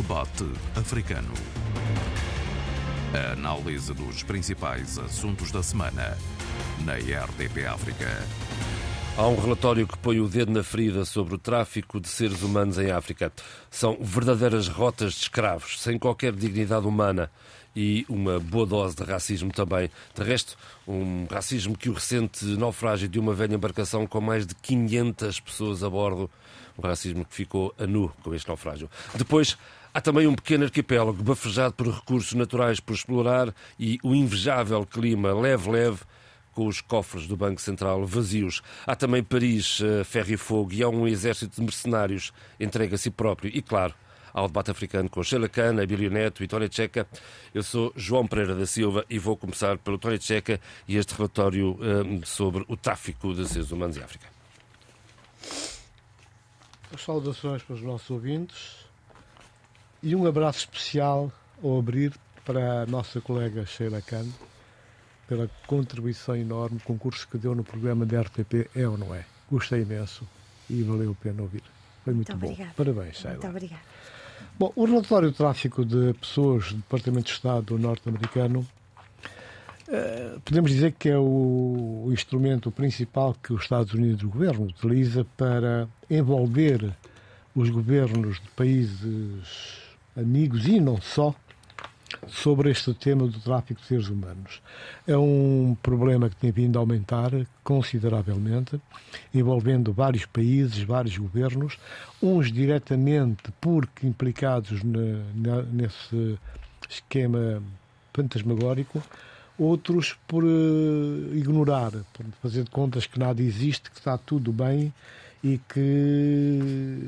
Debate 0.00 0.46
Africano. 0.74 1.34
A 3.12 3.32
análise 3.32 3.92
dos 3.92 4.22
principais 4.22 4.98
assuntos 4.98 5.52
da 5.52 5.62
semana 5.62 6.16
na 6.86 6.94
RDP 6.94 7.66
África. 7.66 8.06
Há 9.18 9.26
um 9.26 9.38
relatório 9.38 9.86
que 9.86 9.98
põe 9.98 10.18
o 10.18 10.26
dedo 10.26 10.52
na 10.52 10.62
ferida 10.62 11.04
sobre 11.04 11.34
o 11.34 11.38
tráfico 11.38 12.00
de 12.00 12.08
seres 12.08 12.40
humanos 12.40 12.78
em 12.78 12.90
África. 12.90 13.30
São 13.70 13.98
verdadeiras 14.00 14.68
rotas 14.68 15.12
de 15.12 15.20
escravos, 15.20 15.78
sem 15.78 15.98
qualquer 15.98 16.32
dignidade 16.32 16.86
humana 16.86 17.30
e 17.76 18.06
uma 18.08 18.40
boa 18.40 18.64
dose 18.64 18.96
de 18.96 19.02
racismo 19.04 19.52
também. 19.52 19.90
De 20.14 20.22
resto, 20.22 20.56
um 20.88 21.26
racismo 21.30 21.76
que 21.76 21.90
o 21.90 21.92
recente 21.92 22.44
naufrágio 22.56 23.06
de 23.06 23.18
uma 23.18 23.34
velha 23.34 23.54
embarcação 23.54 24.06
com 24.06 24.20
mais 24.20 24.46
de 24.46 24.54
500 24.54 25.40
pessoas 25.40 25.84
a 25.84 25.90
bordo, 25.90 26.30
um 26.78 26.82
racismo 26.86 27.24
que 27.24 27.34
ficou 27.34 27.74
a 27.78 27.86
nu 27.86 28.10
com 28.22 28.34
este 28.34 28.48
naufrágio. 28.48 28.88
Depois, 29.14 29.58
Há 29.92 30.00
também 30.00 30.24
um 30.28 30.34
pequeno 30.36 30.64
arquipélago 30.64 31.20
bafejado 31.20 31.74
por 31.74 31.88
recursos 31.88 32.32
naturais 32.34 32.78
por 32.78 32.94
explorar 32.94 33.52
e 33.76 33.98
o 34.04 34.14
invejável 34.14 34.86
clima 34.86 35.34
leve-leve 35.34 36.02
com 36.52 36.68
os 36.68 36.80
cofres 36.80 37.26
do 37.26 37.36
Banco 37.36 37.60
Central 37.60 38.06
vazios. 38.06 38.62
Há 38.86 38.94
também 38.94 39.22
Paris, 39.22 39.80
uh, 39.80 40.04
ferro 40.04 40.30
e 40.30 40.36
fogo, 40.36 40.72
e 40.72 40.82
há 40.82 40.88
um 40.88 41.08
exército 41.08 41.56
de 41.56 41.62
mercenários 41.62 42.32
entregue 42.60 42.94
a 42.94 42.98
si 42.98 43.10
próprio. 43.10 43.50
E, 43.52 43.60
claro, 43.60 43.92
ao 44.32 44.46
debate 44.46 44.70
africano 44.70 45.10
com 45.10 45.24
Sheila 45.24 45.48
Khan, 45.48 45.82
Abílio 45.82 46.10
Neto 46.10 46.44
e 46.44 46.46
Tony 46.46 46.68
Checa. 46.70 47.04
Eu 47.52 47.64
sou 47.64 47.92
João 47.96 48.28
Pereira 48.28 48.54
da 48.54 48.66
Silva 48.66 49.04
e 49.10 49.18
vou 49.18 49.36
começar 49.36 49.76
pelo 49.78 49.98
Tony 49.98 50.20
Checa 50.20 50.60
e 50.86 50.96
este 50.96 51.14
relatório 51.14 51.76
um, 51.80 52.24
sobre 52.24 52.64
o 52.68 52.76
tráfico 52.76 53.34
de 53.34 53.46
seres 53.48 53.72
humanos 53.72 53.96
em 53.96 54.02
África. 54.02 54.28
As 56.94 57.02
saudações 57.02 57.62
para 57.62 57.74
os 57.74 57.82
nossos 57.82 58.08
ouvintes 58.10 58.79
e 60.02 60.14
um 60.14 60.26
abraço 60.26 60.60
especial 60.60 61.32
ao 61.62 61.78
abrir 61.78 62.12
para 62.44 62.82
a 62.82 62.86
nossa 62.86 63.20
colega 63.20 63.66
Sheila 63.66 64.00
Khan 64.00 64.26
pela 65.28 65.48
contribuição 65.66 66.34
enorme, 66.34 66.80
concurso 66.80 67.28
que 67.28 67.38
deu 67.38 67.54
no 67.54 67.62
programa 67.62 68.04
da 68.04 68.20
RTP 68.20 68.68
É 68.74 68.88
ou 68.88 68.98
Não 68.98 69.14
É. 69.14 69.24
Gostei 69.50 69.82
imenso 69.82 70.26
e 70.68 70.82
valeu 70.82 71.12
a 71.12 71.22
pena 71.22 71.42
ouvir. 71.42 71.62
Foi 72.04 72.14
muito, 72.14 72.32
muito 72.32 72.40
bom. 72.40 72.52
Obrigada. 72.52 72.74
Parabéns, 72.76 73.16
Sheila. 73.16 73.32
Muito 73.34 73.48
obrigada. 73.48 73.82
Bom, 74.58 74.72
o 74.74 74.84
relatório 74.84 75.30
de 75.30 75.36
tráfico 75.36 75.84
de 75.84 76.14
pessoas 76.14 76.72
do 76.72 76.76
Departamento 76.78 77.26
de 77.26 77.32
Estado 77.32 77.78
norte-americano 77.78 78.66
eh, 79.88 80.38
podemos 80.44 80.70
dizer 80.70 80.92
que 80.92 81.08
é 81.08 81.18
o, 81.18 82.04
o 82.06 82.12
instrumento 82.12 82.70
principal 82.70 83.34
que 83.34 83.52
os 83.52 83.62
Estados 83.62 83.92
Unidos, 83.92 84.22
o 84.22 84.28
governo, 84.28 84.66
utiliza 84.66 85.26
para 85.36 85.88
envolver 86.08 86.92
os 87.54 87.70
governos 87.70 88.40
de 88.40 88.48
países 88.50 89.89
amigos 90.16 90.66
e 90.66 90.80
não 90.80 91.00
só 91.00 91.34
sobre 92.26 92.70
este 92.70 92.92
tema 92.94 93.26
do 93.26 93.38
tráfico 93.40 93.80
de 93.80 93.86
seres 93.86 94.08
humanos. 94.08 94.60
É 95.06 95.16
um 95.16 95.76
problema 95.82 96.28
que 96.28 96.36
tem 96.36 96.50
vindo 96.50 96.78
a 96.78 96.80
aumentar 96.80 97.30
consideravelmente, 97.62 98.80
envolvendo 99.32 99.92
vários 99.92 100.26
países, 100.26 100.82
vários 100.82 101.16
governos, 101.16 101.78
uns 102.22 102.52
diretamente 102.52 103.52
porque 103.60 104.06
implicados 104.06 104.82
na, 104.82 105.00
na, 105.34 105.62
nesse 105.62 106.38
esquema 106.88 107.62
fantasmagórico, 108.12 109.02
outros 109.58 110.16
por 110.26 110.42
uh, 110.42 111.36
ignorar, 111.36 111.92
por 112.12 112.26
fazer 112.42 112.64
de 112.64 112.70
contas 112.70 113.06
que 113.06 113.18
nada 113.18 113.42
existe, 113.42 113.90
que 113.90 113.98
está 113.98 114.16
tudo 114.16 114.52
bem 114.52 114.92
e 115.42 115.58
que 115.72 116.98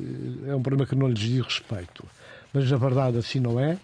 é 0.47 0.55
um 0.55 0.63
problema 0.63 0.87
que 0.87 0.95
não 0.95 1.09
lhes 1.09 1.19
diz 1.19 1.45
respeito. 1.45 2.05
Mas 2.53 2.71
na 2.71 2.77
verdade 2.77 3.19
assim 3.19 3.41
não 3.41 3.59
é. 3.59 3.79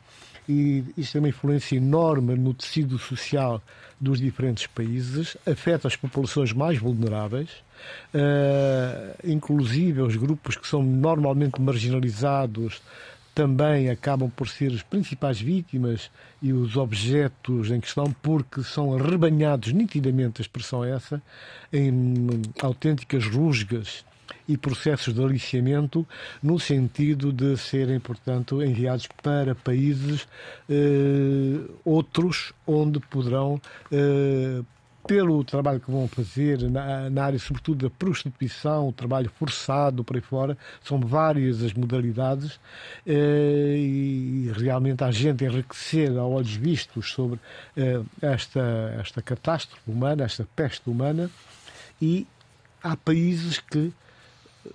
E 0.48 0.82
isto 0.96 1.12
tem 1.12 1.20
uma 1.20 1.28
influência 1.28 1.76
enorme 1.76 2.34
no 2.34 2.54
tecido 2.54 2.98
social 2.98 3.62
dos 4.00 4.18
diferentes 4.18 4.66
países, 4.66 5.36
afeta 5.44 5.88
as 5.88 5.96
populações 5.96 6.52
mais 6.52 6.78
vulneráveis, 6.78 7.50
uh, 8.14 9.14
inclusive 9.24 10.00
os 10.00 10.16
grupos 10.16 10.56
que 10.56 10.66
são 10.66 10.82
normalmente 10.82 11.60
marginalizados 11.60 12.80
também 13.34 13.88
acabam 13.88 14.28
por 14.28 14.48
ser 14.48 14.72
as 14.72 14.82
principais 14.82 15.40
vítimas 15.40 16.10
e 16.42 16.52
os 16.52 16.76
objetos 16.76 17.70
em 17.70 17.78
questão, 17.78 18.12
porque 18.20 18.64
são 18.64 18.96
arrebanhados 18.96 19.72
nitidamente, 19.72 20.40
a 20.40 20.42
expressão 20.42 20.84
é 20.84 20.90
essa, 20.90 21.22
em 21.72 22.42
autênticas 22.60 23.26
rusgas 23.26 24.04
e 24.46 24.56
processos 24.56 25.14
de 25.14 25.22
aliciamento 25.22 26.06
no 26.42 26.58
sentido 26.58 27.32
de 27.32 27.56
serem, 27.56 28.00
portanto, 28.00 28.62
enviados 28.62 29.06
para 29.22 29.54
países 29.54 30.26
eh, 30.68 31.60
outros 31.84 32.52
onde 32.66 33.00
poderão 33.00 33.60
eh, 33.92 34.62
pelo 35.08 35.42
trabalho 35.42 35.80
que 35.80 35.90
vão 35.90 36.06
fazer 36.06 36.60
na, 36.70 37.08
na, 37.08 37.24
área, 37.24 37.38
sobretudo 37.38 37.88
da 37.88 37.90
prostituição, 37.90 38.88
o 38.88 38.92
trabalho 38.92 39.30
forçado 39.38 40.04
por 40.04 40.16
aí 40.16 40.22
fora, 40.22 40.56
são 40.82 41.00
várias 41.00 41.62
as 41.62 41.72
modalidades 41.72 42.60
eh, 43.06 43.74
e 43.78 44.52
realmente 44.54 45.02
há 45.02 45.10
gente 45.10 45.42
a 45.46 45.48
enriquecer 45.48 46.14
a 46.18 46.26
olhos 46.26 46.54
vistos 46.54 47.10
sobre 47.10 47.40
eh, 47.74 48.02
esta, 48.20 48.60
esta 49.00 49.22
catástrofe 49.22 49.90
humana, 49.90 50.24
esta 50.24 50.46
peste 50.54 50.90
humana, 50.90 51.30
e 52.02 52.26
há 52.82 52.94
países 52.94 53.58
que 53.58 53.90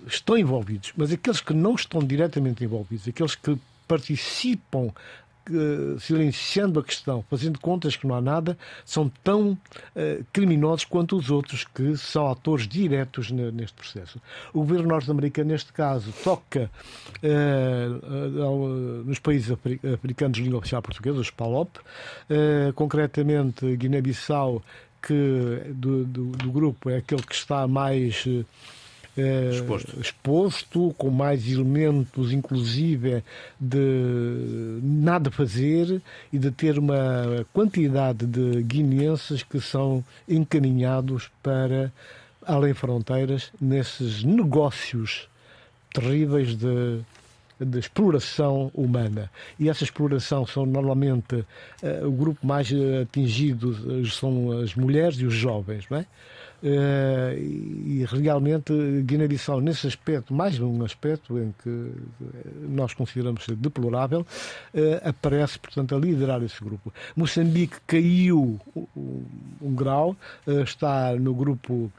estão 0.06 0.36
envolvidos, 0.36 0.92
mas 0.96 1.12
aqueles 1.12 1.40
que 1.40 1.54
não 1.54 1.74
estão 1.74 2.00
diretamente 2.00 2.64
envolvidos, 2.64 3.08
aqueles 3.08 3.34
que 3.34 3.58
participam 3.86 4.92
uh, 5.50 6.00
silenciando 6.00 6.80
a 6.80 6.84
questão, 6.84 7.24
fazendo 7.28 7.58
contas 7.58 7.96
que 7.96 8.06
não 8.06 8.14
há 8.14 8.20
nada, 8.20 8.56
são 8.84 9.10
tão 9.22 9.52
uh, 9.52 10.24
criminosos 10.32 10.84
quanto 10.84 11.16
os 11.16 11.30
outros 11.30 11.64
que 11.64 11.96
são 11.96 12.30
atores 12.30 12.66
diretos 12.66 13.30
neste 13.30 13.74
processo. 13.74 14.20
O 14.52 14.60
governo 14.60 14.88
norte-americano, 14.88 15.50
neste 15.50 15.72
caso, 15.72 16.12
toca 16.22 16.70
uh, 17.22 19.04
nos 19.04 19.18
países 19.18 19.56
africanos 19.92 20.36
de 20.36 20.44
língua 20.44 20.58
oficial 20.58 20.82
portuguesa, 20.82 21.20
os 21.20 21.30
PALOP, 21.30 21.78
concretamente 22.74 23.76
Guiné-Bissau, 23.76 24.62
que 25.06 25.62
do, 25.74 26.04
do, 26.04 26.24
do, 26.30 26.50
grupo 26.50 26.88
é 26.88 26.96
aquele 26.96 27.22
que 27.22 27.34
está 27.34 27.68
mais 27.68 28.24
eh, 28.26 28.44
exposto. 29.16 30.00
exposto, 30.00 30.94
com 30.98 31.10
mais 31.10 31.48
elementos, 31.48 32.32
inclusive, 32.32 33.22
de 33.60 34.80
nada 34.82 35.30
fazer 35.30 36.02
e 36.32 36.38
de 36.38 36.50
ter 36.50 36.78
uma 36.78 37.46
quantidade 37.52 38.26
de 38.26 38.62
guineenses 38.62 39.42
que 39.42 39.60
são 39.60 40.04
encaminhados 40.28 41.30
para 41.42 41.92
além 42.46 42.74
fronteiras 42.74 43.50
nesses 43.60 44.22
negócios 44.22 45.28
terríveis 45.92 46.56
de, 46.56 47.00
de 47.60 47.78
exploração 47.78 48.70
humana. 48.74 49.30
E 49.58 49.68
essa 49.68 49.84
exploração 49.84 50.46
são 50.46 50.66
normalmente 50.66 51.36
uh, 51.36 52.06
o 52.06 52.10
grupo 52.10 52.46
mais 52.46 52.68
atingido 53.00 54.06
são 54.06 54.50
as 54.60 54.74
mulheres 54.74 55.18
e 55.18 55.24
os 55.24 55.34
jovens, 55.34 55.84
não 55.88 55.98
é? 55.98 56.06
Uh, 56.64 57.36
e 57.38 58.06
realmente 58.10 58.72
Guiné-Bissau, 59.02 59.60
nesse 59.60 59.86
aspecto, 59.86 60.32
mais 60.32 60.58
um 60.58 60.82
aspecto 60.82 61.38
em 61.38 61.54
que 61.62 61.92
nós 62.62 62.94
consideramos 62.94 63.46
deplorável, 63.48 64.20
uh, 64.20 65.08
aparece, 65.08 65.58
portanto, 65.58 65.94
a 65.94 65.98
liderar 65.98 66.42
esse 66.42 66.64
grupo. 66.64 66.90
Moçambique 67.14 67.76
caiu 67.86 68.58
um, 68.74 69.22
um 69.60 69.74
grau, 69.74 70.16
uh, 70.46 70.62
está 70.62 71.14
no 71.16 71.34
grupo 71.34 71.92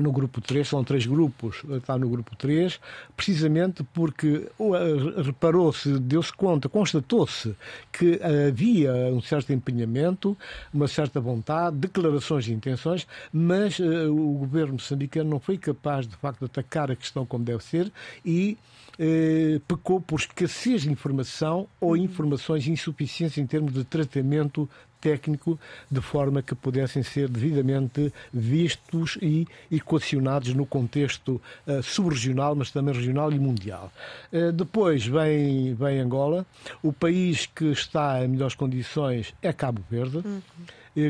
no 0.00 0.12
grupo 0.12 0.40
3, 0.40 0.66
são 0.66 0.82
três 0.84 1.06
grupos, 1.06 1.62
está 1.70 1.98
no 1.98 2.08
grupo 2.08 2.34
3, 2.36 2.80
precisamente 3.16 3.82
porque 3.92 4.48
eh, 4.58 5.22
reparou-se, 5.22 5.98
deu-se 5.98 6.32
conta, 6.32 6.68
constatou-se 6.68 7.54
que 7.92 8.20
havia 8.48 8.92
um 9.12 9.20
certo 9.20 9.52
empenhamento, 9.52 10.36
uma 10.72 10.88
certa 10.88 11.20
vontade, 11.20 11.76
declarações 11.76 12.44
de 12.44 12.54
intenções, 12.54 13.06
mas 13.32 13.78
uh, 13.78 14.12
o 14.12 14.38
governo 14.38 14.74
moçambicano 14.74 15.28
não 15.28 15.40
foi 15.40 15.58
capaz, 15.58 16.06
de 16.06 16.16
facto, 16.16 16.40
de 16.40 16.44
atacar 16.46 16.90
a 16.90 16.96
questão 16.96 17.24
como 17.26 17.44
deve 17.44 17.62
ser 17.62 17.92
e 18.24 18.56
uh, 18.98 19.60
pecou 19.60 20.00
por 20.00 20.20
escassez 20.20 20.82
de 20.82 20.90
informação 20.90 21.66
ou 21.80 21.96
informações 21.96 22.66
insuficientes 22.66 23.38
em 23.38 23.46
termos 23.46 23.72
de 23.72 23.84
tratamento 23.84 24.68
técnico, 25.00 25.58
de 25.90 26.00
forma 26.00 26.42
que 26.42 26.54
pudessem 26.54 27.02
ser 27.02 27.28
devidamente 27.28 28.12
vistos 28.32 29.18
e 29.22 29.46
equacionados 29.70 30.54
no 30.54 30.66
contexto 30.66 31.40
uh, 31.66 31.82
subregional, 31.82 32.54
mas 32.54 32.70
também 32.70 32.94
regional 32.94 33.32
e 33.32 33.38
mundial. 33.38 33.92
Uh, 34.32 34.52
depois 34.52 35.06
vem, 35.06 35.74
vem 35.74 36.00
Angola. 36.00 36.46
O 36.82 36.92
país 36.92 37.46
que 37.46 37.66
está 37.66 38.24
em 38.24 38.28
melhores 38.28 38.54
condições 38.54 39.34
é 39.42 39.52
Cabo 39.52 39.82
Verde. 39.90 40.18
Uhum. 40.18 40.40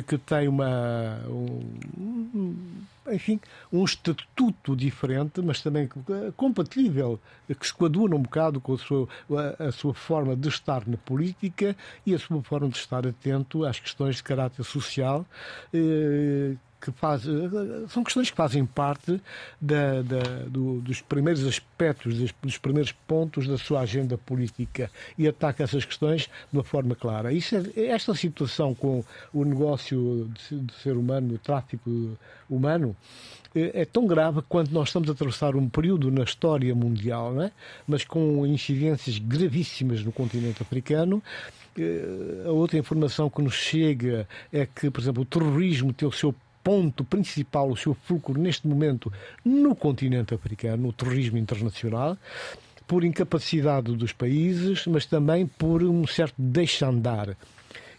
Que 0.06 0.18
tem 0.18 0.48
uma. 0.48 1.20
Um, 1.26 2.80
enfim, 3.10 3.40
um 3.72 3.84
estatuto 3.84 4.76
diferente, 4.76 5.40
mas 5.40 5.60
também 5.62 5.88
compatível, 6.36 7.18
que 7.48 7.66
se 7.66 7.72
coaduna 7.72 8.14
um 8.14 8.22
bocado 8.22 8.60
com 8.60 8.74
a 8.74 8.78
sua, 8.78 9.08
a, 9.58 9.64
a, 9.64 9.72
sua 9.72 9.94
forma 9.94 10.36
de 10.36 10.48
estar 10.48 10.86
na 10.86 10.96
política 10.96 11.74
e 12.06 12.14
a 12.14 12.18
sua 12.18 12.42
forma 12.42 12.68
de 12.68 12.76
estar 12.76 13.06
atento 13.06 13.64
às 13.64 13.80
questões 13.80 14.16
de 14.16 14.22
caráter 14.22 14.64
social. 14.64 15.26
Eh, 15.74 16.54
que 16.80 16.90
faz, 16.92 17.22
são 17.88 18.02
questões 18.02 18.30
que 18.30 18.36
fazem 18.36 18.64
parte 18.64 19.20
da, 19.60 20.02
da, 20.02 20.22
do, 20.46 20.80
dos 20.80 21.00
primeiros 21.00 21.46
aspectos, 21.46 22.16
dos, 22.16 22.34
dos, 22.42 22.58
primeiros 22.58 22.92
pontos 22.92 23.46
da 23.46 23.58
sua 23.58 23.80
agenda 23.80 24.16
política 24.16 24.90
e 25.18 25.28
ataca 25.28 25.62
essas 25.62 25.84
questões 25.84 26.22
de 26.50 26.58
uma 26.58 26.64
forma 26.64 26.94
clara. 26.94 27.32
Isso 27.32 27.56
é, 27.56 27.86
esta 27.86 28.14
situação 28.14 28.74
com 28.74 29.04
o 29.32 29.44
negócio 29.44 30.30
de, 30.50 30.72
ser 30.82 30.96
humano, 30.96 31.34
o 31.34 31.38
tráfico 31.38 32.16
humano, 32.48 32.96
é, 33.54 33.82
é 33.82 33.84
tão 33.84 34.06
grave 34.06 34.40
quanto 34.48 34.72
nós 34.72 34.88
estamos 34.88 35.08
a 35.08 35.12
atravessar 35.12 35.54
um 35.56 35.68
período 35.68 36.10
na 36.10 36.22
história 36.22 36.74
mundial, 36.74 37.40
é? 37.42 37.52
mas 37.86 38.04
com 38.04 38.46
incidências 38.46 39.18
gravíssimas 39.18 40.02
no 40.02 40.12
continente 40.12 40.62
africano. 40.62 41.22
Eh, 41.78 42.44
a 42.46 42.50
outra 42.50 42.78
informação 42.78 43.30
que 43.30 43.40
nos 43.42 43.54
chega 43.54 44.26
é 44.52 44.66
que, 44.66 44.90
por 44.90 45.00
exemplo, 45.00 45.22
o 45.22 45.26
terrorismo 45.26 45.92
tem 45.92 46.08
o 46.08 46.12
seu 46.12 46.34
ponto 46.62 47.04
principal, 47.04 47.70
o 47.70 47.76
seu 47.76 47.94
fulcro 47.94 48.38
neste 48.38 48.66
momento 48.66 49.12
no 49.44 49.74
continente 49.74 50.34
africano, 50.34 50.88
o 50.88 50.92
terrorismo 50.92 51.38
internacional, 51.38 52.16
por 52.86 53.04
incapacidade 53.04 53.94
dos 53.96 54.12
países, 54.12 54.86
mas 54.86 55.06
também 55.06 55.46
por 55.46 55.82
um 55.82 56.06
certo 56.06 56.34
deixa-andar 56.38 57.36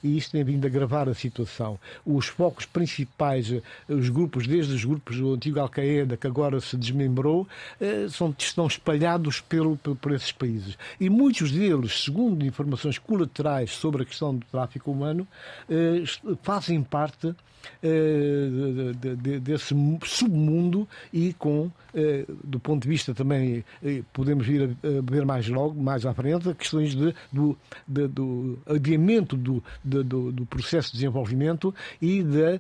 e 0.04 0.18
isto 0.18 0.32
tem 0.32 0.44
vindo 0.44 0.66
a 0.66 0.68
agravar 0.68 1.08
a 1.08 1.14
situação. 1.14 1.80
Os 2.06 2.28
focos 2.28 2.66
principais, 2.66 3.54
os 3.88 4.10
grupos, 4.10 4.48
desde 4.48 4.74
os 4.74 4.84
grupos 4.84 5.18
do 5.18 5.34
antigo 5.34 5.60
Al-Qaeda, 5.60 6.18
que 6.18 6.28
agora 6.28 6.60
se 6.60 6.76
desmembrou, 6.76 7.48
eh, 7.80 8.08
são, 8.10 8.34
estão 8.38 8.68
espalhados 8.68 9.42
pelo, 9.42 9.78
por 9.78 10.12
esses 10.12 10.32
países. 10.32 10.78
E 11.00 11.10
muitos 11.10 11.52
deles, 11.52 12.04
segundo 12.04 12.46
informações 12.46 12.98
colaterais 12.98 13.72
sobre 13.72 14.04
a 14.04 14.06
questão 14.06 14.36
do 14.36 14.46
tráfico 14.48 14.92
humano, 14.92 15.28
eh, 15.70 16.04
fazem 16.42 16.82
parte 16.82 17.36
de, 17.82 19.16
de, 19.16 19.40
desse 19.40 19.76
submundo 20.06 20.88
e 21.12 21.34
com, 21.34 21.72
do 22.44 22.60
ponto 22.60 22.84
de 22.84 22.90
vista 22.90 23.14
também, 23.14 23.64
podemos 24.14 24.46
vir 24.46 24.64
a 24.84 25.12
ver 25.12 25.26
mais 25.26 25.48
logo, 25.48 25.82
mais 25.82 26.06
à 26.06 26.14
frente, 26.14 26.54
questões 26.54 26.96
de, 26.96 27.14
do, 27.32 27.58
de, 27.88 28.08
do 28.08 28.60
adiamento 28.66 29.36
do, 29.36 29.64
de, 29.84 30.04
do, 30.04 30.32
do, 30.32 30.46
processo 30.46 30.90
de 30.92 30.98
desenvolvimento 30.98 31.74
e 32.02 32.24
da 32.24 32.60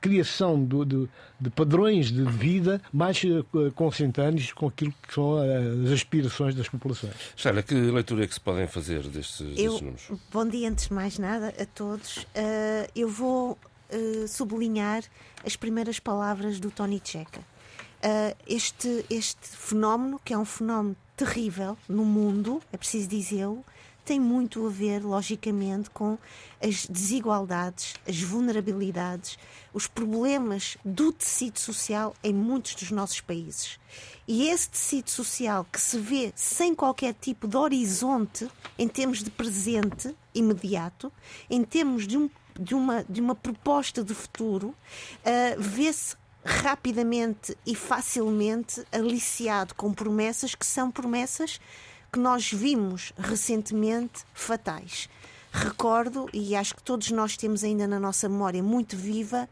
criação 0.00 0.62
do, 0.62 0.84
de, 0.84 1.08
de, 1.40 1.50
padrões 1.50 2.10
de 2.10 2.24
vida 2.24 2.80
mais 2.92 3.22
consentâneos 3.74 4.52
com 4.52 4.68
aquilo 4.68 4.92
que 5.06 5.14
são 5.14 5.38
as 5.38 5.90
aspirações 5.90 6.54
das 6.54 6.68
populações. 6.68 7.12
Sheila, 7.36 7.62
que 7.62 7.74
leitura 7.74 8.24
é 8.24 8.26
que 8.26 8.34
se 8.34 8.40
podem 8.40 8.66
fazer 8.66 9.02
destes, 9.08 9.40
eu, 9.40 9.46
destes 9.46 9.80
números? 9.80 10.08
Bom 10.32 10.46
dia, 10.46 10.68
antes 10.68 10.88
de 10.88 10.94
mais 10.94 11.18
nada, 11.18 11.54
a 11.58 11.66
todos. 11.66 12.26
eu 12.94 13.08
vou 13.08 13.58
sublinhar 14.28 15.02
as 15.44 15.56
primeiras 15.56 15.98
palavras 15.98 16.58
do 16.60 16.70
Tony 16.70 17.00
Checa. 17.02 17.40
este, 18.46 19.04
este 19.08 19.48
fenómeno, 19.48 20.20
que 20.24 20.32
é 20.32 20.38
um 20.38 20.44
fenómeno 20.44 20.96
terrível 21.16 21.76
no 21.88 22.04
mundo, 22.04 22.60
é 22.72 22.76
preciso 22.76 23.08
dizê-lo, 23.08 23.64
tem 24.04 24.18
muito 24.18 24.66
a 24.66 24.70
ver, 24.70 25.04
logicamente, 25.04 25.88
com 25.90 26.18
as 26.60 26.86
desigualdades, 26.86 27.94
as 28.06 28.20
vulnerabilidades, 28.20 29.38
os 29.72 29.86
problemas 29.86 30.76
do 30.84 31.12
tecido 31.12 31.58
social 31.58 32.14
em 32.22 32.34
muitos 32.34 32.74
dos 32.74 32.90
nossos 32.90 33.20
países. 33.20 33.78
E 34.26 34.48
esse 34.48 34.70
tecido 34.70 35.10
social 35.10 35.64
que 35.70 35.80
se 35.80 35.98
vê 35.98 36.32
sem 36.34 36.74
qualquer 36.74 37.14
tipo 37.14 37.46
de 37.46 37.56
horizonte 37.56 38.48
em 38.78 38.88
termos 38.88 39.22
de 39.22 39.30
presente 39.30 40.14
imediato, 40.34 41.12
em 41.48 41.62
termos 41.62 42.06
de, 42.06 42.16
um, 42.16 42.30
de, 42.58 42.74
uma, 42.74 43.04
de 43.08 43.20
uma 43.20 43.34
proposta 43.34 44.02
de 44.02 44.14
futuro, 44.14 44.68
uh, 44.68 44.74
vê-se 45.58 46.16
rapidamente 46.44 47.56
e 47.64 47.74
facilmente 47.74 48.84
aliciado 48.90 49.74
com 49.74 49.92
promessas 49.92 50.54
que 50.54 50.66
são 50.66 50.90
promessas 50.90 51.60
que 52.12 52.18
nós 52.18 52.52
vimos 52.52 53.12
recentemente 53.16 54.24
fatais. 54.34 55.08
Recordo, 55.52 56.28
e 56.32 56.56
acho 56.56 56.74
que 56.74 56.82
todos 56.82 57.10
nós 57.10 57.36
temos 57.36 57.62
ainda 57.62 57.86
na 57.86 58.00
nossa 58.00 58.28
memória 58.28 58.62
muito 58.62 58.96
viva, 58.96 59.48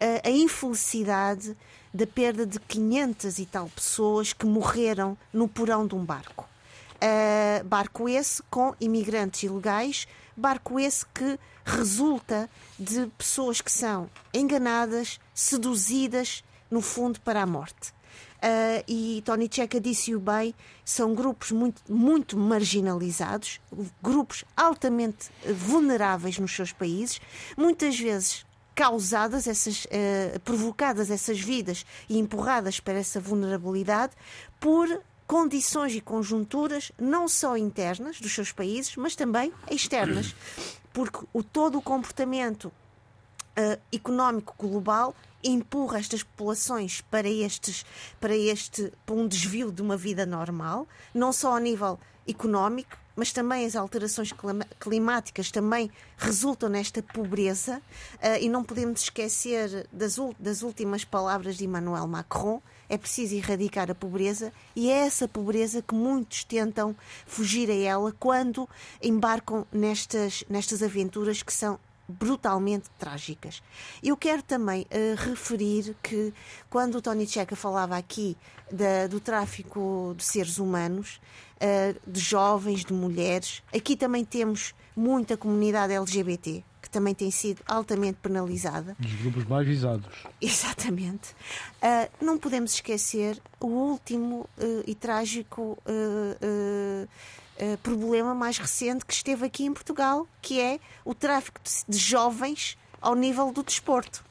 a, 0.00 0.28
a 0.28 0.30
infelicidade 0.30 1.56
da 1.92 2.06
perda 2.06 2.46
de 2.46 2.60
500 2.60 3.38
e 3.38 3.46
tal 3.46 3.68
pessoas 3.68 4.32
que 4.32 4.46
morreram 4.46 5.16
no 5.32 5.48
porão 5.48 5.86
de 5.86 5.94
um 5.94 6.04
barco. 6.04 6.48
Uh, 6.96 7.64
barco 7.64 8.08
esse 8.08 8.42
com 8.50 8.74
imigrantes 8.80 9.44
ilegais, 9.44 10.08
barco 10.36 10.78
esse 10.78 11.06
que 11.06 11.38
resulta 11.68 12.48
de 12.78 13.06
pessoas 13.18 13.60
que 13.60 13.70
são 13.70 14.08
enganadas, 14.32 15.20
seduzidas, 15.34 16.42
no 16.70 16.80
fundo, 16.80 17.20
para 17.20 17.42
a 17.42 17.46
morte. 17.46 17.92
Uh, 18.38 18.84
e 18.86 19.22
Tony 19.24 19.48
Checa 19.50 19.80
disse-o 19.80 20.20
bem, 20.20 20.54
são 20.84 21.12
grupos 21.12 21.50
muito, 21.50 21.82
muito 21.92 22.38
marginalizados, 22.38 23.60
grupos 24.00 24.44
altamente 24.56 25.28
vulneráveis 25.44 26.38
nos 26.38 26.54
seus 26.54 26.72
países, 26.72 27.20
muitas 27.56 27.98
vezes 27.98 28.46
causadas, 28.76 29.48
essas, 29.48 29.86
uh, 29.86 30.38
provocadas 30.44 31.10
essas 31.10 31.40
vidas 31.40 31.84
e 32.08 32.16
empurradas 32.16 32.78
para 32.78 32.94
essa 32.94 33.18
vulnerabilidade 33.18 34.12
por 34.60 34.88
condições 35.26 35.94
e 35.94 36.00
conjunturas 36.00 36.92
não 36.96 37.28
só 37.28 37.56
internas 37.56 38.20
dos 38.20 38.32
seus 38.32 38.52
países, 38.52 38.94
mas 38.96 39.16
também 39.16 39.52
externas. 39.68 40.34
Porque 40.98 41.24
o, 41.32 41.44
todo 41.44 41.78
o 41.78 41.80
comportamento 41.80 42.64
uh, 42.64 43.80
económico 43.92 44.52
global 44.58 45.14
empurra 45.44 46.00
estas 46.00 46.24
populações 46.24 47.02
para 47.02 47.28
estes 47.28 47.86
para 48.20 48.36
este 48.36 48.92
para 49.06 49.14
um 49.14 49.28
desvio 49.28 49.70
de 49.70 49.80
uma 49.80 49.96
vida 49.96 50.26
normal, 50.26 50.88
não 51.14 51.32
só 51.32 51.56
a 51.56 51.60
nível 51.60 52.00
económico, 52.26 52.98
mas 53.14 53.32
também 53.32 53.64
as 53.64 53.76
alterações 53.76 54.34
climáticas 54.80 55.52
também 55.52 55.88
resultam 56.16 56.68
nesta 56.68 57.00
pobreza 57.00 57.76
uh, 58.16 58.40
e 58.40 58.48
não 58.48 58.64
podemos 58.64 59.02
esquecer 59.02 59.86
das, 59.92 60.16
das 60.36 60.62
últimas 60.62 61.04
palavras 61.04 61.56
de 61.58 61.64
Emmanuel 61.64 62.08
Macron. 62.08 62.60
É 62.88 62.96
preciso 62.96 63.34
erradicar 63.34 63.90
a 63.90 63.94
pobreza 63.94 64.52
e 64.74 64.90
é 64.90 65.06
essa 65.06 65.28
pobreza 65.28 65.82
que 65.82 65.94
muitos 65.94 66.44
tentam 66.44 66.96
fugir 67.26 67.70
a 67.70 67.74
ela 67.74 68.14
quando 68.18 68.68
embarcam 69.02 69.66
nestas, 69.72 70.44
nestas 70.48 70.82
aventuras 70.82 71.42
que 71.42 71.52
são 71.52 71.78
brutalmente 72.08 72.88
trágicas. 72.98 73.62
Eu 74.02 74.16
quero 74.16 74.42
também 74.42 74.82
uh, 74.82 75.28
referir 75.28 75.94
que 76.02 76.32
quando 76.70 76.96
o 76.96 77.02
Tony 77.02 77.26
Checa 77.26 77.54
falava 77.54 77.96
aqui 77.96 78.36
da, 78.72 79.06
do 79.06 79.20
tráfico 79.20 80.14
de 80.16 80.24
seres 80.24 80.58
humanos, 80.58 81.20
uh, 81.56 82.10
de 82.10 82.20
jovens, 82.20 82.84
de 82.84 82.94
mulheres, 82.94 83.62
aqui 83.74 83.94
também 83.94 84.24
temos 84.24 84.74
muita 84.96 85.36
comunidade 85.36 85.92
LGBT 85.92 86.64
que 86.80 86.90
também 86.90 87.14
tem 87.14 87.30
sido 87.30 87.62
altamente 87.66 88.18
penalizada. 88.22 88.96
Dos 88.98 89.12
grupos 89.14 89.44
mais 89.44 89.66
visados. 89.66 90.06
Exatamente. 90.40 91.34
Uh, 91.82 92.24
não 92.24 92.38
podemos 92.38 92.74
esquecer 92.74 93.40
o 93.60 93.66
último 93.66 94.48
e 94.86 94.94
trágico 94.94 95.78
uh, 95.86 97.08
problema 97.82 98.34
mais 98.34 98.58
recente 98.58 99.04
que 99.04 99.12
esteve 99.12 99.46
aqui 99.46 99.64
em 99.64 99.72
Portugal, 99.72 100.26
que 100.40 100.60
é 100.60 100.78
o 101.04 101.14
tráfico 101.14 101.60
de, 101.62 101.70
de 101.88 101.98
jovens 101.98 102.78
ao 103.00 103.14
nível 103.14 103.52
do 103.52 103.62
desporto. 103.62 104.24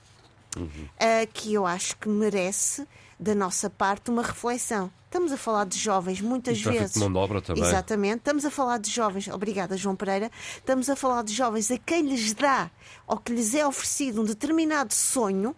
Uhum. 0.55 0.67
Uh, 0.67 1.27
que 1.33 1.53
eu 1.53 1.65
acho 1.65 1.97
que 1.97 2.09
merece, 2.09 2.87
da 3.19 3.33
nossa 3.33 3.69
parte, 3.69 4.12
uma 4.12 4.21
reflexão. 4.21 4.91
Estamos 5.05 5.31
a 5.31 5.38
falar 5.38 5.65
de 5.65 5.77
jovens 5.77 6.21
muitas 6.21 6.62
vezes. 6.62 6.93
De 6.93 7.00
mão 7.00 7.12
de 7.12 7.17
obra 7.17 7.41
também. 7.41 7.63
Exatamente. 7.63 8.17
Estamos 8.17 8.45
a 8.45 8.51
falar 8.51 8.77
de 8.77 8.91
jovens. 8.91 9.27
Obrigada, 9.29 9.77
João 9.77 9.95
Pereira. 9.95 10.29
Estamos 10.57 10.89
a 10.89 10.95
falar 10.95 11.24
de 11.24 11.33
jovens 11.33 11.71
a 11.71 11.77
quem 11.77 12.03
lhes 12.03 12.33
dá 12.33 12.69
ou 13.07 13.17
que 13.17 13.33
lhes 13.33 13.55
é 13.55 13.65
oferecido 13.65 14.21
um 14.21 14.25
determinado 14.25 14.93
sonho 14.93 15.55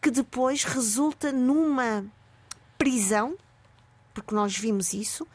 que 0.00 0.10
depois 0.10 0.64
resulta 0.64 1.32
numa 1.32 2.04
prisão, 2.78 3.36
porque 4.14 4.34
nós 4.34 4.56
vimos 4.56 4.92
isso, 4.92 5.26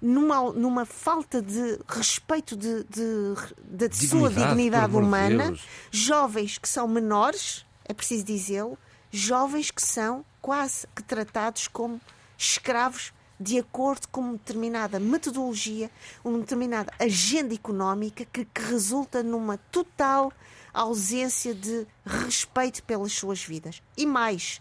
numa, 0.00 0.52
numa 0.52 0.86
falta 0.86 1.42
de 1.42 1.78
respeito 1.86 2.56
de, 2.56 2.84
de, 2.84 3.34
de, 3.62 3.88
de 3.88 4.08
sua 4.08 4.30
dignidade 4.30 4.96
humana, 4.96 5.54
jovens 5.90 6.58
que 6.58 6.68
são 6.68 6.88
menores, 6.88 7.66
é 7.84 7.92
preciso 7.92 8.24
dizê-lo, 8.24 8.78
jovens 9.10 9.70
que 9.70 9.82
são 9.82 10.24
quase 10.40 10.86
que 10.94 11.02
tratados 11.02 11.68
como 11.68 12.00
escravos 12.36 13.12
de 13.38 13.58
acordo 13.58 14.06
com 14.08 14.20
uma 14.20 14.32
determinada 14.32 15.00
metodologia, 15.00 15.90
uma 16.22 16.38
determinada 16.40 16.92
agenda 16.98 17.54
económica 17.54 18.24
que, 18.26 18.44
que 18.44 18.60
resulta 18.60 19.22
numa 19.22 19.56
total 19.56 20.30
ausência 20.74 21.54
de 21.54 21.86
respeito 22.04 22.82
pelas 22.82 23.12
suas 23.12 23.42
vidas. 23.42 23.82
E 23.96 24.04
mais, 24.04 24.60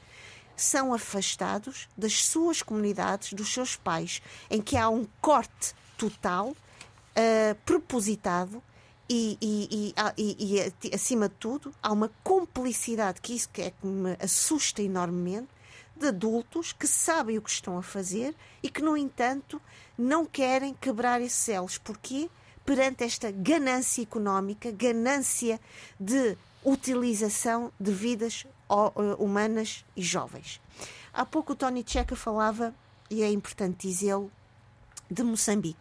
são 0.55 0.93
afastados 0.93 1.89
das 1.97 2.23
suas 2.23 2.61
comunidades, 2.61 3.33
dos 3.33 3.51
seus 3.53 3.75
pais, 3.75 4.21
em 4.49 4.61
que 4.61 4.77
há 4.77 4.89
um 4.89 5.05
corte 5.19 5.73
total, 5.97 6.49
uh, 6.49 7.55
propositado 7.65 8.63
e, 9.09 9.37
e, 9.41 9.93
e, 10.17 10.73
e, 10.83 10.93
acima 10.93 11.27
de 11.27 11.35
tudo, 11.35 11.73
há 11.81 11.91
uma 11.91 12.11
complicidade 12.23 13.19
que 13.19 13.33
isso 13.33 13.49
que 13.49 13.63
é 13.63 13.71
que 13.71 13.85
me 13.85 14.15
assusta 14.21 14.81
enormemente 14.81 15.47
de 15.99 16.07
adultos 16.07 16.71
que 16.71 16.87
sabem 16.87 17.37
o 17.37 17.41
que 17.41 17.49
estão 17.49 17.77
a 17.77 17.83
fazer 17.83 18.33
e 18.63 18.69
que, 18.69 18.81
no 18.81 18.95
entanto, 18.95 19.61
não 19.97 20.25
querem 20.25 20.73
quebrar 20.73 21.21
esses 21.21 21.47
elos. 21.49 21.77
Porquê? 21.77 22.29
Perante 22.65 23.03
esta 23.03 23.31
ganância 23.31 24.01
económica, 24.01 24.71
ganância 24.71 25.59
de 25.99 26.37
utilização 26.63 27.71
de 27.79 27.91
vidas 27.91 28.45
humanas 29.17 29.83
e 29.95 30.01
jovens. 30.01 30.61
Há 31.11 31.25
pouco 31.25 31.53
o 31.53 31.55
Tony 31.55 31.83
Checa 31.85 32.15
falava, 32.15 32.73
e 33.09 33.23
é 33.23 33.29
importante 33.29 33.87
dizê-lo, 33.87 34.31
de 35.09 35.23
Moçambique. 35.23 35.79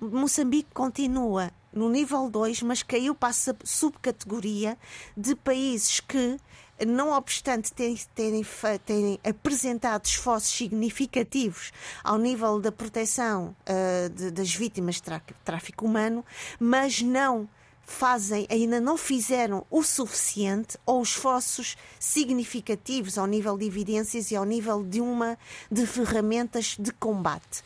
Moçambique 0.00 0.70
continua 0.72 1.52
no 1.72 1.90
nível 1.90 2.30
2, 2.30 2.62
mas 2.62 2.82
caiu 2.82 3.14
para 3.14 3.28
a 3.28 3.54
subcategoria 3.64 4.78
de 5.14 5.34
países 5.34 6.00
que, 6.00 6.38
não 6.86 7.12
obstante 7.12 7.72
terem, 7.72 8.44
terem, 8.84 9.20
apresentado 9.24 10.04
esforços 10.04 10.50
significativos 10.50 11.72
ao 12.02 12.18
nível 12.18 12.60
da 12.60 12.72
proteção 12.72 13.54
uh, 13.68 14.08
de, 14.10 14.30
das 14.30 14.54
vítimas 14.54 14.96
de 14.96 15.02
tráfico 15.44 15.84
humano, 15.84 16.24
mas 16.58 17.02
não 17.02 17.48
fazem, 17.90 18.46
ainda 18.48 18.80
não 18.80 18.96
fizeram 18.96 19.66
o 19.68 19.82
suficiente 19.82 20.78
ou 20.86 21.02
esforços 21.02 21.76
significativos 21.98 23.18
ao 23.18 23.26
nível 23.26 23.58
de 23.58 23.66
evidências 23.66 24.30
e 24.30 24.36
ao 24.36 24.44
nível 24.44 24.84
de 24.84 25.00
uma 25.00 25.36
de 25.70 25.86
ferramentas 25.86 26.76
de 26.78 26.92
combate. 26.92 27.62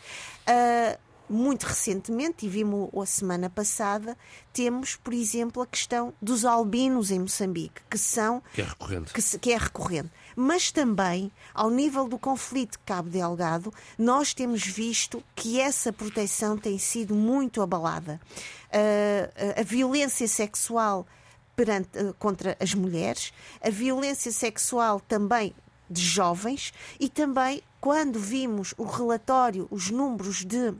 Uh, 0.48 0.98
muito 1.34 1.64
recentemente, 1.64 2.46
e 2.46 2.48
vimos 2.48 2.88
a 2.94 3.04
semana 3.04 3.50
passada, 3.50 4.16
temos, 4.52 4.94
por 4.94 5.12
exemplo, 5.12 5.62
a 5.62 5.66
questão 5.66 6.14
dos 6.22 6.44
albinos 6.44 7.10
em 7.10 7.18
Moçambique, 7.18 7.82
que 7.90 7.98
são. 7.98 8.42
Que 8.52 8.62
é 8.62 8.64
recorrente. 8.64 9.12
Que, 9.12 9.38
que 9.38 9.52
é 9.52 9.58
recorrente. 9.58 10.10
Mas 10.36 10.70
também, 10.70 11.30
ao 11.52 11.70
nível 11.70 12.08
do 12.08 12.18
conflito 12.18 12.72
de 12.72 12.78
Cabo 12.78 13.10
Delgado, 13.10 13.72
nós 13.98 14.32
temos 14.32 14.64
visto 14.64 15.22
que 15.34 15.60
essa 15.60 15.92
proteção 15.92 16.56
tem 16.56 16.78
sido 16.78 17.14
muito 17.14 17.60
abalada. 17.60 18.20
Uh, 18.66 19.60
a 19.60 19.62
violência 19.62 20.26
sexual 20.26 21.06
perante, 21.54 21.98
uh, 21.98 22.14
contra 22.14 22.56
as 22.60 22.74
mulheres, 22.74 23.32
a 23.60 23.70
violência 23.70 24.32
sexual 24.32 25.00
também 25.00 25.54
de 25.88 26.00
jovens 26.00 26.72
e 26.98 27.08
também 27.08 27.62
quando 27.80 28.18
vimos 28.18 28.74
o 28.78 28.84
relatório, 28.84 29.68
os 29.70 29.90
números 29.90 30.44
de 30.44 30.74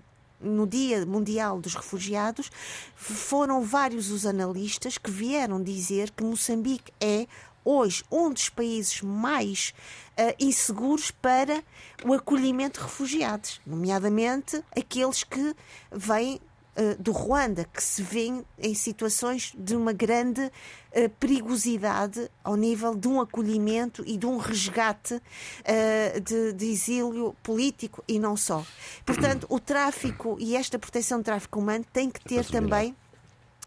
no 0.45 0.67
Dia 0.67 1.05
Mundial 1.07 1.61
dos 1.61 1.75
Refugiados, 1.75 2.51
foram 2.95 3.63
vários 3.63 4.11
os 4.11 4.27
analistas 4.27 4.99
que 4.99 5.11
vieram 5.11 5.63
dizer 5.63 6.11
que 6.11 6.23
Moçambique 6.23 6.93
é 7.01 7.27
hoje 7.65 8.05
um 8.11 8.31
dos 8.31 8.49
países 8.49 9.01
mais 9.01 9.75
uh, 10.19 10.35
inseguros 10.39 11.11
para 11.11 11.63
o 12.05 12.13
acolhimento 12.13 12.79
de 12.79 12.85
refugiados, 12.85 13.61
nomeadamente 13.67 14.63
aqueles 14.77 15.25
que 15.25 15.55
vêm 15.91 16.41
uh, 16.77 17.03
do 17.03 17.13
Ruanda, 17.13 17.65
que 17.65 17.83
se 17.83 18.03
vêem 18.03 18.45
em 18.59 18.75
situações 18.75 19.53
de 19.57 19.77
uma 19.77 19.93
grande 19.93 20.41
uh, 20.43 21.09
perigosidade 21.21 22.31
ao 22.43 22.57
nível 22.57 22.95
de 22.95 23.09
um 23.09 23.21
acolhimento 23.21 24.03
e 24.07 24.17
de 24.17 24.27
um 24.27 24.37
resgate 24.37 25.15
uh, 25.15 26.21
de, 26.21 26.53
de, 26.53 26.67
exílio 26.67 27.35
político 27.43 28.03
e 28.07 28.19
não 28.19 28.37
só. 28.37 28.65
Portanto, 29.05 29.47
o 29.49 29.59
tráfico 29.59 30.37
e 30.41 30.57
esta 30.57 30.79
proteção 30.79 31.19
do 31.19 31.25
tráfico 31.25 31.59
humano 31.59 31.85
tem 31.93 32.11
que 32.11 32.23
ter 32.23 32.45
também 32.45 32.95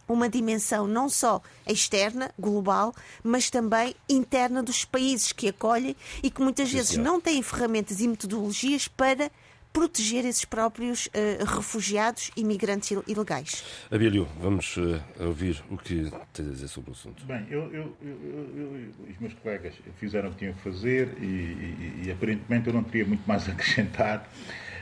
uma 0.07 0.29
dimensão 0.29 0.87
não 0.87 1.09
só 1.09 1.41
externa, 1.67 2.31
global, 2.39 2.95
mas 3.21 3.49
também 3.49 3.93
interna 4.07 4.63
dos 4.63 4.85
países 4.85 5.33
que 5.33 5.49
acolhem 5.49 5.95
e 6.23 6.31
que 6.31 6.41
muitas 6.41 6.71
vezes 6.71 6.95
não 6.95 7.19
têm 7.19 7.41
ferramentas 7.43 7.99
e 7.99 8.07
metodologias 8.07 8.87
para 8.87 9.29
proteger 9.73 10.25
esses 10.25 10.45
próprios 10.45 11.07
uh, 11.07 11.45
refugiados 11.45 12.31
e 12.35 12.43
migrantes 12.43 12.91
ilegais. 13.07 13.63
Abílio, 13.91 14.27
vamos 14.39 14.75
uh, 14.77 15.01
ouvir 15.19 15.63
o 15.69 15.77
que 15.77 16.11
tem 16.33 16.47
a 16.47 16.49
dizer 16.49 16.67
sobre 16.67 16.91
o 16.91 16.93
assunto. 16.93 17.25
Bem, 17.25 17.45
eu, 17.49 17.71
eu, 17.73 17.95
eu, 18.01 19.09
os 19.09 19.17
meus 19.19 19.33
colegas 19.35 19.73
fizeram 19.99 20.29
o 20.29 20.31
que 20.31 20.39
tinham 20.39 20.53
que 20.53 20.61
fazer 20.61 21.17
e, 21.21 21.25
e, 21.25 22.01
e, 22.05 22.11
aparentemente 22.11 22.67
eu 22.67 22.73
não 22.73 22.83
teria 22.83 23.05
muito 23.05 23.25
mais 23.27 23.47
a 23.47 23.51
acrescentar. 23.51 24.29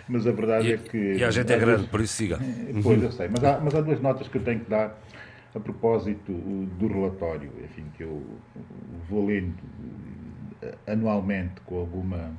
Mas 0.07 0.27
a 0.27 0.31
verdade 0.31 0.67
e, 0.67 0.73
é 0.73 0.77
que. 0.77 0.97
E 0.97 1.23
a 1.23 1.31
gente 1.31 1.51
é 1.51 1.57
grande, 1.57 1.87
por 1.87 1.99
isso 1.99 2.13
siga. 2.13 2.39
Pois, 2.83 3.01
eu 3.01 3.11
sei. 3.11 3.27
Mas 3.27 3.43
há, 3.43 3.59
mas 3.59 3.73
há 3.73 3.81
duas 3.81 3.99
notas 3.99 4.27
que 4.27 4.37
eu 4.37 4.43
tenho 4.43 4.59
que 4.59 4.69
dar 4.69 4.95
a 5.55 5.59
propósito 5.59 6.31
do 6.31 6.87
relatório, 6.87 7.51
enfim, 7.63 7.85
que 7.97 8.03
eu 8.03 8.23
vou 9.09 9.25
lendo 9.25 9.55
anualmente 10.87 11.61
com 11.65 11.79
alguma 11.79 12.31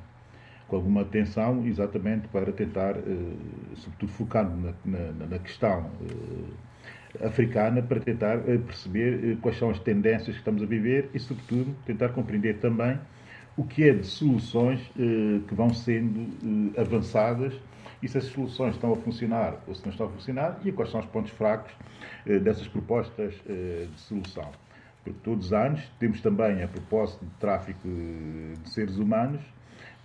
com 0.67 0.75
alguma 0.75 1.01
atenção, 1.01 1.65
exatamente 1.65 2.27
para 2.27 2.51
tentar, 2.51 2.97
eh, 2.97 3.35
sobretudo 3.75 4.11
focando 4.11 4.73
na, 4.85 4.99
na, 5.11 5.25
na 5.27 5.39
questão 5.39 5.89
eh, 7.21 7.25
africana, 7.25 7.81
para 7.81 7.99
tentar 7.99 8.37
eh, 8.47 8.57
perceber 8.57 9.37
quais 9.41 9.57
são 9.57 9.69
as 9.69 9.79
tendências 9.79 10.35
que 10.35 10.41
estamos 10.41 10.61
a 10.61 10.65
viver 10.65 11.09
e, 11.13 11.19
sobretudo, 11.19 11.73
tentar 11.85 12.09
compreender 12.09 12.59
também 12.59 12.99
o 13.55 13.63
que 13.63 13.89
é 13.89 13.93
de 13.93 14.05
soluções 14.05 14.79
que 15.47 15.55
vão 15.55 15.73
sendo 15.73 16.79
avançadas 16.79 17.59
e 18.03 18.07
se 18.07 18.15
as 18.19 18.25
soluções 18.25 18.75
estão 18.75 18.93
a 18.93 18.95
funcionar 18.95 19.63
ou 19.67 19.73
se 19.73 19.83
não 19.83 19.91
estão 19.91 20.05
a 20.05 20.09
funcionar 20.11 20.59
e 20.63 20.71
quais 20.71 20.91
são 20.91 20.99
os 20.99 21.07
pontos 21.07 21.31
fracos 21.31 21.73
dessas 22.23 22.67
propostas 22.67 23.33
de 23.47 23.99
solução. 23.99 24.51
Porque 25.03 25.19
todos 25.23 25.47
os 25.47 25.53
anos 25.53 25.81
temos 25.97 26.21
também, 26.21 26.61
a 26.61 26.67
propósito 26.67 27.25
de 27.25 27.31
tráfico 27.39 27.87
de 27.87 28.69
seres 28.69 28.97
humanos, 28.97 29.41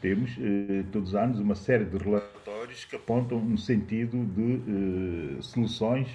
temos 0.02 0.36
eh, 0.38 0.84
todos 0.92 1.10
os 1.10 1.14
anos 1.14 1.38
uma 1.38 1.54
série 1.54 1.84
de 1.84 1.96
relatórios 1.96 2.84
que 2.84 2.96
apontam 2.96 3.38
no 3.40 3.56
sentido 3.56 4.24
de 4.26 5.38
eh, 5.38 5.42
soluções 5.42 6.08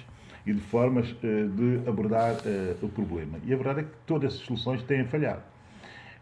e 0.46 0.52
de 0.52 0.60
formas 0.60 1.16
eh, 1.22 1.46
de 1.46 1.88
abordar 1.88 2.36
eh, 2.44 2.76
o 2.82 2.88
problema. 2.88 3.38
E 3.44 3.52
a 3.52 3.56
verdade 3.56 3.80
é 3.80 3.82
que 3.84 3.96
todas 4.06 4.34
essas 4.34 4.46
soluções 4.46 4.82
têm 4.82 5.04
falhado. 5.06 5.42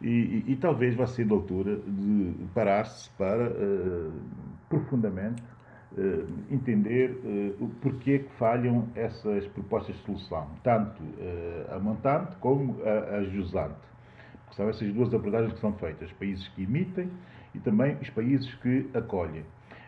E, 0.01 0.09
e, 0.09 0.53
e 0.53 0.57
talvez 0.57 0.95
vá 0.95 1.07
ser 1.07 1.27
da 1.27 1.35
altura 1.35 1.77
de 1.77 2.35
parar-se 2.55 3.11
para 3.11 3.47
eh, 3.47 4.11
profundamente 4.69 5.43
eh, 5.99 6.25
entender 6.51 7.19
o 7.61 7.69
porquê 7.81 8.21
que 8.21 8.31
falham 8.39 8.89
essas 8.95 9.47
propostas 9.49 9.97
de 9.97 10.03
solução, 10.03 10.47
tanto 10.63 11.03
a 11.75 11.79
montante 11.79 12.37
como 12.37 12.77
a, 12.85 13.17
a 13.17 13.25
jusante. 13.25 13.87
São 14.53 14.69
essas 14.69 14.93
duas 14.93 15.13
abordagens 15.13 15.53
que 15.55 15.61
são 15.61 15.73
feitas. 15.75 16.11
Países 16.13 16.49
que 16.49 16.63
imitem 16.63 17.11
e 17.57 17.61
também 17.61 17.97
os 18.01 18.11
países 18.11 18.55
que 18.57 18.87
acolhem. 18.95 19.43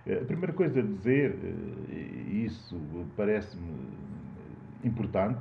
Eh, 0.06 0.20
a 0.22 0.25
primeira 0.25 0.52
coisa 0.52 0.80
a 0.80 0.82
dizer, 0.82 1.37
eh, 1.42 1.92
e 1.92 2.46
isso 2.46 2.80
parece-me 3.16 3.88
importante, 4.82 5.40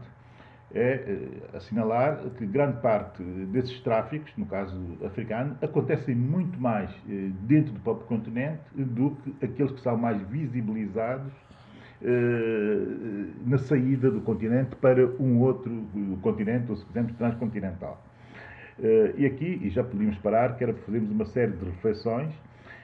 é 0.73 0.91
eh, 0.91 1.57
assinalar 1.57 2.19
que 2.37 2.45
grande 2.45 2.81
parte 2.81 3.23
desses 3.23 3.79
tráficos, 3.79 4.29
no 4.35 4.45
caso 4.45 4.77
africano, 5.05 5.57
acontecem 5.61 6.13
muito 6.13 6.59
mais 6.59 6.91
dentro 7.43 7.71
do 7.71 7.79
próprio 7.79 8.05
continente 8.07 8.61
do 8.75 9.11
que 9.11 9.45
aqueles 9.45 9.71
que 9.71 9.79
são 9.79 9.97
mais 9.97 10.21
visibilizados 10.23 11.31
na 13.43 13.57
saída 13.57 14.11
do 14.11 14.21
continente 14.21 14.75
para 14.75 15.03
um 15.19 15.39
outro 15.39 15.71
continente, 16.21 16.69
ou 16.69 16.77
se 16.77 16.85
quisermos, 16.85 17.13
transcontinental. 17.13 18.03
Uh, 18.79 19.13
e 19.17 19.25
aqui, 19.25 19.59
e 19.63 19.69
já 19.69 19.83
podíamos 19.83 20.17
parar, 20.19 20.55
que 20.55 20.63
era 20.63 20.73
fazermos 20.73 21.09
uma 21.09 21.25
série 21.25 21.51
de 21.51 21.65
reflexões 21.65 22.29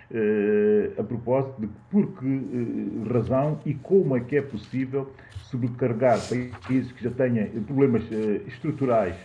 uh, 0.10 1.00
a 1.00 1.04
propósito 1.04 1.62
de 1.62 1.70
por 1.92 2.08
que 2.18 2.26
uh, 2.26 3.14
razão 3.14 3.60
e 3.64 3.76
como 3.76 4.18
é 4.18 4.20
que 4.20 4.38
é 4.38 4.42
possível 4.42 5.12
sobrecarregar 5.52 6.18
países 6.28 6.92
que 6.94 7.04
já 7.04 7.12
tenham 7.12 7.48
problemas 7.64 8.04
estruturais 8.48 9.16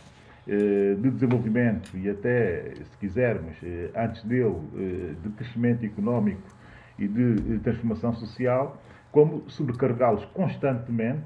de 0.46 1.10
desenvolvimento 1.10 1.94
e 1.94 2.08
até, 2.08 2.72
se 2.75 2.96
quisermos, 2.98 3.54
antes 3.94 4.22
dele, 4.25 4.56
de 5.22 5.28
crescimento 5.30 5.84
económico 5.84 6.40
e 6.98 7.06
de 7.06 7.58
transformação 7.58 8.14
social, 8.14 8.82
como 9.10 9.48
sobrecarregá-los 9.48 10.24
constantemente, 10.26 11.24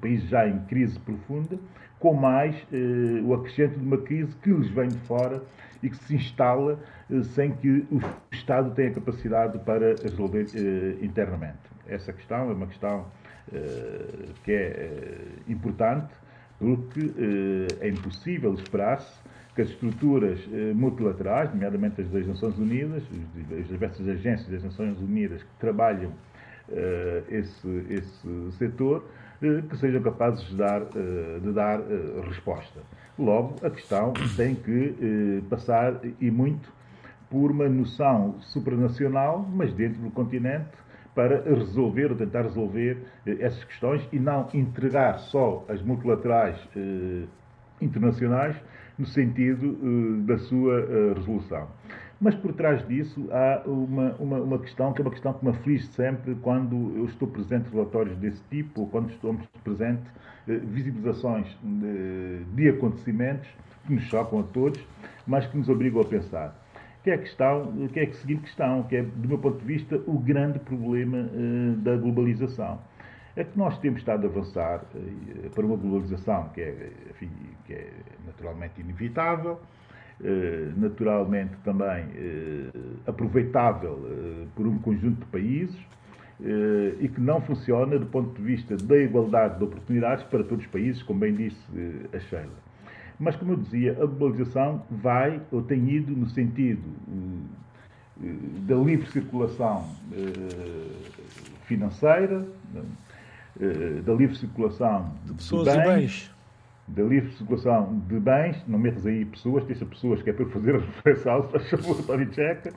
países 0.00 0.28
já 0.28 0.48
em 0.48 0.58
crise 0.60 0.98
profunda, 1.00 1.58
com 2.02 2.14
mais 2.14 2.56
eh, 2.72 3.22
o 3.22 3.32
acrescento 3.32 3.78
de 3.78 3.86
uma 3.86 3.96
crise 3.96 4.34
que 4.42 4.50
lhes 4.50 4.68
vem 4.70 4.88
de 4.88 4.98
fora 5.06 5.40
e 5.80 5.88
que 5.88 5.96
se 5.96 6.16
instala 6.16 6.76
eh, 7.08 7.22
sem 7.22 7.52
que 7.52 7.86
o 7.92 8.00
Estado 8.32 8.74
tenha 8.74 8.90
capacidade 8.90 9.56
para 9.60 9.94
resolver 10.02 10.48
eh, 10.52 10.96
internamente. 11.00 11.60
Essa 11.86 12.12
questão 12.12 12.50
é 12.50 12.54
uma 12.54 12.66
questão 12.66 13.06
eh, 13.54 14.30
que 14.42 14.50
é 14.50 14.64
eh, 14.64 15.18
importante 15.46 16.12
porque 16.58 17.12
é 17.80 17.88
impossível 17.88 18.54
esperar-se 18.54 19.20
que 19.52 19.62
as 19.62 19.68
estruturas 19.68 20.38
multilaterais, 20.76 21.50
nomeadamente 21.50 22.00
as 22.00 22.08
das 22.08 22.24
Nações 22.24 22.56
Unidas, 22.56 23.02
as 23.60 23.66
diversas 23.66 24.08
agências 24.08 24.48
das 24.48 24.62
Nações 24.62 24.96
Unidas 25.00 25.42
que 25.42 25.48
trabalham 25.58 26.12
esse, 27.28 27.86
esse 27.90 28.52
setor, 28.52 29.04
que 29.40 29.76
sejam 29.76 30.00
capazes 30.02 30.44
de 30.48 30.56
dar, 30.56 30.84
de 30.84 31.52
dar 31.52 31.80
resposta. 32.28 32.80
Logo, 33.18 33.56
a 33.64 33.70
questão 33.70 34.12
tem 34.36 34.54
que 34.54 35.42
passar 35.50 36.00
e 36.20 36.30
muito 36.30 36.72
por 37.28 37.50
uma 37.50 37.68
noção 37.68 38.36
supranacional, 38.42 39.48
mas 39.52 39.72
dentro 39.72 40.00
do 40.02 40.10
continente, 40.10 40.70
para 41.14 41.42
resolver 41.42 42.10
ou 42.10 42.16
tentar 42.16 42.42
resolver 42.42 42.98
eh, 43.26 43.36
essas 43.40 43.62
questões 43.64 44.06
e 44.12 44.18
não 44.18 44.48
entregar 44.54 45.18
só 45.18 45.64
as 45.68 45.82
multilaterais 45.82 46.56
eh, 46.76 47.24
internacionais 47.80 48.56
no 48.98 49.06
sentido 49.06 49.78
eh, 49.82 50.26
da 50.26 50.38
sua 50.38 50.80
eh, 50.80 51.12
resolução. 51.14 51.68
Mas 52.22 52.36
por 52.36 52.52
trás 52.52 52.86
disso 52.86 53.28
há 53.32 53.62
uma, 53.66 54.12
uma, 54.12 54.36
uma, 54.38 54.58
questão 54.60 54.92
que 54.92 55.02
é 55.02 55.04
uma 55.04 55.10
questão 55.10 55.32
que 55.32 55.44
me 55.44 55.50
aflige 55.50 55.88
sempre 55.88 56.36
quando 56.36 56.96
eu 56.96 57.06
estou 57.06 57.26
presente 57.26 57.68
em 57.68 57.72
relatórios 57.72 58.16
desse 58.18 58.40
tipo 58.48 58.82
ou 58.82 58.86
quando 58.86 59.10
estamos 59.10 59.44
presente 59.64 60.04
eh, 60.46 60.52
visibilizações 60.52 61.48
de, 61.60 62.44
de 62.54 62.68
acontecimentos 62.68 63.48
que 63.84 63.94
nos 63.94 64.04
chocam 64.04 64.38
a 64.38 64.44
todos, 64.44 64.80
mas 65.26 65.46
que 65.46 65.58
nos 65.58 65.68
obrigam 65.68 66.00
a 66.00 66.04
pensar 66.04 66.56
que 67.02 67.10
é 67.10 67.14
a 67.14 67.18
questão, 67.18 67.88
que 67.92 67.98
é 67.98 68.04
a 68.04 68.12
seguinte 68.12 68.42
questão, 68.42 68.84
que 68.84 68.94
é, 68.94 69.02
do 69.02 69.26
meu 69.26 69.38
ponto 69.38 69.58
de 69.58 69.64
vista, 69.64 70.00
o 70.06 70.16
grande 70.20 70.60
problema 70.60 71.18
uh, 71.18 71.76
da 71.78 71.96
globalização. 71.96 72.78
É 73.34 73.42
que 73.42 73.58
nós 73.58 73.76
temos 73.78 73.98
estado 73.98 74.24
a 74.24 74.30
avançar 74.30 74.84
uh, 74.94 75.50
para 75.50 75.66
uma 75.66 75.76
globalização 75.76 76.50
que 76.50 76.60
é, 76.60 76.92
enfim, 77.10 77.28
que 77.64 77.72
é 77.72 77.90
naturalmente 78.24 78.80
inevitável, 78.80 79.58
naturalmente 80.76 81.52
também 81.64 82.04
aproveitável 83.06 83.98
por 84.54 84.66
um 84.66 84.78
conjunto 84.78 85.20
de 85.20 85.26
países 85.26 85.76
e 87.00 87.08
que 87.08 87.20
não 87.20 87.40
funciona 87.40 87.98
do 87.98 88.06
ponto 88.06 88.34
de 88.34 88.42
vista 88.42 88.76
da 88.76 88.96
igualdade 88.96 89.58
de 89.58 89.64
oportunidades 89.64 90.24
para 90.24 90.42
todos 90.44 90.64
os 90.64 90.70
países, 90.70 91.02
como 91.02 91.20
bem 91.20 91.34
disse 91.34 91.60
a 92.12 92.18
Sheila. 92.18 92.50
Mas, 93.18 93.36
como 93.36 93.52
eu 93.52 93.56
dizia, 93.56 93.92
a 93.92 94.06
globalização 94.06 94.82
vai 94.90 95.40
ou 95.52 95.62
tem 95.62 95.88
ido 95.88 96.16
no 96.16 96.26
sentido 96.26 96.82
da 98.66 98.74
livre 98.76 99.10
circulação 99.10 99.88
financeira, 101.66 102.46
da 104.04 104.12
livre 104.14 104.36
circulação 104.36 105.12
de 105.24 105.34
pessoas 105.34 105.68
de 105.68 105.76
bens, 105.76 105.86
e 105.86 105.86
bens, 105.86 106.30
da 106.88 107.02
livre 107.02 107.32
circulação 107.32 108.02
de 108.08 108.18
bens, 108.18 108.62
não 108.66 108.78
metas 108.78 109.06
aí 109.06 109.24
pessoas, 109.24 109.64
deixa 109.64 109.86
pessoas 109.86 110.22
que 110.22 110.30
é 110.30 110.32
para 110.32 110.46
fazer 110.46 110.74
a 110.74 110.78
reflexão, 110.78 111.42
se 111.42 111.52
faz 111.52 111.70
favor, 111.70 112.02
Tony 112.06 112.32
Checa. 112.32 112.72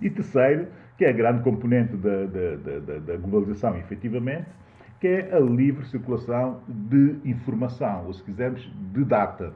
E 0.00 0.08
terceiro, 0.08 0.68
que 0.96 1.04
é 1.04 1.10
a 1.10 1.12
grande 1.12 1.42
componente 1.42 1.96
da, 1.96 2.26
da, 2.26 2.56
da, 2.56 2.98
da 2.98 3.16
globalização, 3.16 3.76
efetivamente, 3.76 4.46
que 5.00 5.08
é 5.08 5.34
a 5.34 5.40
livre 5.40 5.86
circulação 5.86 6.60
de 6.68 7.16
informação, 7.24 8.06
ou 8.06 8.12
se 8.12 8.22
quisermos, 8.22 8.70
de 8.92 9.04
data. 9.04 9.52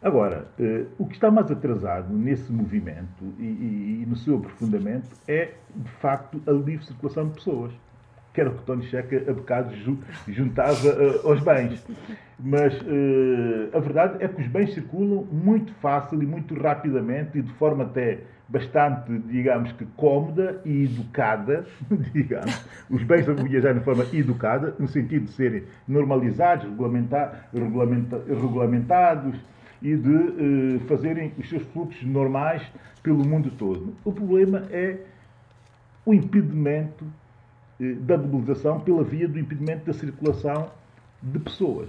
Agora, 0.00 0.48
eh, 0.58 0.86
o 0.96 1.06
que 1.06 1.14
está 1.14 1.30
mais 1.30 1.50
atrasado 1.50 2.12
nesse 2.12 2.52
movimento 2.52 3.24
e, 3.38 3.42
e, 3.42 4.02
e, 4.02 4.06
no 4.06 4.16
seu 4.16 4.36
aprofundamento 4.36 5.10
é, 5.26 5.54
de 5.74 5.90
facto, 6.00 6.40
a 6.46 6.52
livre 6.52 6.84
circulação 6.86 7.28
de 7.28 7.34
pessoas. 7.34 7.72
Que 8.38 8.42
era 8.42 8.50
o 8.50 8.54
que 8.54 8.62
Tony 8.62 8.84
Checa 8.84 9.28
a 9.28 9.34
bocado 9.34 9.74
juntava 10.28 10.88
uh, 10.90 11.28
aos 11.28 11.40
bens. 11.40 11.84
Mas 12.38 12.72
uh, 12.82 13.76
a 13.76 13.80
verdade 13.80 14.22
é 14.22 14.28
que 14.28 14.40
os 14.40 14.46
bens 14.46 14.74
circulam 14.74 15.24
muito 15.24 15.72
fácil 15.80 16.22
e 16.22 16.24
muito 16.24 16.54
rapidamente 16.54 17.36
e 17.36 17.42
de 17.42 17.52
forma 17.54 17.82
até 17.82 18.20
bastante, 18.48 19.10
digamos 19.26 19.72
que 19.72 19.84
cómoda 19.96 20.60
e 20.64 20.84
educada, 20.84 21.66
digamos. 22.14 22.64
Os 22.88 23.02
bens 23.02 23.26
vão 23.26 23.34
viajar 23.34 23.74
de 23.74 23.80
forma 23.80 24.06
educada, 24.12 24.72
no 24.78 24.86
sentido 24.86 25.24
de 25.24 25.32
serem 25.32 25.64
normalizados, 25.88 26.62
regulamenta, 26.62 27.42
regulamenta, 27.52 28.22
regulamentados, 28.24 29.36
e 29.82 29.96
de 29.96 30.08
uh, 30.08 30.80
fazerem 30.86 31.32
os 31.36 31.48
seus 31.48 31.64
fluxos 31.72 32.04
normais 32.04 32.62
pelo 33.02 33.26
mundo 33.26 33.50
todo. 33.58 33.96
O 34.04 34.12
problema 34.12 34.62
é 34.70 34.98
o 36.06 36.14
impedimento 36.14 37.04
da 37.78 38.16
globalização 38.16 38.80
pela 38.80 39.04
via 39.04 39.28
do 39.28 39.38
impedimento 39.38 39.86
da 39.86 39.92
circulação 39.92 40.70
de 41.22 41.38
pessoas. 41.38 41.88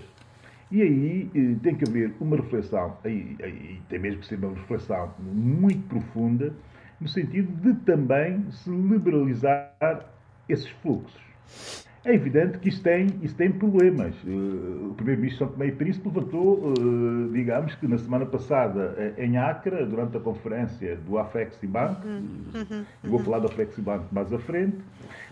E 0.71 0.81
aí 0.83 1.31
uh, 1.35 1.59
tem 1.59 1.75
que 1.75 1.89
haver 1.89 2.13
uma 2.19 2.35
reflexão, 2.35 2.95
aí 3.03 3.81
tem 3.89 3.99
mesmo 3.99 4.21
que 4.21 4.27
ser 4.27 4.35
uma 4.35 4.53
reflexão 4.53 5.13
muito 5.19 5.87
profunda, 5.87 6.53
no 7.01 7.07
sentido 7.07 7.51
de 7.61 7.73
também 7.85 8.45
se 8.51 8.69
liberalizar 8.69 10.05
esses 10.47 10.69
fluxos. 10.81 11.87
É 12.05 12.13
evidente 12.13 12.57
que 12.59 12.69
isso 12.69 12.81
tem, 12.81 13.07
isso 13.21 13.35
tem 13.35 13.51
problemas. 13.51 14.15
Eh, 14.25 14.29
o 14.29 14.93
Primeiro-Ministro 14.95 15.45
São 15.45 15.53
Tomé 15.53 15.67
e 15.67 15.71
Príncipe 15.73 16.07
levantou, 16.07 16.73
eh, 16.73 17.33
digamos 17.33 17.75
que 17.75 17.87
na 17.87 17.97
semana 17.97 18.25
passada 18.25 18.95
eh, 18.97 19.25
em 19.25 19.37
Acre, 19.37 19.85
durante 19.85 20.15
a 20.15 20.19
conferência 20.21 20.95
do 20.95 21.17
Afexibank, 21.17 22.07
uhum. 22.07 22.23
uhum. 22.55 22.85
eu 23.03 23.09
vou 23.09 23.19
falar 23.19 23.39
do 23.39 23.47
Afexibank 23.47 24.05
mais 24.13 24.31
à 24.31 24.39
frente, 24.39 24.77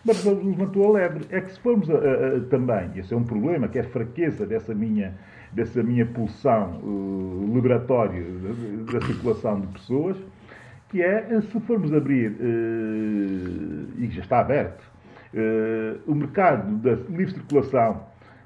mas 0.04 0.26
levantou 0.26 0.90
a 0.90 1.00
lebre. 1.00 1.26
É 1.30 1.40
que 1.40 1.54
se 1.54 1.60
formos 1.60 1.90
a, 1.90 1.94
a, 1.94 2.40
também, 2.50 2.92
esse 2.98 3.14
é 3.14 3.18
um 3.18 3.24
problema, 3.24 3.70
que 3.70 3.78
é 3.78 3.82
a 3.82 3.86
fraqueza 3.86 4.46
dessa 4.46 4.76
minha, 4.76 5.14
dessa 5.54 5.82
minha 5.82 6.06
pulsão 6.06 6.82
uh, 6.84 7.52
liberatória 7.56 8.24
da, 8.24 9.00
da, 9.00 9.06
circulação 9.06 9.62
de 9.62 9.68
pessoas, 9.68 10.18
que 10.90 11.02
é, 11.02 11.40
se 11.42 11.60
formos 11.62 11.94
abrir, 11.94 12.32
uh, 12.32 13.88
e 13.98 14.10
já 14.12 14.22
está 14.22 14.40
aberto, 14.40 14.97
uh, 15.38 16.12
o 16.12 16.16
mercado 16.16 16.76
da 16.78 16.94
livre 17.10 17.32
circulação 17.32 18.02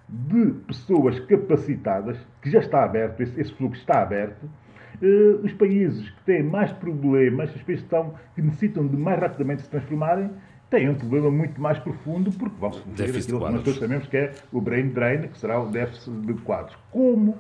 de 0.08 0.52
pessoas 0.68 1.20
capacitadas, 1.22 2.18
que 2.42 2.52
já 2.52 2.60
está 2.60 2.84
aberto, 2.84 3.22
esse, 3.22 3.40
esse 3.40 3.54
fluxo 3.54 3.80
está 3.80 4.02
aberto, 4.02 4.44
uh, 4.44 5.46
os 5.46 5.54
países 5.54 6.10
que 6.10 6.24
têm 6.26 6.44
mais 6.44 6.72
problemas, 6.74 7.56
os 7.56 7.62
países 7.64 7.84
que, 7.84 7.96
estão, 7.96 8.14
que 8.36 8.42
necessitam 8.42 8.88
de 8.88 8.98
mais 8.98 9.20
rapidamente 9.20 9.62
se 9.62 9.70
transformarem, 9.70 10.30
têm 10.70 10.90
um 10.90 10.96
problema 10.96 11.32
muito 11.32 11.60
mais 11.62 11.80
profundo, 11.80 12.32
porque 12.32 12.56
vão 12.60 12.74
sofrer 12.74 13.10
aquilo 13.10 13.46
que 13.46 13.52
nós 13.52 13.64
todos 13.64 13.80
sabemos 13.80 14.08
que 14.08 14.18
é 14.18 14.34
o 14.52 14.62
brain 14.62 14.90
drain, 14.90 15.28
que 15.28 15.38
será 15.38 15.62
o 15.62 15.70
déficit 15.70 16.12
de 16.22 16.34
quadros. 16.36 16.78
Como 16.92 17.38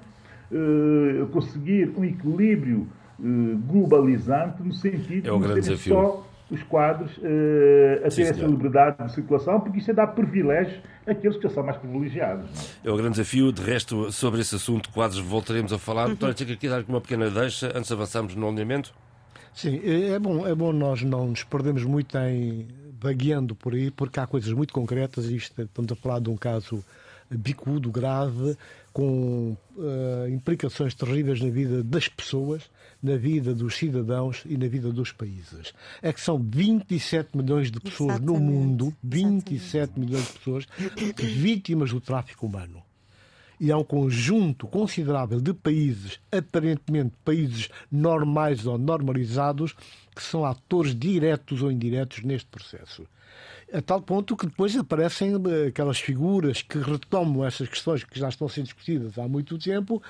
uh, 0.52 1.28
conseguir 1.32 1.94
um 1.98 2.04
equilíbrio 2.04 2.88
globalizante 3.68 4.64
no 4.64 4.74
sentido 4.74 5.30
é 5.30 5.32
um 5.32 5.40
de 5.40 5.62
ser 5.62 5.78
só 5.78 6.26
os 6.52 6.62
quadros 6.64 7.18
uh, 7.18 8.06
a 8.06 8.10
ter 8.10 8.24
essa 8.24 8.46
liberdade 8.46 9.04
de 9.04 9.14
circulação, 9.14 9.62
porque 9.62 9.80
isso 9.80 9.90
é 9.90 9.94
dar 9.94 10.08
privilégios 10.08 10.80
àqueles 11.08 11.38
que 11.38 11.50
são 11.50 11.64
mais 11.64 11.78
privilegiados. 11.78 12.78
É? 12.84 12.90
é 12.90 12.92
o 12.92 12.98
grande 12.98 13.14
desafio. 13.14 13.52
De 13.54 13.62
resto, 13.62 14.12
sobre 14.12 14.42
esse 14.42 14.56
assunto, 14.56 14.90
quadros, 14.90 15.20
voltaremos 15.20 15.72
a 15.72 15.80
falar. 15.80 16.04
Uhum. 16.04 16.10
Doutora, 16.10 16.34
tinha 16.34 16.54
aqui 16.54 16.68
dar 16.68 16.84
uma 16.88 17.00
pequena 17.00 17.30
deixa 17.30 17.68
antes 17.68 17.88
de 17.88 17.94
avançarmos 17.94 18.36
no 18.36 18.50
alinhamento. 18.50 18.94
Sim, 19.54 19.82
é, 19.84 20.10
é 20.12 20.20
bom, 20.20 20.46
é 20.46 20.54
bom 20.54 20.74
nós 20.74 21.02
não 21.02 21.28
nos 21.28 21.44
perdemos 21.44 21.84
muito 21.84 22.18
em 22.18 22.68
vagueando 23.00 23.56
por 23.56 23.74
aí, 23.74 23.90
porque 23.90 24.20
há 24.20 24.28
coisas 24.28 24.52
muito 24.52 24.74
concretas. 24.74 25.26
Isto, 25.26 25.62
estamos 25.62 25.92
a 25.92 25.96
falar 25.96 26.20
de 26.20 26.30
um 26.30 26.36
caso 26.36 26.84
bicudo, 27.30 27.90
grave, 27.90 28.58
com 28.94 29.58
uh, 29.76 30.30
implicações 30.30 30.94
terríveis 30.94 31.42
na 31.42 31.50
vida 31.50 31.84
das 31.84 32.08
pessoas, 32.08 32.64
na 33.02 33.16
vida 33.16 33.54
dos 33.54 33.76
cidadãos 33.76 34.44
e 34.46 34.58
na 34.58 34.68
vida 34.68 34.92
dos 34.92 35.12
países. 35.12 35.74
É 36.02 36.12
que 36.12 36.22
são 36.22 36.38
27 36.38 37.38
milhões 37.38 37.72
de 37.72 37.80
pessoas 37.80 38.18
Exatamente. 38.18 38.40
no 38.40 38.52
mundo, 38.52 38.96
27 39.04 39.64
Exatamente. 39.64 40.00
milhões 40.00 40.26
de 40.28 40.34
pessoas 40.34 40.68
vítimas 41.18 41.92
do 41.92 42.02
tráfico 42.02 42.46
humano. 42.46 42.82
E 43.60 43.72
há 43.72 43.78
um 43.78 43.84
conjunto 43.84 44.68
considerável 44.68 45.40
de 45.40 45.54
países, 45.54 46.20
aparentemente 46.32 47.14
países 47.24 47.70
normais 47.92 48.66
ou 48.66 48.78
normalizados, 48.78 49.76
que 50.16 50.24
são 50.24 50.44
atores 50.44 50.96
diretos 50.96 51.62
ou 51.62 51.72
indiretos 51.72 52.24
neste 52.24 52.48
processo 52.48 53.06
a 53.74 53.82
tal 53.82 54.02
ponto 54.02 54.36
que 54.36 54.46
depois 54.46 54.76
aparecem 54.76 55.34
eh, 55.34 55.68
aquelas 55.68 56.00
figuras 56.00 56.62
que 56.62 56.78
retomam 56.78 57.46
essas 57.46 57.70
questões 57.70 58.04
que 58.04 58.20
já 58.20 58.30
estão 58.30 58.50
sendo 58.50 58.66
discutidas 58.66 59.18
há 59.18 59.28
muito 59.28 59.58
tempo, 59.58 60.02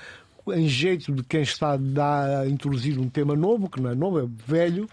em 0.50 0.68
jeito 0.68 1.14
de 1.14 1.24
quem 1.24 1.42
está 1.44 1.74
a 1.74 2.48
introduzir 2.48 2.98
um 3.00 3.08
tema 3.08 3.36
novo, 3.36 3.70
que 3.70 3.80
não 3.80 3.92
é 3.92 3.96
novo, 3.96 4.20
é 4.20 4.28
velho. 4.48 4.90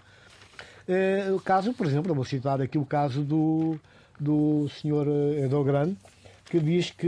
É, 0.87 1.31
o 1.31 1.39
caso, 1.39 1.73
por 1.73 1.87
exemplo, 1.87 2.13
vou 2.13 2.25
citar 2.25 2.61
aqui 2.61 2.77
o 2.77 2.85
caso 2.85 3.23
do, 3.23 3.79
do 4.19 4.69
senhor 4.69 5.07
Edogran, 5.07 5.95
que 6.45 6.59
diz 6.59 6.91
que, 6.91 7.07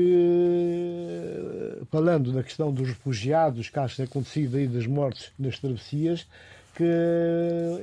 falando 1.91 2.32
da 2.32 2.43
questão 2.43 2.71
dos 2.71 2.89
refugiados, 2.89 3.69
casos 3.69 3.97
têm 3.97 4.06
acontecido 4.06 4.58
aí 4.58 4.67
das 4.67 4.88
mortes 4.88 5.32
nas 5.38 5.58
travessias, 5.60 6.28
que 6.76 6.84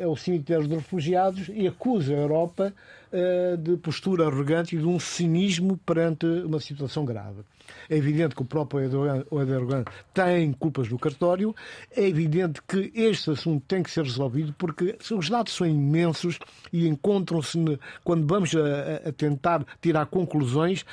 é 0.01 0.07
o 0.07 0.17
cemitério 0.17 0.67
dos 0.67 0.79
refugiados 0.79 1.49
e 1.49 1.67
acusa 1.67 2.15
a 2.15 2.17
Europa 2.17 2.73
de 3.63 3.77
postura 3.77 4.27
arrogante 4.27 4.77
e 4.77 4.79
de 4.79 4.87
um 4.87 4.99
cinismo 4.99 5.77
perante 5.79 6.27
uma 6.27 6.61
situação 6.61 7.05
grave. 7.05 7.43
É 7.89 7.97
evidente 7.97 8.35
que 8.35 8.43
o 8.43 8.45
próprio 8.45 8.81
Erdogan 8.81 9.85
tem 10.13 10.53
culpas 10.53 10.89
no 10.89 10.99
cartório. 10.99 11.55
É 11.95 12.07
evidente 12.07 12.61
que 12.67 12.93
este 12.95 13.31
assunto 13.31 13.65
tem 13.67 13.83
que 13.83 13.91
ser 13.91 14.05
resolvido 14.05 14.55
porque 14.59 14.97
os 15.11 15.29
dados 15.29 15.55
são 15.55 15.67
imensos 15.67 16.39
e 16.73 16.87
encontram-se 16.87 17.59
quando 18.05 18.27
vamos 18.27 18.55
a, 18.55 19.09
a, 19.09 19.13
tentar 19.13 19.65
tirar 19.81 20.07
conclusões. 20.07 20.85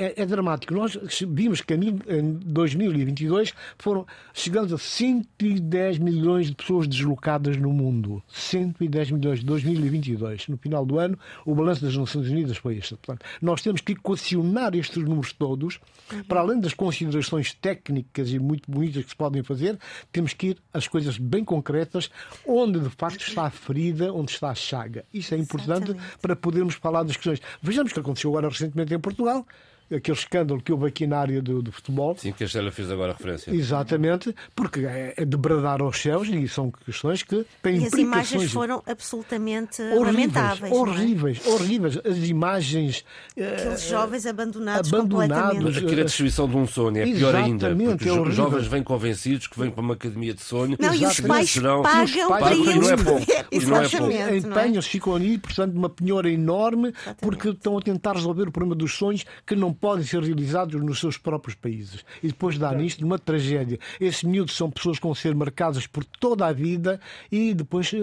É, 0.00 0.22
é, 0.22 0.26
dramático. 0.26 0.72
Nós 0.72 0.96
vimos 1.28 1.60
que 1.60 1.74
em 1.74 2.32
2022 2.44 3.52
foram 3.76 4.06
chegando 4.32 4.74
a 4.74 4.78
110 4.78 5.98
milhões 5.98 6.46
de 6.46 6.54
pessoas 6.54 6.86
deslocadas 6.86 7.56
no 7.56 7.72
mundo. 7.72 8.22
110 8.28 9.10
milhões 9.10 9.40
de 9.40 9.46
2022. 9.46 10.46
No 10.48 10.56
final 10.56 10.86
do 10.86 10.98
ano, 10.98 11.18
o 11.44 11.54
balanço 11.54 11.84
das 11.84 11.96
Nações 11.96 12.28
Unidas 12.28 12.56
foi 12.56 12.76
este. 12.76 12.94
Portanto, 12.94 13.26
nós 13.42 13.60
temos 13.60 13.80
que 13.80 13.92
equacionar 13.92 14.76
estes 14.76 15.02
números 15.02 15.32
todos 15.32 15.80
para 16.26 16.40
além 16.40 16.60
das 16.60 16.74
considerações 16.74 17.54
técnicas 17.54 18.30
e 18.30 18.38
muito 18.38 18.70
bonitas 18.70 19.04
que 19.04 19.10
se 19.10 19.16
podem 19.16 19.42
fazer, 19.42 19.78
temos 20.10 20.32
que 20.32 20.48
ir 20.48 20.58
às 20.72 20.88
coisas 20.88 21.18
bem 21.18 21.44
concretas, 21.44 22.10
onde 22.46 22.80
de 22.80 22.90
facto 22.90 23.22
está 23.22 23.46
a 23.46 23.50
ferida, 23.50 24.12
onde 24.12 24.32
está 24.32 24.50
a 24.50 24.54
chaga. 24.54 25.04
Isso 25.12 25.34
é 25.34 25.38
importante 25.38 25.90
Exatamente. 25.90 26.18
para 26.20 26.36
podermos 26.36 26.74
falar 26.74 27.02
das 27.02 27.16
questões. 27.16 27.40
Vejamos 27.62 27.90
o 27.90 27.94
que 27.94 28.00
aconteceu 28.00 28.30
agora 28.30 28.48
recentemente 28.48 28.94
em 28.94 28.98
Portugal 28.98 29.46
aquele 29.94 30.16
escândalo 30.16 30.60
que 30.60 30.72
houve 30.72 30.86
aqui 30.86 31.06
na 31.06 31.18
área 31.18 31.40
do, 31.40 31.62
do 31.62 31.72
futebol. 31.72 32.16
Sim, 32.16 32.32
que 32.32 32.42
a 32.42 32.46
Estela 32.46 32.70
fez 32.70 32.90
agora 32.90 33.12
referência. 33.12 33.50
Exatamente, 33.50 34.34
porque 34.54 34.80
é, 34.80 35.14
é 35.16 35.24
de 35.24 35.36
bradar 35.36 35.80
aos 35.80 35.98
céus 35.98 36.28
e 36.28 36.46
são 36.48 36.70
questões 36.70 37.22
que 37.22 37.44
têm 37.62 37.74
e 37.74 37.86
implicações. 37.86 37.94
as 37.94 37.98
imagens 37.98 38.52
foram 38.52 38.82
absolutamente 38.86 39.82
horríveis, 39.82 40.06
lamentáveis. 40.06 40.72
Horríveis, 40.72 41.40
é? 41.44 41.50
horríveis. 41.50 41.98
As 42.04 42.16
imagens. 42.18 43.04
Aqueles 43.32 43.86
uh, 43.86 43.90
jovens 43.90 44.26
abandonados, 44.26 44.92
abandonados 44.92 45.76
Aquilo 45.78 45.98
é 45.98 46.02
a 46.02 46.04
destruição 46.04 46.48
de 46.48 46.56
um 46.56 46.66
sonho, 46.66 46.98
é 46.98 47.04
pior 47.04 47.34
ainda. 47.34 47.74
Porque 47.74 48.08
é 48.08 48.12
os 48.12 48.34
jovens 48.34 48.66
vêm 48.66 48.82
convencidos 48.82 49.46
que 49.46 49.58
vêm 49.58 49.70
para 49.70 49.80
uma 49.80 49.94
academia 49.94 50.34
de 50.34 50.42
sonho. 50.42 50.76
Não, 50.78 50.94
e 50.94 51.04
os 51.04 51.20
pais 51.20 51.50
serão, 51.50 51.82
pagam 51.82 52.04
os 52.04 52.12
pais, 52.12 52.42
para 52.42 52.54
eles 52.56 52.76
não 52.76 52.90
é 52.90 52.96
bom. 52.96 53.20
Exatamente. 53.50 54.46
Empenham-se, 54.46 54.88
ficam 54.88 55.14
ali, 55.14 55.38
portanto, 55.38 55.74
uma 55.74 55.88
penhora 55.88 56.30
enorme, 56.30 56.88
Exatamente. 56.88 57.20
porque 57.20 57.48
estão 57.50 57.78
a 57.78 57.80
tentar 57.80 58.14
resolver 58.14 58.48
o 58.48 58.52
problema 58.52 58.74
dos 58.74 58.94
sonhos 58.94 59.24
que 59.46 59.54
não 59.54 59.72
podem 59.78 60.04
ser 60.04 60.22
realizados 60.22 60.80
nos 60.82 61.00
seus 61.00 61.16
próprios 61.16 61.54
países. 61.54 62.04
E 62.22 62.28
depois 62.28 62.58
dá 62.58 62.72
nisto 62.72 63.04
uma 63.04 63.18
tragédia. 63.18 63.78
Esses 64.00 64.22
miúdos 64.22 64.56
são 64.56 64.70
pessoas 64.70 64.98
que 64.98 65.04
vão 65.04 65.14
ser 65.14 65.34
marcadas 65.34 65.86
por 65.86 66.04
toda 66.04 66.46
a 66.46 66.52
vida 66.52 67.00
e 67.30 67.54
depois 67.54 67.92
uh, 67.92 67.96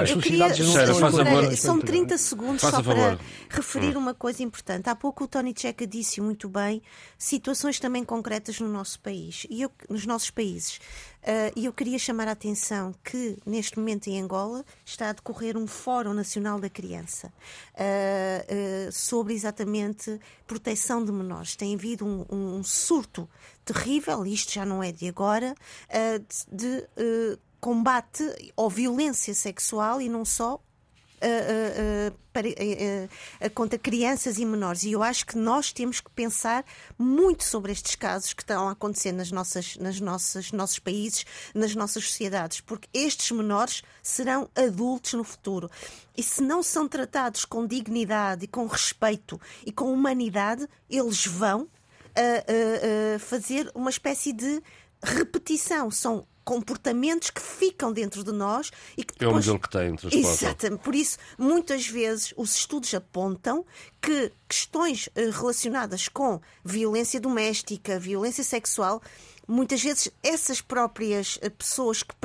as 0.00 0.10
sociedades 0.10 0.56
queria... 0.58 0.86
não 0.86 0.94
são 0.94 1.10
favor. 1.10 1.56
São 1.56 1.80
30 1.80 2.18
segundos 2.18 2.60
Faça 2.62 2.76
só 2.76 2.82
para 2.82 3.18
referir 3.48 3.96
hum. 3.96 4.00
uma 4.00 4.14
coisa 4.14 4.42
importante. 4.42 4.88
Há 4.88 4.94
pouco 4.94 5.24
o 5.24 5.28
Tony 5.28 5.54
Checa 5.56 5.86
disse 5.86 6.20
muito 6.20 6.48
bem 6.48 6.82
situações 7.18 7.78
também 7.78 8.04
concretas 8.04 8.60
no 8.60 8.68
nosso 8.68 9.00
país 9.00 9.46
e 9.50 9.62
eu, 9.62 9.70
nos 9.88 10.06
nossos 10.06 10.30
países. 10.30 10.80
Uh, 11.20 11.52
e 11.54 11.66
eu 11.66 11.72
queria 11.72 11.98
chamar 11.98 12.28
a 12.28 12.32
atenção 12.32 12.94
que, 13.04 13.36
neste 13.44 13.78
momento 13.78 14.08
em 14.08 14.20
Angola, 14.20 14.64
está 14.84 15.10
a 15.10 15.12
decorrer 15.12 15.56
um 15.56 15.66
Fórum 15.66 16.14
Nacional 16.14 16.58
da 16.58 16.70
Criança 16.70 17.28
uh, 17.28 18.88
uh, 18.88 18.92
sobre 18.92 19.34
exatamente 19.34 20.18
proteção 20.46 21.04
de 21.04 21.12
menores. 21.12 21.56
Tem 21.56 21.74
havido 21.74 22.06
um, 22.06 22.24
um 22.30 22.64
surto 22.64 23.28
terrível, 23.64 24.24
isto 24.24 24.52
já 24.52 24.64
não 24.64 24.82
é 24.82 24.90
de 24.92 25.08
agora, 25.08 25.54
de, 26.50 26.88
combate 27.60 28.24
ou 28.56 28.70
violência 28.70 29.34
sexual 29.34 30.00
e 30.00 30.08
não 30.08 30.24
só 30.24 30.58
para, 32.32 32.48
uh, 32.48 33.50
contra 33.54 33.78
crianças 33.78 34.38
e 34.38 34.44
menores. 34.44 34.84
E 34.84 34.92
eu 34.92 35.02
acho 35.02 35.26
que 35.26 35.36
nós 35.36 35.72
temos 35.72 36.00
que 36.00 36.10
pensar 36.10 36.64
muito 36.98 37.44
sobre 37.44 37.72
estes 37.72 37.94
casos 37.94 38.32
que 38.32 38.42
estão 38.42 38.68
a 38.68 38.72
acontecer 38.72 39.12
nas 39.12 39.30
nossas, 39.30 39.76
nas 39.76 40.00
nossas 40.00 40.52
nossos 40.52 40.78
países, 40.78 41.26
nas 41.54 41.74
nossas 41.74 42.04
sociedades, 42.04 42.60
porque 42.60 42.88
estes 42.94 43.30
menores 43.30 43.82
serão 44.02 44.48
adultos 44.54 45.14
no 45.14 45.24
futuro. 45.24 45.70
E 46.16 46.22
se 46.22 46.42
não 46.42 46.62
são 46.62 46.88
tratados 46.88 47.44
com 47.44 47.66
dignidade 47.66 48.44
e 48.44 48.48
com 48.48 48.66
respeito 48.66 49.40
e 49.64 49.72
com 49.72 49.92
humanidade, 49.92 50.66
eles 50.88 51.26
vão 51.26 51.68
fazer 53.20 53.70
uma 53.74 53.90
espécie 53.90 54.32
de 54.32 54.62
repetição. 55.02 55.90
São 55.90 56.26
comportamentos 56.50 57.30
que 57.30 57.40
ficam 57.40 57.92
dentro 57.92 58.24
de 58.24 58.32
nós 58.32 58.72
e 58.96 59.04
que 59.04 59.12
depois... 59.12 59.46
É 59.46 59.50
o 59.50 59.54
modelo 59.54 59.60
que 59.60 59.70
tem, 59.70 60.18
Exatamente. 60.18 60.82
Por 60.82 60.96
isso, 60.96 61.16
muitas 61.38 61.86
vezes, 61.86 62.34
os 62.36 62.56
estudos 62.56 62.92
apontam 62.92 63.64
que 64.02 64.32
questões 64.48 65.08
eh, 65.14 65.30
relacionadas 65.30 66.08
com 66.08 66.40
violência 66.64 67.20
doméstica, 67.20 68.00
violência 68.00 68.42
sexual, 68.42 69.00
muitas 69.46 69.80
vezes 69.80 70.10
essas 70.24 70.60
próprias 70.60 71.38
eh, 71.40 71.50
pessoas 71.50 72.02
que, 72.02 72.16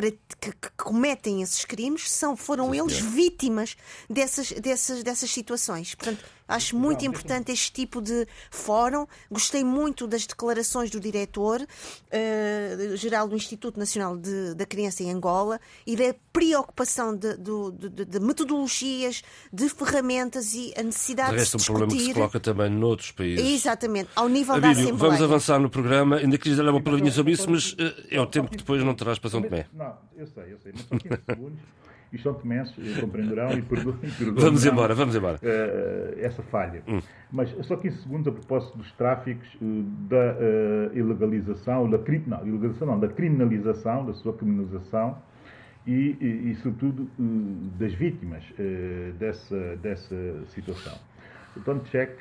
que, 0.41 0.51
que 0.53 0.69
cometem 0.75 1.43
esses 1.43 1.63
crimes 1.63 2.09
são, 2.09 2.35
foram 2.35 2.71
Sim, 2.71 2.79
eles 2.79 2.97
vítimas 2.97 3.77
dessas, 4.09 4.51
dessas, 4.53 5.03
dessas 5.03 5.29
situações. 5.29 5.93
Portanto, 5.93 6.25
Acho 6.47 6.77
muito 6.77 7.03
importante 7.05 7.51
este 7.51 7.71
tipo 7.71 8.01
de 8.01 8.27
fórum. 8.51 9.07
Gostei 9.31 9.63
muito 9.63 10.05
das 10.07 10.27
declarações 10.27 10.89
do 10.89 10.99
diretor-geral 10.99 13.25
uh, 13.25 13.29
do 13.29 13.35
Instituto 13.35 13.79
Nacional 13.79 14.17
de, 14.17 14.53
da 14.53 14.65
Criança 14.65 15.03
em 15.03 15.11
Angola 15.11 15.59
e 15.85 15.95
da 15.95 16.15
preocupação 16.31 17.15
de, 17.15 17.37
de, 17.37 18.05
de, 18.05 18.19
metodologias, 18.19 19.23
de 19.51 19.69
ferramentas 19.69 20.53
e 20.53 20.73
a 20.77 20.83
necessidade 20.83 21.31
de, 21.31 21.37
resto, 21.37 21.57
de 21.57 21.63
discutir. 21.63 21.71
um 21.71 21.79
problema 21.79 22.01
que 22.01 22.07
se 22.07 22.13
coloca 22.13 22.39
também 22.39 22.69
noutros 22.69 23.11
países. 23.11 23.43
Exatamente, 23.45 24.09
ao 24.15 24.29
nível 24.29 24.55
Abílio, 24.55 24.75
da 24.75 24.81
Assembleia. 24.81 24.97
Vamos 24.97 25.21
avançar 25.21 25.59
no 25.59 25.69
programa. 25.69 26.17
Ainda 26.17 26.37
queria 26.37 26.57
dar 26.57 26.69
uma 26.69 26.81
palavrinha 26.81 27.11
sobre 27.11 27.33
isso, 27.33 27.49
mas 27.49 27.73
uh, 27.73 27.77
é 28.09 28.21
o 28.21 28.27
tempo 28.27 28.51
que 28.51 28.57
depois 28.57 28.83
não 28.83 28.93
terás 28.93 29.17
para 29.17 29.29
São 29.29 29.41
Tomé. 29.41 29.65
Não, 29.73 29.97
eu 30.15 30.27
sei, 30.27 30.53
eu 30.53 30.59
sei, 30.59 30.73
mas 30.73 30.83
só 30.83 30.97
15 30.97 31.21
segundos 31.25 31.59
e 32.15 32.21
São 32.21 32.33
Tomenses 32.33 32.73
compreenderão 32.99 33.51
e 33.51 33.61
perdoarão. 33.63 33.99
Vamos 34.35 34.65
embora, 34.65 34.95
vamos 34.95 35.15
embora. 35.15 35.37
Uh, 35.37 36.19
essa 36.19 36.41
falha. 36.43 36.81
Hum. 36.87 36.99
Mas 37.31 37.49
só 37.65 37.75
15 37.75 38.03
segundos 38.03 38.27
a 38.27 38.31
propósito 38.31 38.77
dos 38.77 38.91
tráficos, 38.93 39.47
uh, 39.55 39.83
da 40.09 40.35
uh, 40.35 40.97
ilegalização, 40.97 41.89
da, 41.89 41.97
não, 42.25 42.47
ilegalização 42.47 42.87
não, 42.87 42.99
da 42.99 43.07
criminalização, 43.07 44.05
da 44.05 44.13
sua 44.13 44.33
criminalização 44.33 45.17
e, 45.85 46.15
e, 46.19 46.51
e 46.51 46.55
sobretudo, 46.63 47.07
das 47.77 47.93
vítimas 47.93 48.43
dessa, 49.19 49.75
dessa 49.75 50.45
situação. 50.47 50.97
O 51.55 51.59
Tony 51.59 51.81
Check 51.91 52.19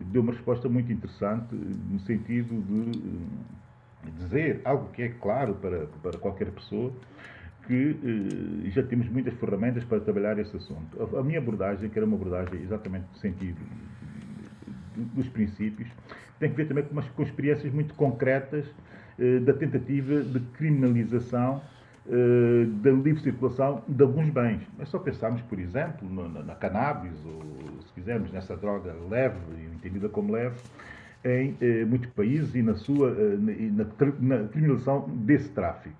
deu 0.00 0.22
uma 0.22 0.32
resposta 0.32 0.70
muito 0.70 0.90
interessante 0.90 1.54
no 1.54 2.00
sentido 2.00 2.62
de 2.62 4.10
dizer 4.10 4.60
algo 4.64 4.88
que 4.92 5.02
é 5.02 5.08
claro 5.08 5.54
para, 5.56 5.86
para 6.02 6.18
qualquer 6.18 6.50
pessoa, 6.50 6.92
que 7.66 7.96
eh, 8.66 8.70
já 8.70 8.82
temos 8.82 9.08
muitas 9.08 9.34
ferramentas 9.34 9.84
para 9.84 10.00
trabalhar 10.00 10.38
esse 10.38 10.56
assunto. 10.56 11.16
A, 11.16 11.20
a 11.20 11.22
minha 11.22 11.38
abordagem, 11.38 11.88
que 11.88 11.98
era 11.98 12.06
uma 12.06 12.16
abordagem 12.16 12.60
exatamente 12.62 13.06
no 13.12 13.18
sentido 13.18 13.58
dos 15.14 15.28
princípios, 15.28 15.88
tem 16.38 16.50
que 16.50 16.56
ver 16.56 16.66
também 16.66 16.84
com, 16.84 16.92
umas, 16.92 17.08
com 17.10 17.22
experiências 17.22 17.72
muito 17.72 17.94
concretas 17.94 18.66
eh, 19.18 19.38
da 19.40 19.52
tentativa 19.52 20.20
de 20.22 20.40
criminalização 20.56 21.62
eh, 22.08 22.66
da 22.82 22.90
livre 22.90 23.20
circulação 23.20 23.82
de 23.86 24.02
alguns 24.02 24.28
bens. 24.28 24.60
É 24.80 24.84
só 24.84 24.98
pensarmos, 24.98 25.40
por 25.42 25.58
exemplo, 25.58 26.08
na, 26.12 26.42
na 26.42 26.54
cannabis, 26.56 27.12
ou 27.24 27.80
se 27.86 27.92
quisermos, 27.94 28.32
nessa 28.32 28.56
droga 28.56 28.92
leve, 29.08 29.36
entendida 29.76 30.08
como 30.08 30.32
leve, 30.32 30.56
em 31.24 31.56
eh, 31.60 31.84
muitos 31.84 32.10
países 32.10 32.56
e 32.56 32.62
na 32.62 32.74
sua 32.74 33.10
eh, 33.10 33.36
na, 33.38 33.84
na 34.18 34.48
criminalização 34.48 35.08
desse 35.08 35.48
tráfico. 35.50 35.94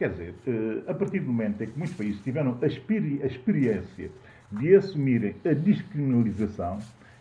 Quer 0.00 0.12
dizer, 0.12 0.34
eh, 0.46 0.90
a 0.90 0.94
partir 0.94 1.20
do 1.20 1.26
momento 1.26 1.62
em 1.62 1.66
que 1.66 1.76
muitos 1.76 1.94
países 1.94 2.18
tiveram 2.22 2.56
a, 2.62 2.66
experiência 2.66 4.10
de 4.50 4.74
assumirem 4.74 5.34
a 5.44 5.52
descriminalização 5.52 6.78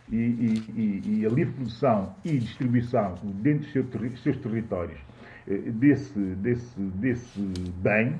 e, 0.09 0.15
e, 0.15 1.01
e, 1.05 1.25
a 1.25 1.29
livre 1.29 1.55
produção 1.55 2.15
e 2.23 2.37
distribuição 2.37 3.15
dentro 3.43 3.83
dos 3.83 4.23
seus 4.23 4.37
territórios 4.37 4.97
eh, 5.45 5.57
desse, 5.57 6.17
desse, 6.17 6.79
desse 6.79 7.41
bem, 7.83 8.15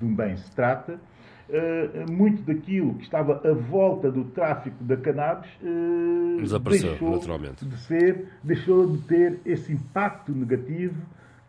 de 0.00 0.06
um 0.06 0.14
bem 0.14 0.38
se 0.38 0.50
trata, 0.52 0.98
eh, 1.50 2.06
muito 2.10 2.40
daquilo 2.44 2.94
que 2.94 3.02
estava 3.02 3.46
à 3.46 3.52
volta 3.52 4.10
do 4.10 4.24
tráfico 4.24 4.82
da 4.84 4.96
cannabis 4.96 5.50
desapareceu 6.40 6.92
deixou 6.92 7.10
naturalmente. 7.10 7.62
De 7.62 7.76
ser, 7.76 8.24
deixou 8.42 8.90
de 8.90 9.02
ter 9.02 9.38
esse 9.44 9.70
impacto 9.70 10.32
negativo 10.32 10.96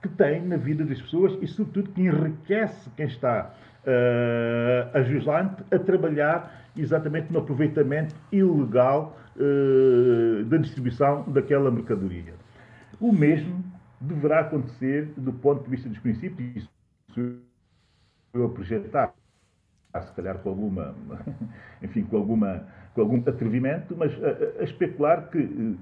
que 0.01 0.07
tem 0.09 0.41
na 0.41 0.57
vida 0.57 0.85
das 0.85 1.01
pessoas 1.01 1.37
e, 1.41 1.47
sobretudo, 1.47 1.91
que 1.91 2.01
enriquece 2.01 2.89
quem 2.95 3.07
está 3.07 3.53
uh, 3.85 4.97
a 4.97 5.01
jusante 5.03 5.63
a 5.71 5.79
trabalhar 5.79 6.65
exatamente 6.77 7.31
no 7.31 7.39
aproveitamento 7.39 8.15
ilegal 8.31 9.17
uh, 9.35 10.43
da 10.45 10.57
distribuição 10.57 11.23
daquela 11.23 11.69
mercadoria. 11.69 12.33
O 12.99 13.11
mesmo 13.11 13.63
deverá 13.99 14.41
acontecer 14.41 15.11
do 15.17 15.33
ponto 15.33 15.63
de 15.63 15.69
vista 15.69 15.89
dos 15.89 15.99
princípios, 15.99 16.69
isso 17.09 17.39
eu 18.33 18.45
a 18.45 18.49
projetar 18.49 19.13
se 19.97 20.11
calhar 20.13 20.37
com 20.39 20.49
alguma, 20.49 20.93
enfim, 21.81 22.03
com 22.03 22.17
alguma, 22.17 22.63
com 22.93 23.01
algum 23.01 23.17
atrevimento, 23.17 23.95
mas 23.97 24.11
a, 24.23 24.61
a 24.61 24.63
especular 24.63 25.29
que 25.29 25.39
eh, 25.39 25.75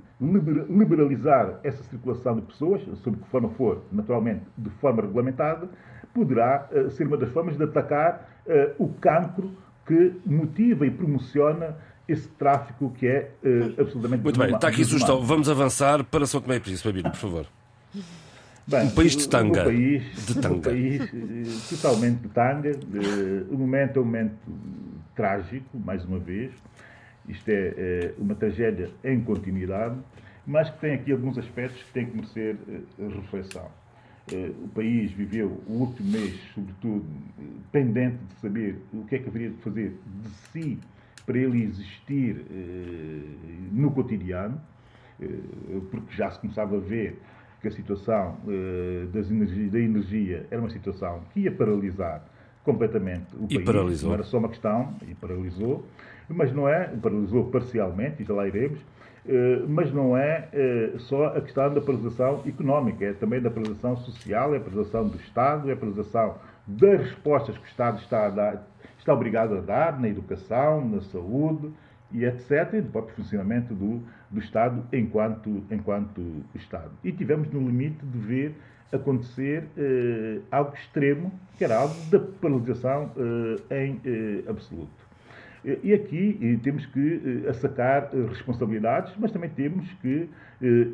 liberalizar 0.69 1.59
essa 1.63 1.83
circulação 1.83 2.35
de 2.35 2.41
pessoas, 2.43 2.81
sob 3.03 3.17
que 3.17 3.27
forma 3.29 3.49
for, 3.49 3.83
naturalmente, 3.91 4.43
de 4.57 4.69
forma 4.81 5.01
regulamentada, 5.01 5.67
poderá 6.13 6.67
uh, 6.71 6.89
ser 6.89 7.05
uma 7.05 7.17
das 7.17 7.29
formas 7.29 7.57
de 7.57 7.63
atacar 7.63 8.27
uh, 8.47 8.83
o 8.83 8.93
cancro 8.93 9.51
que 9.85 10.13
motiva 10.25 10.85
e 10.85 10.91
promociona 10.91 11.75
esse 12.07 12.27
tráfico 12.29 12.91
que 12.91 13.05
é 13.05 13.31
uh, 13.43 13.81
absolutamente 13.81 14.23
Muito 14.23 14.39
bem, 14.39 14.55
está 14.55 14.69
aqui 14.69 14.81
a 14.81 14.85
sugestão. 14.85 15.21
Vamos 15.21 15.49
avançar 15.49 16.03
para 16.05 16.25
São 16.25 16.39
Tomé 16.41 16.55
e 16.55 16.59
Príncipe, 16.59 17.03
por 17.03 17.15
favor. 17.15 17.45
Bem, 18.69 18.87
um 18.87 18.89
país 18.89 19.15
de 19.15 19.29
tanga. 19.29 19.61
Um 19.61 19.63
país, 19.63 20.03
de 20.25 20.35
tanga. 20.41 20.55
Um 20.55 20.61
país 20.61 21.01
uh, 21.01 21.69
totalmente 21.69 22.19
de 22.19 22.27
tanga. 22.27 22.71
Uh, 22.71 23.53
o 23.53 23.57
momento 23.57 23.97
é 23.97 24.01
um 24.01 24.05
momento 24.05 24.37
trágico, 25.15 25.79
mais 25.79 26.03
uma 26.03 26.19
vez. 26.19 26.51
Isto 27.29 27.49
é 27.49 28.13
uma 28.17 28.35
tragédia 28.35 28.89
em 29.03 29.21
continuidade, 29.21 29.97
mas 30.45 30.69
que 30.69 30.79
tem 30.79 30.93
aqui 30.95 31.13
alguns 31.13 31.37
aspectos 31.37 31.81
que 31.83 31.91
têm 31.91 32.05
que 32.05 32.15
merecer 32.15 32.55
reflexão. 32.97 33.69
O 34.63 34.69
país 34.69 35.11
viveu 35.11 35.61
o 35.67 35.73
último 35.73 36.09
mês, 36.09 36.39
sobretudo, 36.55 37.05
pendente 37.69 38.17
de 38.17 38.33
saber 38.35 38.77
o 38.93 39.03
que 39.03 39.15
é 39.15 39.19
que 39.19 39.27
haveria 39.27 39.49
de 39.49 39.57
fazer 39.57 39.97
de 40.05 40.29
si 40.53 40.79
para 41.25 41.37
ele 41.37 41.63
existir 41.63 42.45
no 43.73 43.91
cotidiano, 43.91 44.61
porque 45.91 46.15
já 46.15 46.31
se 46.31 46.39
começava 46.39 46.77
a 46.77 46.79
ver 46.79 47.19
que 47.61 47.67
a 47.67 47.71
situação 47.71 48.37
uh, 48.45 49.07
das 49.07 49.29
energia, 49.29 49.69
da 49.69 49.79
energia 49.79 50.45
era 50.51 50.61
uma 50.61 50.69
situação 50.69 51.21
que 51.33 51.41
ia 51.41 51.51
paralisar 51.51 52.23
completamente 52.63 53.25
o 53.35 53.45
e 53.49 53.55
país. 53.55 53.65
Paralisou. 53.65 54.09
Não 54.09 54.13
era 54.15 54.23
só 54.23 54.37
uma 54.37 54.49
questão, 54.49 54.93
e 55.07 55.15
paralisou, 55.15 55.85
mas 56.29 56.53
não 56.53 56.67
é, 56.67 56.87
paralisou 57.01 57.45
parcialmente, 57.45 58.21
e 58.21 58.25
já 58.25 58.33
lá 58.33 58.47
iremos, 58.47 58.79
uh, 58.79 59.67
mas 59.67 59.91
não 59.93 60.17
é 60.17 60.49
uh, 60.93 60.99
só 60.99 61.27
a 61.27 61.41
questão 61.41 61.73
da 61.73 61.81
paralisação 61.81 62.43
económica, 62.45 63.05
é 63.05 63.13
também 63.13 63.41
da 63.41 63.49
paralisação 63.49 63.97
social, 63.97 64.53
é 64.53 64.57
a 64.57 64.59
paralisação 64.59 65.07
do 65.07 65.17
Estado, 65.17 65.69
é 65.69 65.73
a 65.73 65.77
paralisação 65.77 66.35
das 66.67 66.99
respostas 66.99 67.57
que 67.57 67.63
o 67.63 67.67
Estado 67.67 67.99
está, 68.01 68.25
a 68.25 68.29
dar, 68.29 68.67
está 68.99 69.13
obrigado 69.13 69.55
a 69.55 69.61
dar 69.61 69.99
na 69.99 70.09
educação, 70.09 70.85
na 70.87 71.01
saúde, 71.01 71.71
e 72.11 72.25
etc., 72.25 72.73
e 72.73 72.81
do 72.81 72.91
próprio 72.91 73.15
funcionamento 73.15 73.73
do, 73.73 74.01
do 74.31 74.39
Estado 74.39 74.83
enquanto, 74.93 75.63
enquanto 75.69 76.43
Estado. 76.55 76.91
E 77.03 77.11
tivemos 77.11 77.49
no 77.51 77.59
limite 77.59 78.05
de 78.05 78.17
ver 78.17 78.55
acontecer 78.91 79.65
eh, 79.77 80.39
algo 80.49 80.73
extremo, 80.73 81.31
que 81.57 81.63
era 81.63 81.77
algo 81.77 81.95
da 82.09 82.19
paralisação 82.19 83.11
eh, 83.69 83.85
em 83.85 84.01
eh, 84.05 84.49
absoluto. 84.49 85.07
E 85.83 85.91
aqui 85.91 86.57
temos 86.63 86.85
que 86.85 87.43
assacar 87.49 88.09
responsabilidades, 88.29 89.13
mas 89.17 89.31
também 89.31 89.49
temos 89.49 89.91
que 89.95 90.29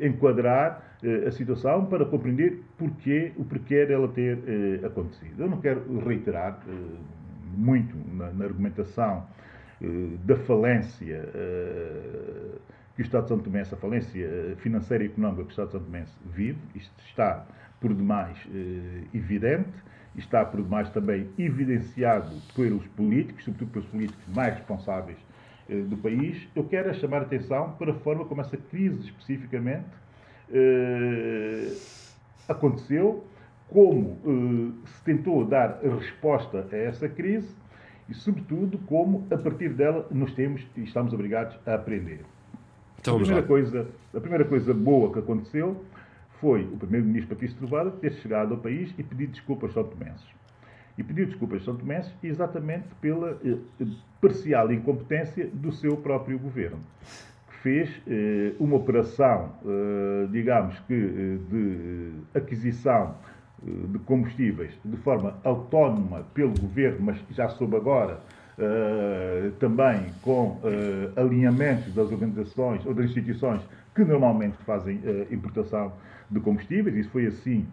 enquadrar 0.02 0.96
a 1.24 1.30
situação 1.30 1.86
para 1.86 2.04
compreender 2.04 2.60
porquê, 2.76 3.30
o 3.36 3.44
porquê 3.44 3.86
dela 3.86 4.08
ter 4.08 4.36
acontecido. 4.84 5.44
Eu 5.44 5.48
não 5.48 5.60
quero 5.60 5.98
reiterar 6.04 6.58
muito 7.56 7.96
na, 8.16 8.32
na 8.32 8.44
argumentação 8.46 9.24
eh, 9.38 9.43
da 10.24 10.36
falência 10.36 11.28
eh, 11.34 12.58
que 12.94 13.02
o 13.02 13.04
Estado 13.04 13.22
de 13.24 13.28
São 13.28 13.38
Tomé, 13.38 13.60
essa 13.60 13.76
falência 13.76 14.24
eh, 14.24 14.54
financeira 14.58 15.04
e 15.04 15.06
económica 15.08 15.42
que 15.42 15.48
o 15.48 15.50
Estado 15.50 15.66
de 15.66 15.72
São 15.72 15.80
Tomé 15.82 16.04
vive, 16.26 16.58
isto 16.74 17.04
está 17.06 17.46
por 17.80 17.92
demais 17.92 18.38
evidente, 19.12 19.74
está 20.16 20.44
por 20.44 20.62
demais 20.62 20.88
também 20.90 21.28
evidenciado 21.36 22.30
pelos 22.54 22.86
políticos, 22.88 23.44
sobretudo 23.44 23.72
pelos 23.72 23.88
políticos 23.88 24.24
mais 24.34 24.54
responsáveis 24.54 25.18
do 25.68 25.96
país. 25.98 26.48
Eu 26.56 26.64
quero 26.64 26.94
chamar 26.94 27.18
a 27.18 27.22
atenção 27.22 27.72
para 27.72 27.92
a 27.92 27.94
forma 27.96 28.24
como 28.24 28.40
essa 28.40 28.56
crise 28.56 29.00
especificamente 29.00 29.84
aconteceu, 32.48 33.26
como 33.68 34.18
se 34.86 35.04
tentou 35.04 35.44
dar 35.44 35.80
resposta 35.82 36.66
a 36.72 36.76
essa 36.76 37.06
crise 37.06 37.54
e, 38.08 38.14
sobretudo, 38.14 38.78
como 38.86 39.26
a 39.30 39.36
partir 39.36 39.70
dela 39.70 40.06
nos 40.10 40.32
temos 40.32 40.66
e 40.76 40.82
estamos 40.82 41.12
obrigados 41.12 41.56
a 41.66 41.74
aprender. 41.74 42.20
Então, 43.00 43.16
a, 43.16 43.18
primeira 43.18 43.42
coisa, 43.42 43.86
a 44.14 44.20
primeira 44.20 44.44
coisa 44.44 44.72
boa 44.72 45.12
que 45.12 45.18
aconteceu 45.18 45.84
foi 46.40 46.64
o 46.64 46.76
primeiro-ministro 46.76 47.34
Patrício 47.34 47.56
Trovada 47.56 47.90
ter 47.90 48.12
chegado 48.14 48.54
ao 48.54 48.60
país 48.60 48.94
e 48.98 49.02
pedir 49.02 49.28
desculpas 49.28 49.76
aos 49.76 49.88
São 49.88 49.96
Tomenses. 49.96 50.26
E 50.96 51.02
pediu 51.02 51.26
desculpas 51.26 51.58
aos 51.58 51.64
São 51.64 51.76
Tomenses 51.76 52.12
exatamente 52.22 52.86
pela 53.00 53.38
eh, 53.44 53.86
parcial 54.20 54.72
incompetência 54.72 55.48
do 55.52 55.72
seu 55.72 55.96
próprio 55.96 56.38
governo, 56.38 56.78
que 57.48 57.56
fez 57.58 57.90
eh, 58.06 58.52
uma 58.58 58.76
operação, 58.76 59.52
eh, 59.64 60.28
digamos 60.30 60.78
que, 60.80 60.94
eh, 60.94 61.38
de 61.50 62.12
aquisição 62.34 63.16
de 63.62 63.98
combustíveis 64.00 64.72
de 64.84 64.96
forma 64.98 65.38
autónoma 65.44 66.26
pelo 66.34 66.52
governo, 66.60 66.98
mas 67.00 67.18
já 67.30 67.48
soube 67.48 67.76
agora 67.76 68.20
uh, 68.58 69.50
também 69.52 70.06
com 70.22 70.48
uh, 70.48 70.60
alinhamentos 71.16 71.92
das 71.94 72.10
organizações 72.10 72.84
ou 72.84 72.94
das 72.94 73.06
instituições 73.06 73.62
que 73.94 74.04
normalmente 74.04 74.56
fazem 74.64 74.96
uh, 74.96 75.32
importação 75.32 75.92
de 76.30 76.40
combustíveis. 76.40 76.96
Isso 76.96 77.10
foi 77.10 77.26
assim 77.26 77.66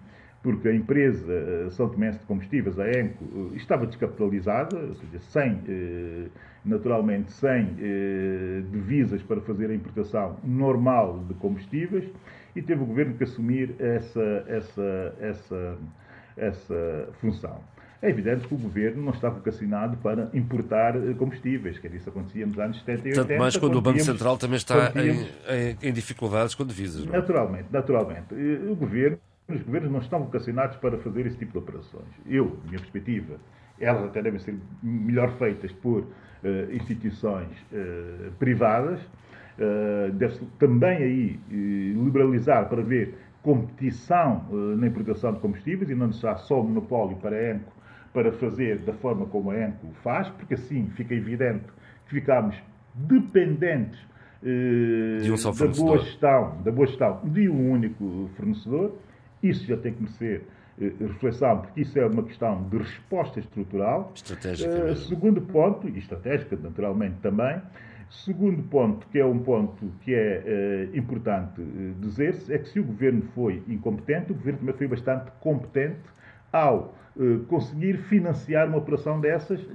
porque 0.44 0.70
a 0.70 0.74
empresa 0.74 1.70
São 1.72 1.88
Tomé 1.88 2.10
de 2.10 2.20
Combustíveis, 2.20 2.80
a 2.80 2.90
ENCO, 2.90 3.52
estava 3.56 3.86
descapitalizada, 3.86 4.76
ou 4.76 4.96
seja, 4.96 5.20
sem, 5.20 5.62
naturalmente 6.66 7.32
sem 7.32 7.76
divisas 8.72 9.22
para 9.22 9.40
fazer 9.42 9.70
a 9.70 9.76
importação 9.76 10.38
normal 10.44 11.24
de 11.28 11.36
combustíveis 11.36 12.10
e 12.56 12.62
teve 12.62 12.82
o 12.82 12.86
governo 12.86 13.16
que 13.16 13.24
assumir 13.24 13.76
essa, 13.80 14.44
essa, 14.48 15.16
essa, 15.20 15.78
essa 16.38 17.10
função. 17.20 17.60
É 18.02 18.10
evidente 18.10 18.48
que 18.48 18.56
o 18.56 18.58
governo 18.58 19.04
não 19.04 19.12
está 19.12 19.30
vocacionado 19.30 19.96
para 19.98 20.28
importar 20.34 20.94
combustíveis, 21.20 21.78
que 21.78 21.88
isso 21.88 22.10
acontecia 22.10 22.48
nos 22.48 22.58
anos 22.58 22.80
70 22.80 22.92
e 22.92 23.12
80. 23.12 23.28
Tanto 23.28 23.40
mais 23.40 23.58
quando, 23.58 23.76
o 23.76 23.82
Banco 23.82 24.00
Central 24.00 24.38
também 24.40 24.58
está 24.58 24.92
em, 24.96 25.22
em, 25.54 25.78
em, 25.84 25.94
dificuldades 25.94 26.56
com 26.56 26.66
divisas. 26.66 27.06
Não? 27.06 27.14
É? 27.14 27.18
Naturalmente, 27.18 27.68
naturalmente. 27.72 28.34
O 28.68 28.76
governo, 28.76 29.20
os 29.48 29.62
governos 29.62 29.92
não 29.92 30.00
estão 30.00 30.20
vocacionados 30.24 30.78
para 30.78 30.98
fazer 30.98 31.28
esse 31.28 31.38
tipo 31.38 31.52
de 31.52 31.60
operações. 31.60 32.08
Eu, 32.26 32.60
minha 32.66 32.80
perspectiva, 32.80 33.36
elas 33.80 34.06
até 34.06 34.20
devem 34.22 34.40
ser 34.40 34.58
melhor 34.82 35.38
feitas 35.38 35.72
por 35.72 36.00
uh, 36.02 36.08
instituições 36.74 37.56
uh, 37.72 38.32
privadas, 38.40 39.00
eh, 39.60 40.12
deve-se 40.14 40.46
também 40.58 40.98
aí 40.98 41.40
uh, 41.50 42.04
liberalizar 42.06 42.70
para 42.70 42.82
ver 42.82 43.16
competição 43.44 44.46
uh, 44.50 44.78
na 44.78 44.88
importação 44.88 45.34
de 45.34 45.40
combustíveis 45.40 45.90
e 45.90 45.96
não 45.96 46.08
deixar 46.08 46.38
só 46.38 46.62
o 46.62 46.64
monopólio 46.64 47.18
para 47.18 47.36
a 47.36 47.52
ENCO 47.52 47.72
para 48.14 48.32
fazer 48.32 48.80
da 48.80 48.94
forma 48.94 49.26
como 49.26 49.52
a 49.52 49.60
ENCO 49.60 49.88
faz, 50.04 50.30
porque 50.30 50.54
assim 50.54 50.90
fica 50.96 51.14
evidente 51.14 51.66
que 52.08 52.16
ficamos 52.16 52.56
dependentes 52.94 54.00
de 54.42 55.32
um 55.32 55.38
só 55.38 55.52
da, 55.52 55.68
boa 55.68 56.00
gestão, 56.00 56.58
da 56.64 56.72
boa 56.72 56.88
gestão 56.88 57.22
de 57.24 57.48
um 57.48 57.72
único 57.72 58.30
fornecedor. 58.36 58.96
Isso 59.44 59.68
já 59.68 59.78
tem 59.78 59.94
que 59.94 60.02
merecer 60.02 60.42
reflexão, 60.80 61.60
porque 61.60 61.82
isso 61.82 62.00
é 62.00 62.06
uma 62.08 62.24
questão 62.24 62.68
de 62.68 62.78
resposta 62.80 63.40
estrutural. 63.40 64.12
Estratégica. 64.16 64.96
segundo 64.96 65.42
ponto, 65.42 65.88
e 65.88 66.00
estratégica 66.00 66.58
naturalmente 66.60 67.18
também, 67.22 67.62
Segundo 68.12 68.62
ponto, 68.64 69.08
que 69.08 69.20
é 69.20 69.26
um 69.26 69.40
ponto 69.40 69.90
que 70.02 70.14
é 70.14 70.44
eh, 70.46 70.90
importante 70.94 71.62
eh, 71.62 71.94
dizer-se, 72.02 72.54
é 72.54 72.58
que 72.58 72.68
se 72.68 72.78
o 72.78 72.84
governo 72.84 73.22
foi 73.34 73.64
incompetente, 73.70 74.34
o 74.34 74.36
governo 74.36 74.60
também 74.60 74.76
foi 74.76 74.88
bastante 74.88 75.32
competente 75.40 76.02
ao 76.52 76.94
eh, 77.18 77.40
conseguir 77.48 77.98
financiar 78.10 78.68
uma 78.68 78.80
operação 78.80 79.22
dessas 79.22 79.66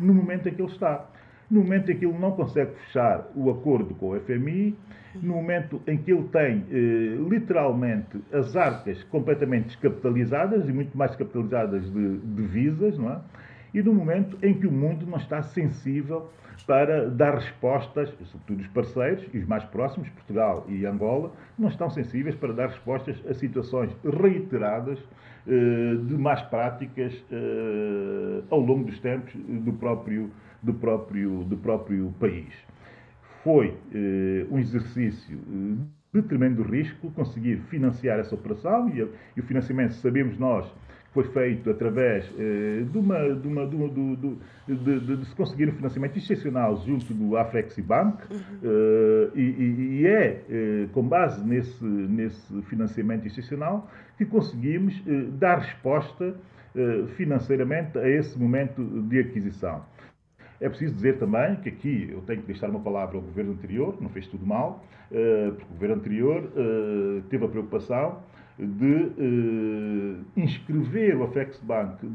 no 0.00 0.12
momento 0.12 0.48
em 0.48 0.54
que 0.54 0.60
ele 0.60 0.72
está. 0.72 1.08
No 1.48 1.62
momento 1.62 1.92
em 1.92 1.96
que 1.96 2.04
ele 2.04 2.18
não 2.18 2.32
consegue 2.32 2.72
fechar 2.86 3.28
o 3.36 3.48
acordo 3.48 3.94
com 3.94 4.10
o 4.10 4.20
FMI, 4.20 4.76
no 5.22 5.34
momento 5.34 5.80
em 5.86 5.96
que 5.96 6.12
ele 6.12 6.24
tem 6.24 6.64
literalmente 7.28 8.20
as 8.32 8.56
arcas 8.56 9.04
completamente 9.04 9.66
descapitalizadas 9.66 10.68
e 10.68 10.72
muito 10.72 10.98
mais 10.98 11.12
descapitalizadas 11.12 11.88
de 11.92 12.16
divisas, 12.18 12.98
não 12.98 13.12
é? 13.12 13.20
E 13.74 13.82
no 13.82 13.92
momento 13.92 14.38
em 14.40 14.54
que 14.54 14.66
o 14.66 14.72
mundo 14.72 15.04
não 15.04 15.18
está 15.18 15.42
sensível 15.42 16.30
para 16.66 17.10
dar 17.10 17.34
respostas, 17.34 18.08
sobretudo 18.26 18.60
os 18.60 18.68
parceiros 18.68 19.26
e 19.34 19.38
os 19.38 19.46
mais 19.46 19.64
próximos, 19.64 20.08
Portugal 20.10 20.64
e 20.68 20.86
Angola, 20.86 21.32
não 21.58 21.68
estão 21.68 21.90
sensíveis 21.90 22.36
para 22.36 22.52
dar 22.52 22.68
respostas 22.68 23.20
a 23.28 23.34
situações 23.34 23.90
reiteradas 24.04 24.98
eh, 25.46 25.96
de 26.06 26.14
más 26.16 26.40
práticas 26.42 27.12
eh, 27.30 28.42
ao 28.48 28.60
longo 28.60 28.84
dos 28.84 28.98
tempos 29.00 29.34
do 29.34 29.72
próprio, 29.72 30.30
do 30.62 30.72
próprio, 30.72 31.44
do 31.44 31.56
próprio 31.56 32.14
país. 32.18 32.54
Foi 33.42 33.76
eh, 33.92 34.46
um 34.50 34.58
exercício 34.58 35.36
de 36.14 36.22
tremendo 36.22 36.62
risco 36.62 37.10
conseguir 37.10 37.58
financiar 37.68 38.20
essa 38.20 38.34
operação 38.34 38.88
e, 38.88 39.06
e 39.36 39.40
o 39.40 39.42
financiamento, 39.42 39.94
sabemos 39.94 40.38
nós, 40.38 40.72
foi 41.14 41.24
feito 41.28 41.70
através 41.70 42.28
eh, 42.36 42.82
de, 42.90 42.98
uma, 42.98 43.34
de, 43.34 43.46
uma, 43.46 43.66
de, 43.66 43.76
uma, 43.76 43.88
de, 43.88 44.36
de, 44.66 45.16
de, 45.16 45.24
se 45.26 45.34
conseguir 45.36 45.68
um 45.68 45.72
financiamento 45.72 46.18
excepcional 46.18 46.76
junto 46.84 47.14
do 47.14 47.36
Aflexibank 47.36 48.20
uhum. 48.30 48.40
eh, 48.64 49.30
e, 49.36 50.00
e, 50.00 50.06
é 50.08 50.42
eh, 50.50 50.88
com 50.92 51.04
base 51.04 51.46
nesse, 51.46 51.84
nesse 51.84 52.62
financiamento 52.62 53.24
excepcional 53.26 53.88
que 54.18 54.26
conseguimos 54.26 55.00
dar 55.38 55.58
resposta 55.58 56.34
financeiramente 57.16 57.96
a 57.98 58.08
esse 58.08 58.36
momento 58.36 58.82
de 58.82 59.20
aquisição. 59.20 59.84
É 60.60 60.68
preciso 60.68 60.94
dizer 60.94 61.18
também 61.18 61.56
que 61.56 61.68
aqui 61.68 62.08
eu 62.10 62.20
tenho 62.22 62.40
que 62.40 62.46
deixar 62.48 62.68
uma 62.68 62.80
palavra 62.80 63.16
ao 63.16 63.22
governo 63.22 63.52
anterior, 63.52 63.96
não 64.00 64.08
fez 64.08 64.26
tudo 64.26 64.44
mal, 64.44 64.84
porque 65.08 65.64
o 65.64 65.72
governo 65.74 65.94
anterior 65.96 66.50
teve 67.28 67.44
a 67.44 67.48
preocupação 67.48 68.22
de 68.58 69.12
eh, 69.18 70.40
inscrever 70.40 71.16
o 71.16 71.24
Afexbank 71.24 72.08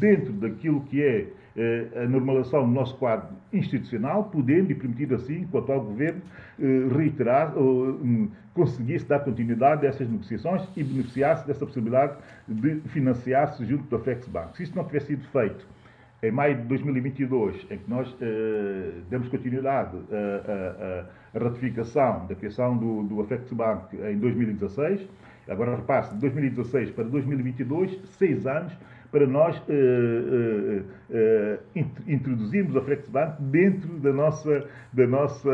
dentro 0.00 0.32
daquilo 0.32 0.80
que 0.82 1.02
é 1.02 1.28
eh, 1.56 2.04
a 2.04 2.08
normalização 2.08 2.66
do 2.66 2.72
nosso 2.72 2.96
quadro 2.96 3.28
institucional, 3.52 4.24
podendo 4.24 4.72
e 4.72 4.74
permitindo 4.74 5.14
assim 5.14 5.46
que 5.46 5.56
o 5.56 5.58
atual 5.60 5.80
governo 5.80 6.20
eh, 6.58 6.88
reiterar 6.96 7.56
ou 7.56 7.90
um, 7.90 8.28
conseguisse 8.54 9.06
dar 9.06 9.20
continuidade 9.20 9.86
a 9.86 9.90
essas 9.90 10.08
negociações 10.08 10.62
e 10.76 10.82
beneficiasse 10.82 11.46
dessa 11.46 11.64
possibilidade 11.64 12.16
de 12.48 12.80
financiar-se 12.88 13.64
junto 13.64 13.84
do 13.84 13.96
Afexbank. 13.96 14.56
Se 14.56 14.64
isso 14.64 14.74
não 14.74 14.84
tivesse 14.84 15.06
sido 15.06 15.24
feito 15.28 15.64
em 16.24 16.32
maio 16.32 16.56
de 16.56 16.62
2022, 16.62 17.66
em 17.70 17.78
que 17.78 17.88
nós 17.88 18.12
eh, 18.20 18.90
demos 19.08 19.28
continuidade 19.28 19.96
à 21.32 21.38
ratificação 21.38 22.26
da 22.26 22.34
criação 22.34 22.76
do, 22.76 23.04
do 23.04 23.20
Afexbank 23.20 23.96
em 23.96 24.18
2016, 24.18 25.06
Agora 25.48 25.76
repasse, 25.76 26.14
de 26.14 26.20
2016 26.20 26.90
para 26.90 27.04
2022, 27.04 27.98
seis 28.18 28.46
anos 28.46 28.72
para 29.10 29.26
nós 29.26 29.56
uh, 29.56 29.62
uh, 29.62 30.84
uh, 31.10 31.82
introduzirmos 32.06 32.76
a 32.76 32.82
Flexbank 32.82 33.40
dentro 33.42 33.88
da 33.98 34.12
nossa, 34.12 34.68
da 34.92 35.06
nossa, 35.06 35.50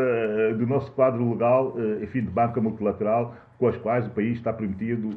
do 0.59 0.67
nosso 0.67 0.91
quadro 0.93 1.31
legal, 1.33 1.77
enfim, 2.03 2.23
de 2.23 2.31
banca 2.31 2.61
multilateral, 2.61 3.37
com 3.59 3.69
as 3.69 3.77
quais 3.77 4.07
o 4.07 4.11
país 4.11 4.37
está 4.37 4.53
permitido 4.53 5.11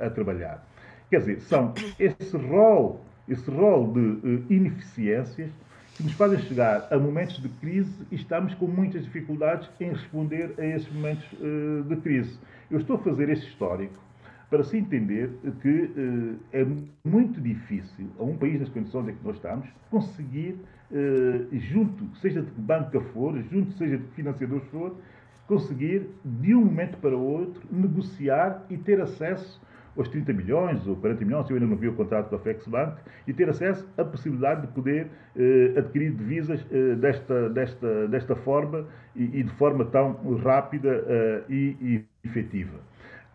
a 0.00 0.08
trabalhar. 0.08 0.66
Quer 1.10 1.18
dizer, 1.18 1.40
são 1.40 1.74
esse 1.98 2.36
rol, 2.36 3.04
esse 3.28 3.50
rol 3.50 3.92
de 3.92 4.42
ineficiências 4.48 5.50
que 5.96 6.02
nos 6.02 6.12
fazem 6.12 6.38
chegar 6.40 6.88
a 6.90 6.98
momentos 6.98 7.40
de 7.40 7.48
crise 7.48 8.06
e 8.10 8.16
estamos 8.16 8.54
com 8.54 8.66
muitas 8.66 9.04
dificuldades 9.04 9.68
em 9.78 9.90
responder 9.90 10.54
a 10.58 10.64
esses 10.64 10.90
momentos 10.92 11.26
de 11.86 11.96
crise. 11.96 12.38
Eu 12.70 12.78
estou 12.78 12.96
a 12.96 12.98
fazer 13.00 13.28
este 13.28 13.46
histórico 13.48 14.05
para 14.50 14.62
se 14.62 14.78
entender 14.78 15.30
que 15.60 16.38
eh, 16.52 16.60
é 16.60 16.66
muito 17.04 17.40
difícil, 17.40 18.06
a 18.18 18.22
um 18.22 18.36
país 18.36 18.60
nas 18.60 18.68
condições 18.68 19.08
em 19.08 19.14
que 19.14 19.24
nós 19.24 19.36
estamos, 19.36 19.68
conseguir, 19.90 20.56
eh, 20.92 21.46
junto, 21.52 22.14
seja 22.16 22.42
de 22.42 22.50
que 22.50 22.60
banca 22.60 23.00
for, 23.12 23.36
junto, 23.50 23.72
seja 23.72 23.98
de 23.98 24.04
que 24.04 24.14
financiador 24.14 24.60
for, 24.70 24.94
conseguir, 25.48 26.08
de 26.24 26.54
um 26.54 26.64
momento 26.64 26.96
para 26.98 27.16
o 27.16 27.20
outro, 27.20 27.62
negociar 27.70 28.64
e 28.70 28.76
ter 28.76 29.00
acesso 29.00 29.60
aos 29.96 30.08
30 30.08 30.32
milhões 30.32 30.86
ou 30.86 30.94
40 30.94 31.24
milhões, 31.24 31.50
eu 31.50 31.56
ainda 31.56 31.66
não 31.66 31.76
vi 31.76 31.88
o 31.88 31.94
contrato 31.94 32.30
da 32.30 32.38
FexBank, 32.38 33.00
e 33.26 33.32
ter 33.32 33.48
acesso 33.48 33.88
à 33.96 34.04
possibilidade 34.04 34.60
de 34.62 34.66
poder 34.68 35.08
eh, 35.34 35.72
adquirir 35.76 36.12
divisas 36.12 36.64
desta, 37.00 37.48
desta, 37.48 38.06
desta 38.06 38.36
forma 38.36 38.86
e, 39.16 39.40
e, 39.40 39.42
de 39.42 39.52
forma 39.54 39.86
tão 39.86 40.12
rápida 40.36 41.02
e, 41.48 41.76
e 41.80 42.04
efetiva. 42.24 42.78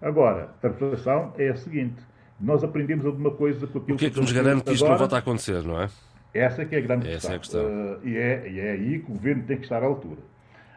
Agora, 0.01 0.49
a 0.61 0.67
reflexão 0.67 1.33
é 1.37 1.49
a 1.49 1.55
seguinte: 1.55 2.01
nós 2.39 2.63
aprendemos 2.63 3.05
alguma 3.05 3.31
coisa 3.31 3.67
com 3.67 3.79
aquilo 3.79 3.95
o 3.95 3.99
que 3.99 4.07
é 4.07 4.09
que 4.09 4.19
nos 4.19 4.31
garante 4.31 4.63
que 4.63 4.73
isto 4.73 4.83
agora, 4.83 4.93
não 4.93 4.99
volta 4.99 5.15
a 5.15 5.19
acontecer, 5.19 5.63
não 5.63 5.81
é? 5.81 5.89
Essa 6.33 6.63
é 6.63 6.65
que 6.65 6.75
é 6.75 6.79
a 6.79 6.81
grande 6.81 7.09
Essa 7.09 7.37
questão. 7.37 7.61
É 7.61 7.65
a 7.65 7.69
questão. 7.69 8.01
Uh, 8.03 8.07
e, 8.07 8.17
é, 8.17 8.49
e 8.49 8.59
é 8.59 8.71
aí 8.71 8.99
que 8.99 9.11
o 9.11 9.13
governo 9.13 9.43
tem 9.43 9.57
que 9.57 9.63
estar 9.63 9.83
à 9.83 9.85
altura. 9.85 10.21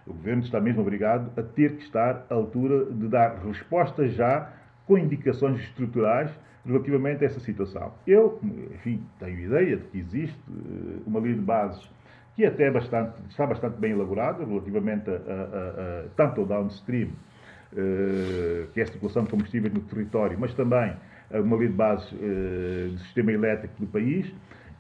O 0.06 0.12
governo 0.12 0.42
está 0.42 0.60
mesmo 0.60 0.82
obrigado 0.82 1.30
a 1.38 1.42
ter 1.42 1.76
que 1.76 1.84
estar 1.84 2.26
à 2.28 2.34
altura 2.34 2.84
de 2.86 3.08
dar 3.08 3.38
respostas 3.38 4.12
já 4.12 4.52
com 4.86 4.98
indicações 4.98 5.60
estruturais 5.60 6.30
relativamente 6.66 7.24
a 7.24 7.26
essa 7.26 7.40
situação. 7.40 7.92
Eu, 8.06 8.38
enfim, 8.74 9.02
tenho 9.18 9.38
ideia 9.38 9.76
de 9.76 9.84
que 9.84 9.98
existe 9.98 10.38
uh, 10.48 11.02
uma 11.06 11.20
lei 11.20 11.34
de 11.34 11.40
bases 11.40 11.88
que 12.36 12.44
até 12.44 12.70
bastante, 12.70 13.14
está 13.30 13.46
bastante 13.46 13.78
bem 13.78 13.92
elaborada 13.92 14.44
relativamente 14.44 15.08
a, 15.08 15.12
a, 15.12 15.16
a, 15.16 16.04
tanto 16.16 16.40
ao 16.40 16.46
downstream 16.46 17.06
eh, 17.06 17.10
que 18.72 18.80
é 18.80 18.82
a 18.84 18.86
circulação 18.86 19.24
de 19.24 19.30
combustíveis 19.30 19.72
no 19.72 19.80
território, 19.80 20.38
mas 20.38 20.54
também 20.54 20.94
uma 21.40 21.56
lei 21.56 21.68
de 21.68 21.74
bases 21.74 22.12
eh, 22.20 22.88
do 22.90 22.98
sistema 22.98 23.32
elétrico 23.32 23.74
do 23.80 23.86
país, 23.86 24.32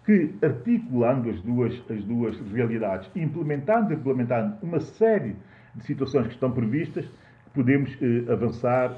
que, 0.04 0.34
articulando 0.42 1.30
as 1.30 1.40
duas, 1.40 1.82
as 1.90 2.04
duas 2.04 2.38
realidades, 2.52 3.10
implementando 3.16 3.92
e 3.92 3.96
regulamentando 3.96 4.56
uma 4.62 4.78
série 4.78 5.34
de 5.74 5.84
situações 5.84 6.26
que 6.26 6.34
estão 6.34 6.52
previstas, 6.52 7.06
podemos 7.54 7.90
eh, 8.00 8.30
avançar 8.32 8.96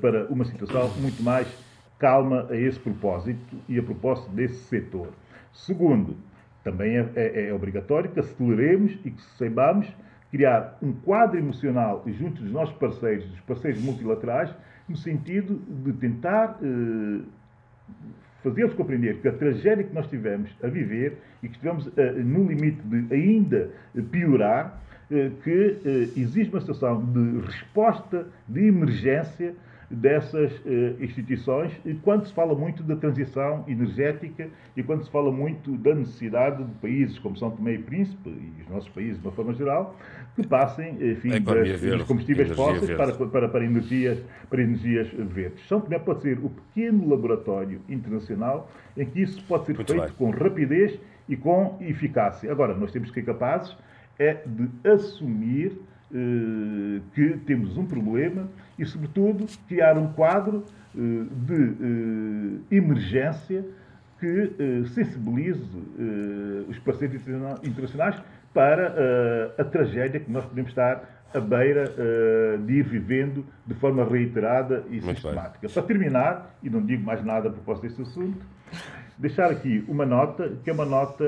para 0.00 0.26
uma 0.26 0.44
situação 0.44 0.88
muito 1.00 1.22
mais 1.22 1.48
calma 1.98 2.46
a 2.50 2.56
esse 2.56 2.78
propósito 2.78 3.56
e 3.68 3.78
a 3.78 3.82
propósito 3.82 4.30
desse 4.30 4.56
setor. 4.64 5.08
Segundo, 5.52 6.16
também 6.62 6.96
é, 6.96 7.08
é, 7.14 7.48
é 7.48 7.54
obrigatório 7.54 8.10
que 8.10 8.20
aceleremos 8.20 8.92
e 9.04 9.10
que 9.10 9.22
saibamos 9.36 9.86
criar 10.34 10.76
um 10.82 10.92
quadro 10.92 11.38
emocional 11.38 12.02
junto 12.08 12.42
dos 12.42 12.50
nossos 12.50 12.74
parceiros, 12.74 13.24
dos 13.24 13.40
parceiros 13.42 13.80
multilaterais, 13.80 14.50
no 14.88 14.96
sentido 14.96 15.62
de 15.84 15.92
tentar 15.92 16.58
eh, 16.60 17.20
fazê-los 18.42 18.74
compreender 18.74 19.20
que 19.20 19.28
a 19.28 19.32
tragédia 19.32 19.84
que 19.84 19.94
nós 19.94 20.08
tivemos 20.08 20.50
a 20.60 20.66
viver 20.66 21.18
e 21.40 21.46
que 21.46 21.54
estivemos 21.54 21.88
eh, 21.96 22.12
no 22.14 22.48
limite 22.48 22.82
de 22.82 23.14
ainda 23.14 23.70
piorar, 24.10 24.82
eh, 25.08 25.30
que 25.44 26.10
existe 26.16 26.52
uma 26.52 26.60
situação 26.60 27.04
de 27.04 27.38
resposta 27.46 28.26
de 28.48 28.66
emergência 28.66 29.54
dessas 29.94 30.52
eh, 30.66 30.94
instituições 31.00 31.72
e 31.84 31.94
quando 31.94 32.26
se 32.26 32.32
fala 32.32 32.54
muito 32.54 32.82
da 32.82 32.96
transição 32.96 33.64
energética 33.68 34.48
e 34.76 34.82
quando 34.82 35.04
se 35.04 35.10
fala 35.10 35.30
muito 35.30 35.76
da 35.76 35.94
necessidade 35.94 36.64
de 36.64 36.72
países 36.74 37.18
como 37.18 37.36
São 37.36 37.50
Tomé 37.50 37.74
e 37.74 37.78
Príncipe 37.78 38.28
e 38.28 38.62
os 38.62 38.68
nossos 38.68 38.88
países 38.90 39.20
de 39.20 39.26
uma 39.26 39.32
forma 39.32 39.54
geral 39.54 39.96
que 40.34 40.46
passem 40.46 40.96
enfim, 41.00 41.40
das, 41.40 41.80
dos 41.80 42.02
combustíveis 42.04 42.50
fósseis 42.52 42.90
para, 42.96 43.12
para, 43.12 43.48
para, 43.48 43.64
energias, 43.64 44.22
para 44.50 44.62
energias 44.62 45.08
verdes. 45.12 45.66
São 45.68 45.80
Tomé 45.80 45.98
pode 45.98 46.22
ser 46.22 46.38
o 46.38 46.50
pequeno 46.50 47.08
laboratório 47.08 47.80
internacional 47.88 48.70
em 48.96 49.06
que 49.06 49.22
isso 49.22 49.42
pode 49.46 49.66
ser 49.66 49.74
muito 49.74 49.92
feito 49.92 50.06
bem. 50.06 50.12
com 50.16 50.30
rapidez 50.30 50.98
e 51.28 51.36
com 51.36 51.78
eficácia. 51.80 52.50
Agora, 52.50 52.74
nós 52.74 52.92
temos 52.92 53.10
que 53.10 53.20
ser 53.20 53.26
capazes 53.26 53.76
é 54.18 54.42
de 54.46 54.68
assumir 54.88 55.72
eh, 56.12 57.00
que 57.14 57.38
temos 57.46 57.76
um 57.76 57.86
problema 57.86 58.48
e, 58.78 58.84
sobretudo, 58.84 59.46
criar 59.68 59.96
um 59.96 60.12
quadro 60.12 60.64
eh, 60.94 60.98
de 60.98 62.64
eh, 62.70 62.76
emergência 62.76 63.64
que 64.18 64.84
sensibilize 64.94 65.68
os 66.66 66.78
parceiros 66.78 67.20
internacionais 67.62 68.16
para 68.54 68.94
a 69.58 69.64
tragédia 69.64 70.18
que 70.18 70.30
nós 70.30 70.46
podemos 70.46 70.70
estar 70.70 71.26
à 71.34 71.40
beira 71.40 71.92
de 72.64 72.72
ir 72.72 72.84
vivendo 72.84 73.44
de 73.66 73.74
forma 73.74 74.02
reiterada 74.02 74.82
e 74.88 75.00
Muito 75.00 75.20
sistemática. 75.20 75.66
Bem. 75.66 75.74
Para 75.74 75.82
terminar, 75.82 76.56
e 76.62 76.70
não 76.70 76.80
digo 76.80 77.04
mais 77.04 77.22
nada 77.22 77.50
a 77.50 77.52
propósito 77.52 77.82
deste 77.82 78.00
assunto, 78.00 78.38
deixar 79.18 79.50
aqui 79.50 79.84
uma 79.88 80.06
nota, 80.06 80.56
que 80.62 80.70
é 80.70 80.72
uma 80.72 80.86
nota 80.86 81.24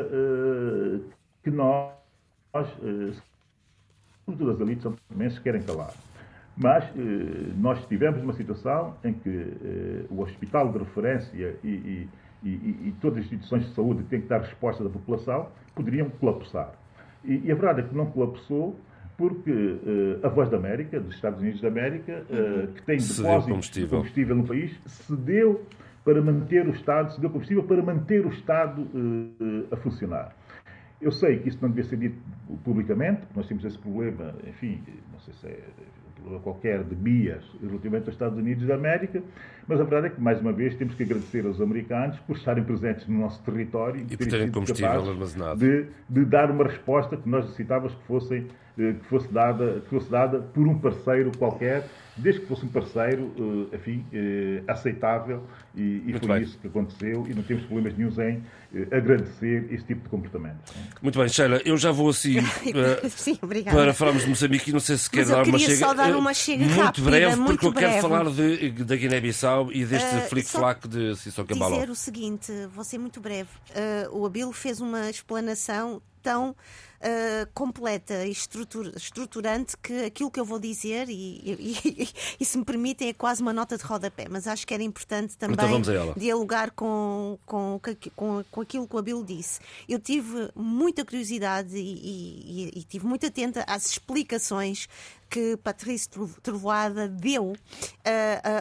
que 1.42 1.50
nós 1.50 1.92
sobretudo 4.26 4.50
as 4.50 4.60
elites 4.60 4.92
também 5.08 5.30
se 5.30 5.40
querem 5.40 5.62
calar. 5.62 5.92
Mas 6.56 6.84
eh, 6.84 7.52
nós 7.56 7.84
tivemos 7.86 8.22
uma 8.22 8.32
situação 8.32 8.94
em 9.04 9.12
que 9.12 9.28
eh, 9.28 10.06
o 10.08 10.22
hospital 10.22 10.72
de 10.72 10.78
referência 10.78 11.56
e, 11.62 11.68
e, 11.68 12.08
e, 12.42 12.48
e, 12.48 12.94
todas 13.00 13.18
as 13.18 13.24
instituições 13.24 13.66
de 13.66 13.74
saúde 13.74 14.02
que 14.04 14.08
têm 14.08 14.20
que 14.22 14.28
dar 14.28 14.40
resposta 14.40 14.82
da 14.82 14.88
população 14.88 15.48
poderiam 15.74 16.08
colapsar. 16.08 16.72
E, 17.24 17.50
a 17.50 17.54
verdade 17.54 17.80
é 17.80 17.82
que 17.84 17.94
não 17.94 18.06
colapsou 18.06 18.78
porque 19.16 19.50
eh, 19.50 20.26
a 20.26 20.28
Voz 20.28 20.50
da 20.50 20.56
América, 20.56 21.00
dos 21.00 21.14
Estados 21.14 21.40
Unidos 21.40 21.60
da 21.60 21.68
América, 21.68 22.24
eh, 22.30 22.68
que 22.74 22.82
tem 22.82 22.98
depósitos 22.98 23.44
combustível. 23.44 23.88
de 23.88 23.94
combustível 23.96 24.36
no 24.36 24.46
país, 24.46 24.78
cedeu 24.86 25.62
para 26.04 26.20
manter 26.20 26.66
o 26.66 26.70
Estado, 26.70 27.12
cedeu 27.14 27.30
combustível 27.30 27.64
para 27.64 27.82
manter 27.82 28.26
o 28.26 28.28
Estado 28.28 28.86
eh, 28.94 29.74
a 29.74 29.76
funcionar. 29.76 30.36
Eu 31.00 31.12
sei 31.12 31.38
que 31.38 31.48
isso 31.48 31.58
não 31.60 31.68
devia 31.68 31.84
ser 31.84 31.96
dito 31.98 32.16
publicamente, 32.64 33.20
porque 33.20 33.34
nós 33.36 33.46
temos 33.46 33.64
esse 33.64 33.78
problema, 33.78 34.34
enfim, 34.46 34.82
não 35.12 35.20
sei 35.20 35.34
se 35.34 35.46
é 35.46 35.64
um 36.08 36.20
problema 36.20 36.42
qualquer 36.42 36.84
de 36.84 36.94
bias 36.94 37.44
relativamente 37.62 38.04
aos 38.04 38.14
Estados 38.14 38.38
Unidos 38.38 38.66
da 38.66 38.76
América, 38.76 39.22
mas 39.68 39.78
a 39.78 39.84
verdade 39.84 40.06
é 40.06 40.10
que, 40.10 40.20
mais 40.20 40.40
uma 40.40 40.52
vez, 40.52 40.74
temos 40.76 40.94
que 40.94 41.02
agradecer 41.02 41.44
aos 41.44 41.60
americanos 41.60 42.18
por 42.20 42.36
estarem 42.36 42.64
presentes 42.64 43.06
no 43.08 43.18
nosso 43.18 43.42
território 43.42 44.06
e, 44.08 44.16
por 44.16 44.26
terem 44.26 44.50
combustível 44.50 45.10
armazenado. 45.10 45.58
De, 45.58 45.86
de, 46.08 46.24
dar 46.24 46.50
uma 46.50 46.64
resposta 46.64 47.16
que 47.16 47.28
nós 47.28 47.44
necessitávamos 47.44 47.94
que, 47.94 48.04
fossem, 48.04 48.46
eh, 48.78 48.94
que, 48.94 49.04
fosse 49.06 49.30
dada, 49.30 49.80
que 49.80 49.90
fosse 49.90 50.10
dada 50.10 50.38
por 50.38 50.66
um 50.66 50.78
parceiro 50.78 51.30
qualquer 51.36 51.84
desde 52.16 52.40
que 52.40 52.46
fosse 52.46 52.64
um 52.64 52.68
parceiro, 52.68 53.32
eh, 53.72 53.76
enfim, 53.76 54.06
eh, 54.12 54.62
aceitável, 54.66 55.42
e, 55.74 56.02
e 56.06 56.18
foi 56.18 56.28
bem. 56.28 56.42
isso 56.42 56.58
que 56.58 56.66
aconteceu, 56.66 57.26
e 57.28 57.34
não 57.34 57.42
temos 57.42 57.64
problemas 57.64 57.96
nenhums 57.96 58.18
em 58.18 58.42
eh, 58.74 58.96
agradecer 58.96 59.68
esse 59.70 59.84
tipo 59.84 60.02
de 60.02 60.08
comportamento. 60.08 60.72
Muito 61.02 61.18
bem, 61.18 61.28
Sheila, 61.28 61.60
eu 61.64 61.76
já 61.76 61.92
vou 61.92 62.08
assim 62.08 62.36
Sim, 63.10 63.38
para 63.70 63.92
falarmos 63.92 64.22
de 64.22 64.30
Moçambique, 64.30 64.72
não 64.72 64.80
sei 64.80 64.96
se 64.96 65.10
quer 65.10 65.26
dar 65.26 65.46
uma 65.46 65.58
chega. 65.58 65.76
Só 65.76 65.92
dar 65.92 66.16
uma 66.16 66.32
chega 66.32 66.64
muito 66.64 66.80
rápida, 66.80 67.10
breve, 67.10 67.36
muito 67.36 67.48
porque 67.50 67.66
eu 67.66 67.72
breve. 67.72 67.92
quero 67.92 68.02
falar 68.02 68.30
de, 68.30 68.70
da 68.70 68.96
Guiné-Bissau 68.96 69.70
e 69.72 69.84
deste 69.84 70.16
uh, 70.16 70.20
flic-flac 70.28 70.88
de 70.88 71.16
Sissoko 71.16 71.52
Embaló. 71.52 71.74
dizer 71.74 71.90
o 71.90 71.94
seguinte, 71.94 72.52
vou 72.74 72.82
ser 72.84 72.98
muito 72.98 73.20
breve. 73.20 73.50
Uh, 74.10 74.18
o 74.18 74.26
Abilo 74.26 74.52
fez 74.52 74.80
uma 74.80 75.10
explanação 75.10 76.00
tão 76.22 76.56
uh, 77.00 77.48
completa 77.54 78.24
e 78.26 78.30
estruturante 78.30 79.76
que 79.76 80.04
aquilo 80.04 80.30
que 80.30 80.40
eu 80.40 80.44
vou 80.44 80.58
dizer, 80.58 81.08
e, 81.08 81.12
e, 81.12 81.78
e, 81.84 82.08
e, 82.40 82.44
se 82.44 82.58
me 82.58 82.64
permitem, 82.64 83.08
é 83.08 83.12
quase 83.12 83.42
uma 83.42 83.52
nota 83.52 83.76
de 83.76 83.84
rodapé, 83.84 84.26
mas 84.30 84.46
acho 84.46 84.66
que 84.66 84.74
era 84.74 84.82
importante 84.82 85.36
também 85.36 85.54
então 85.54 86.14
dialogar 86.16 86.70
com, 86.70 87.38
com, 87.46 87.80
com, 88.14 88.44
com 88.50 88.60
aquilo 88.60 88.86
que 88.86 88.94
o 88.94 88.98
Abilo 88.98 89.24
disse. 89.24 89.60
Eu 89.88 89.98
tive 89.98 90.50
muita 90.54 91.04
curiosidade 91.04 91.76
e, 91.76 92.70
e 92.74 92.82
tive 92.84 93.06
muito 93.06 93.26
atenta 93.26 93.64
às 93.66 93.86
explicações 93.86 94.88
que 95.28 95.56
Patrícia 95.56 96.10
Trovoada 96.42 97.08
deu 97.08 97.46
uh, 97.46 97.52
uh, 97.52 97.56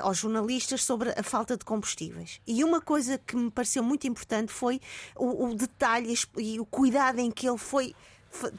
aos 0.03 0.17
jornalistas 0.17 0.83
sobre 0.83 1.11
a 1.11 1.23
falta 1.23 1.57
de 1.57 1.63
combustíveis. 1.63 2.41
E 2.45 2.63
uma 2.63 2.81
coisa 2.81 3.17
que 3.17 3.35
me 3.35 3.51
pareceu 3.51 3.83
muito 3.83 4.07
importante 4.07 4.51
foi 4.51 4.81
o, 5.15 5.45
o 5.45 5.55
detalhe 5.55 6.13
e 6.37 6.59
o 6.59 6.65
cuidado 6.65 7.19
em 7.19 7.31
que 7.31 7.47
ele 7.47 7.57
foi 7.57 7.95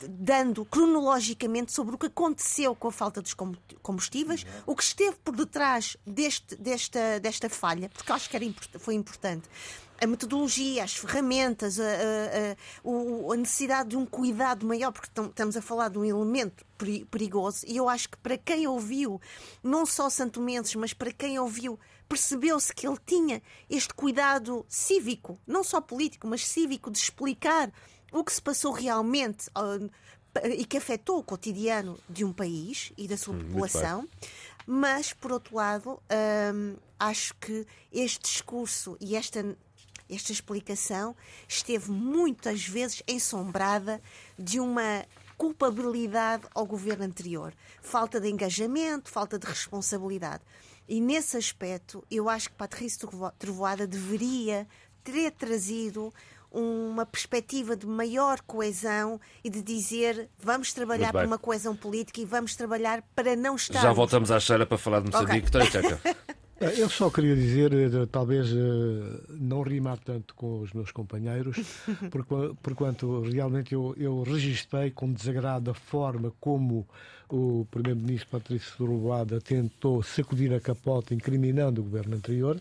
dando 0.08 0.64
cronologicamente 0.64 1.72
sobre 1.72 1.94
o 1.94 1.98
que 1.98 2.06
aconteceu 2.06 2.74
com 2.74 2.88
a 2.88 2.92
falta 2.92 3.20
dos 3.20 3.34
combustíveis, 3.82 4.42
uhum. 4.42 4.48
o 4.66 4.76
que 4.76 4.82
esteve 4.82 5.16
por 5.24 5.34
detrás 5.34 5.96
deste, 6.06 6.56
desta, 6.56 7.20
desta 7.20 7.48
falha, 7.48 7.88
porque 7.88 8.12
acho 8.12 8.28
que 8.28 8.36
era, 8.36 8.46
foi 8.78 8.94
importante. 8.94 9.48
A 9.98 10.06
metodologia, 10.06 10.84
as 10.84 10.94
ferramentas, 10.94 11.80
a, 11.80 11.84
a, 11.84 13.32
a, 13.32 13.36
necessidade 13.36 13.90
de 13.90 13.96
um 13.96 14.04
cuidado 14.04 14.66
maior, 14.66 14.92
porque 14.92 15.08
estamos 15.08 15.56
a 15.56 15.62
falar 15.62 15.88
de 15.88 15.98
um 15.98 16.04
elemento 16.04 16.66
perigoso, 17.10 17.64
e 17.66 17.78
eu 17.78 17.88
acho 17.88 18.10
que 18.10 18.18
para 18.18 18.36
quem 18.36 18.66
ouviu, 18.66 19.18
não 19.62 19.86
só 19.86 20.10
santomenses, 20.10 20.74
mas 20.74 20.92
para 20.92 21.10
quem 21.10 21.38
ouviu 21.38 21.78
percebeu-se 22.08 22.72
que 22.72 22.86
ele 22.86 22.98
tinha 23.04 23.42
este 23.68 23.92
cuidado 23.92 24.64
cívico, 24.68 25.38
não 25.46 25.64
só 25.64 25.80
político, 25.80 26.26
mas 26.26 26.46
cívico, 26.46 26.90
de 26.90 26.98
explicar 26.98 27.72
o 28.12 28.24
que 28.24 28.32
se 28.32 28.40
passou 28.40 28.72
realmente 28.72 29.48
uh, 29.50 29.90
e 30.44 30.64
que 30.64 30.76
afetou 30.76 31.18
o 31.18 31.22
cotidiano 31.22 31.98
de 32.08 32.24
um 32.24 32.32
país 32.32 32.92
e 32.96 33.08
da 33.08 33.16
sua 33.16 33.34
hum, 33.34 33.40
população. 33.40 34.08
Mas, 34.66 35.12
por 35.12 35.32
outro 35.32 35.56
lado, 35.56 36.02
um, 36.54 36.76
acho 36.98 37.34
que 37.36 37.66
este 37.92 38.22
discurso 38.22 38.96
e 39.00 39.14
esta, 39.14 39.56
esta 40.10 40.32
explicação 40.32 41.14
esteve 41.48 41.90
muitas 41.90 42.66
vezes 42.66 43.02
ensombrada 43.06 44.00
de 44.36 44.58
uma 44.58 45.04
culpabilidade 45.38 46.46
ao 46.54 46.66
governo 46.66 47.04
anterior. 47.04 47.54
Falta 47.80 48.20
de 48.20 48.28
engajamento, 48.28 49.10
falta 49.10 49.38
de 49.38 49.46
responsabilidade. 49.46 50.42
E 50.88 51.00
nesse 51.00 51.36
aspecto, 51.36 52.04
eu 52.10 52.28
acho 52.28 52.50
que 52.50 52.56
Patrícia 52.56 53.08
Trovoada 53.38 53.86
deveria 53.86 54.66
ter 55.04 55.30
trazido 55.32 56.12
uma 56.60 57.04
perspectiva 57.04 57.76
de 57.76 57.86
maior 57.86 58.40
coesão 58.40 59.20
e 59.44 59.50
de 59.50 59.62
dizer 59.62 60.28
vamos 60.38 60.72
trabalhar 60.72 61.12
por 61.12 61.24
uma 61.24 61.38
coesão 61.38 61.76
política 61.76 62.20
e 62.20 62.24
vamos 62.24 62.56
trabalhar 62.56 63.02
para 63.14 63.36
não 63.36 63.56
estar. 63.56 63.82
Já 63.82 63.92
voltamos 63.92 64.30
à 64.30 64.40
cheira 64.40 64.64
para 64.64 64.78
falar 64.78 65.00
de 65.00 65.10
Moçambique. 65.10 65.48
Okay. 65.48 66.14
É, 66.58 66.80
eu 66.80 66.88
só 66.88 67.10
queria 67.10 67.36
dizer, 67.36 67.72
eh, 67.72 68.06
talvez 68.10 68.48
eh, 68.50 69.34
não 69.38 69.60
rimar 69.62 69.98
tanto 69.98 70.34
com 70.34 70.60
os 70.60 70.72
meus 70.72 70.90
companheiros, 70.90 71.58
porquanto 72.62 73.20
realmente 73.22 73.74
eu, 73.74 73.94
eu 73.98 74.22
registrei 74.22 74.90
com 74.90 75.12
desagrado 75.12 75.70
a 75.70 75.74
forma 75.74 76.32
como 76.40 76.86
o 77.28 77.66
Primeiro-Ministro 77.70 78.30
Patrício 78.30 78.72
Uruguada 78.80 79.40
tentou 79.40 80.02
sacudir 80.02 80.54
a 80.54 80.60
capota 80.60 81.12
incriminando 81.12 81.80
o 81.80 81.84
governo 81.84 82.16
anterior. 82.16 82.58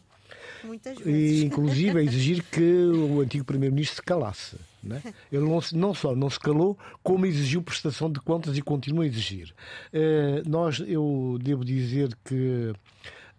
Muitas 0.63 0.97
vezes. 0.97 1.41
E, 1.41 1.45
inclusive, 1.45 1.99
a 1.99 2.03
exigir 2.03 2.43
que 2.43 2.61
o 2.61 3.21
antigo 3.21 3.45
Primeiro-Ministro 3.45 3.97
se 3.97 4.01
calasse. 4.01 4.57
Né? 4.81 5.01
Ele 5.31 5.43
não, 5.43 5.59
não, 5.73 5.93
só 5.93 6.15
não 6.15 6.29
se 6.29 6.39
calou, 6.39 6.77
como 7.01 7.25
exigiu 7.25 7.61
prestação 7.61 8.11
de 8.11 8.19
contas 8.19 8.57
e 8.57 8.61
continua 8.61 9.03
a 9.03 9.07
exigir. 9.07 9.53
Uh, 9.91 10.47
nós, 10.47 10.79
eu 10.79 11.37
devo 11.41 11.65
dizer 11.65 12.15
que 12.23 12.73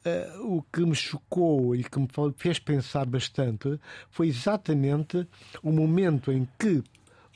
Uh, 0.06 0.58
o 0.58 0.62
que 0.72 0.82
me 0.82 0.94
chocou 0.94 1.74
e 1.74 1.82
que 1.82 1.98
me 1.98 2.06
fez 2.36 2.60
pensar 2.60 3.04
bastante 3.06 3.76
foi 4.08 4.28
exatamente 4.28 5.26
o 5.60 5.72
momento 5.72 6.30
em 6.30 6.46
que 6.56 6.80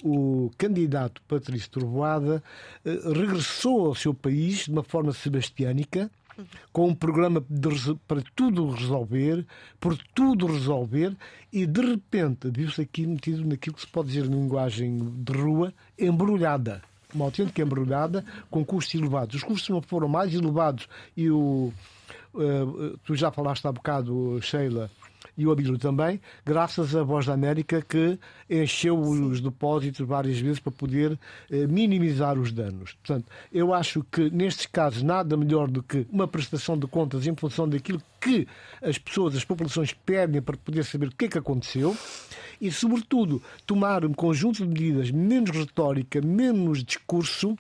o 0.05 0.53
candidato 0.57 1.21
Patrício 1.23 1.69
Trovoada 1.69 2.41
uh, 2.85 3.13
regressou 3.13 3.87
ao 3.87 3.95
seu 3.97 4.15
país 4.15 4.67
de 4.67 4.71
uma 4.71 4.85
forma 4.85 5.13
sebastiânica 5.13 6.09
com 6.73 6.89
um 6.89 6.95
programa 6.95 7.45
de, 7.49 7.69
para 8.07 8.23
tudo 8.35 8.71
resolver, 8.71 9.47
por 9.79 9.97
tudo 10.15 10.47
resolver, 10.47 11.17
e 11.53 11.67
de 11.67 11.81
repente 11.81 12.51
viu-se 12.51 12.81
aqui 12.81 13.07
metido 13.07 13.45
naquilo 13.45 13.75
que 13.75 13.83
se 13.83 13.87
pode 13.87 14.09
dizer 14.09 14.27
em 14.27 14.31
linguagem 14.31 14.99
de 15.23 15.33
rua, 15.33 15.73
embrulhada. 15.99 16.83
Uma 17.13 17.25
autêntica 17.25 17.63
embrulhada 17.63 18.25
com 18.51 18.65
custos 18.65 18.95
elevados. 18.95 19.35
Os 19.37 19.43
custos 19.43 19.69
não 19.69 19.83
foram 19.83 20.09
mais 20.09 20.33
elevados 20.33 20.89
e 21.17 21.29
o. 21.29 21.73
Uh, 22.33 22.97
tu 23.05 23.17
já 23.17 23.33
falaste 23.33 23.67
há 23.67 23.73
bocado, 23.73 24.39
Sheila, 24.41 24.89
e 25.37 25.47
o 25.47 25.51
Abílio 25.51 25.79
também, 25.79 26.21
graças 26.45 26.95
à 26.95 27.03
Voz 27.03 27.27
da 27.27 27.35
América 27.35 27.83
que 27.83 28.19
encheu 28.49 28.99
os 28.99 29.41
depósitos 29.41 30.07
várias 30.07 30.39
vezes 30.39 30.59
para 30.59 30.73
poder 30.73 31.19
eh, 31.51 31.67
minimizar 31.67 32.39
os 32.39 32.53
danos. 32.53 32.95
Portanto, 32.95 33.27
eu 33.53 33.73
acho 33.73 34.05
que 34.11 34.31
nestes 34.31 34.67
casos 34.67 35.03
nada 35.03 35.37
melhor 35.37 35.69
do 35.69 35.83
que 35.83 36.07
uma 36.11 36.27
prestação 36.27 36.79
de 36.79 36.87
contas 36.87 37.27
em 37.27 37.35
função 37.35 37.69
daquilo 37.69 38.03
que 38.21 38.47
as 38.83 38.99
pessoas, 38.99 39.35
as 39.35 39.45
populações 39.45 39.93
pedem 39.93 40.43
para 40.43 40.57
poder 40.57 40.85
saber 40.85 41.09
o 41.09 41.15
que 41.15 41.25
é 41.25 41.29
que 41.29 41.39
aconteceu 41.39 41.97
e, 42.61 42.71
sobretudo, 42.71 43.43
tomar 43.67 44.05
um 44.05 44.13
conjunto 44.13 44.67
de 44.67 44.69
medidas 44.69 45.11
menos 45.11 45.51
retórica, 45.51 46.21
menos 46.21 46.85
discurso, 46.85 47.57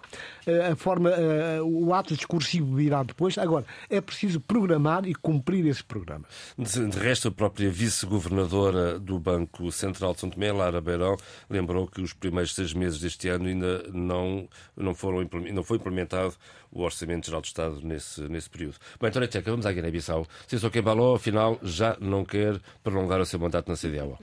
eh, 0.47 0.73
a 0.73 0.77
forma, 0.77 1.11
eh, 1.11 1.61
o 1.63 1.95
ato 1.95 2.15
discursivo 2.15 2.77
virá 2.77 3.03
depois. 3.03 3.39
Agora, 3.39 3.65
é 3.89 4.01
preciso 4.01 4.41
programar 4.41 5.07
e 5.09 5.15
cumprir 5.15 5.67
esse 5.67 5.83
programa. 5.83 6.27
De 6.59 6.99
resto, 6.99 7.29
a 7.29 7.31
própria 7.31 7.71
vice-governadora 7.71 8.99
do 8.99 9.19
Banco 9.19 9.73
Central 9.73 10.13
de 10.13 10.21
São 10.21 10.29
Tomé, 10.29 10.53
Lara 10.53 10.81
Beirão, 10.81 11.17
lembrou 11.49 11.87
que 11.87 12.03
os 12.03 12.13
primeiros 12.13 12.55
seis 12.55 12.75
meses 12.75 13.01
deste 13.01 13.29
ano 13.29 13.47
ainda 13.47 13.85
não, 13.93 14.47
não, 14.77 14.95
foram, 14.95 15.27
não 15.53 15.63
foi 15.63 15.79
implementado 15.79 16.35
o 16.73 16.83
Orçamento 16.83 17.27
Geral 17.27 17.41
do 17.41 17.47
Estado 17.47 17.81
nesse, 17.83 18.23
nesse 18.23 18.49
período. 18.49 18.77
Bem, 19.01 19.09
António 19.09 19.29
Tcheca, 19.29 19.51
vamos 19.51 19.67
à 19.67 19.73
Guiné-Bissau. 19.73 20.27
Cícero 20.47 20.71
Quembaló, 20.71 21.15
afinal, 21.15 21.59
já 21.63 21.97
não 22.01 22.25
quer 22.25 22.61
prolongar 22.83 23.21
o 23.21 23.27
seu 23.27 23.39
mandato 23.39 23.69
na 23.69 23.77
CDAO. 23.77 24.19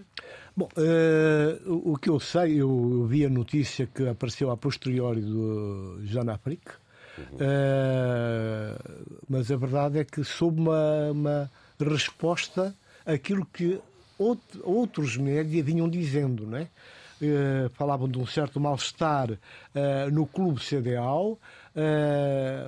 Bom, 0.58 0.70
uh, 0.76 1.92
o 1.92 1.98
que 1.98 2.10
eu 2.10 2.20
sei, 2.20 2.60
eu 2.60 3.06
vi 3.06 3.24
a 3.24 3.30
notícia 3.30 3.86
que 3.86 4.08
apareceu 4.08 4.50
a 4.50 4.58
posteriori 4.58 5.22
do 5.22 6.00
Jean 6.04 6.32
Afrique, 6.32 6.72
uhum. 7.16 7.36
uh, 7.36 9.06
mas 9.30 9.52
a 9.52 9.56
verdade 9.56 10.00
é 10.00 10.04
que 10.04 10.24
soube 10.24 10.62
uma, 10.62 11.12
uma 11.12 11.52
resposta 11.80 12.74
àquilo 13.06 13.46
que 13.46 13.80
outros 14.18 15.16
média 15.16 15.62
vinham 15.62 15.88
dizendo, 15.88 16.48
não 16.48 16.58
é? 16.58 16.68
Uh, 17.22 17.70
falavam 17.76 18.08
de 18.08 18.18
um 18.18 18.26
certo 18.26 18.60
mal-estar 18.60 19.30
no 20.12 20.26
clube 20.26 20.60
CDAO, 20.60 21.40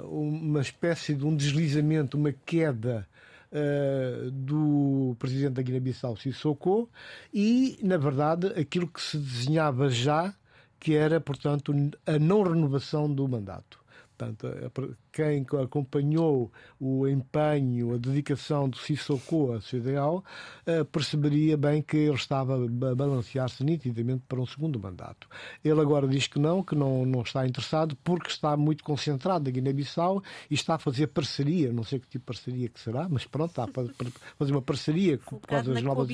uma 0.03 0.61
espécie 0.61 1.13
de 1.15 1.25
um 1.25 1.35
deslizamento, 1.35 2.17
uma 2.17 2.31
queda 2.31 3.07
uh, 3.51 4.31
do 4.31 5.15
presidente 5.19 5.53
da 5.53 5.61
Guiné-Bissau, 5.61 6.15
Sissoko, 6.17 6.89
e, 7.33 7.79
na 7.81 7.97
verdade, 7.97 8.47
aquilo 8.59 8.87
que 8.87 9.01
se 9.01 9.17
desenhava 9.17 9.89
já, 9.89 10.33
que 10.79 10.95
era, 10.95 11.19
portanto, 11.19 11.73
a 12.05 12.19
não 12.19 12.43
renovação 12.43 13.11
do 13.11 13.27
mandato. 13.27 13.79
Portanto, 14.19 14.97
quem 15.13 15.45
acompanhou 15.63 16.51
o 16.77 17.07
empenho, 17.07 17.93
a 17.93 17.97
dedicação 17.97 18.67
do 18.67 18.77
Sissoko 18.77 19.53
a 19.53 19.61
CDAO, 19.61 20.23
eh, 20.65 20.83
perceberia 20.83 21.55
bem 21.55 21.81
que 21.81 21.95
ele 21.95 22.15
estava 22.15 22.55
a 22.55 22.95
balancear-se 22.95 23.63
nitidamente 23.63 24.23
para 24.27 24.41
um 24.41 24.45
segundo 24.45 24.77
mandato. 24.77 25.29
Ele 25.63 25.79
agora 25.79 26.05
diz 26.05 26.27
que 26.27 26.37
não, 26.37 26.61
que 26.61 26.75
não, 26.75 27.05
não 27.05 27.21
está 27.21 27.47
interessado, 27.47 27.95
porque 28.03 28.27
está 28.29 28.57
muito 28.57 28.83
concentrado 28.83 29.45
na 29.45 29.51
Guiné-Bissau 29.51 30.21
e 30.51 30.53
está 30.53 30.75
a 30.75 30.79
fazer 30.79 31.07
parceria, 31.07 31.71
não 31.71 31.83
sei 31.83 31.97
que 31.99 32.07
tipo 32.09 32.19
de 32.19 32.25
parceria 32.25 32.67
que 32.67 32.79
será, 32.79 33.07
mas 33.09 33.25
pronto, 33.25 33.51
está 33.51 33.63
a 33.63 34.35
fazer 34.37 34.51
uma 34.51 34.61
parceria 34.61 35.17
com, 35.17 35.39
com, 35.39 35.55
as, 35.55 35.81
novas, 35.81 36.09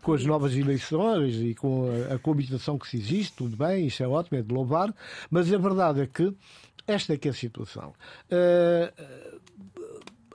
com 0.00 0.12
as 0.12 0.24
novas 0.24 0.54
eleições 0.54 1.34
e 1.36 1.56
com 1.56 1.90
a, 2.08 2.14
a 2.14 2.18
coabitação 2.20 2.78
que 2.78 2.86
se 2.86 2.98
existe, 2.98 3.32
tudo 3.32 3.56
bem, 3.56 3.88
isso 3.88 4.00
é 4.00 4.06
ótimo, 4.06 4.38
é 4.38 4.42
de 4.42 4.54
louvar, 4.54 4.94
mas 5.28 5.52
a 5.52 5.58
verdade 5.58 6.02
é 6.02 6.06
que 6.06 6.32
esta 6.86 7.14
é 7.14 7.16
que 7.16 7.28
é 7.28 7.30
a 7.30 7.34
situação. 7.34 7.92
Uh, 8.30 9.38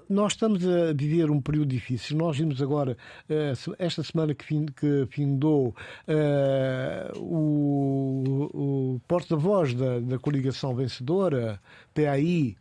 nós 0.09 0.33
estamos 0.33 0.65
a 0.65 0.93
viver 0.93 1.29
um 1.31 1.41
período 1.41 1.69
difícil. 1.69 2.17
Nós 2.17 2.37
vimos 2.37 2.61
agora, 2.61 2.97
eh, 3.29 3.53
esta 3.79 4.03
semana 4.03 4.33
que, 4.35 4.65
que 4.73 5.07
findou 5.09 5.69
uh, 5.69 7.19
o, 7.19 8.49
o 8.53 9.01
porta-voz 9.07 9.73
da, 9.73 9.99
da 9.99 10.19
coligação 10.19 10.75
vencedora, 10.75 11.59
PAI, 11.93 12.55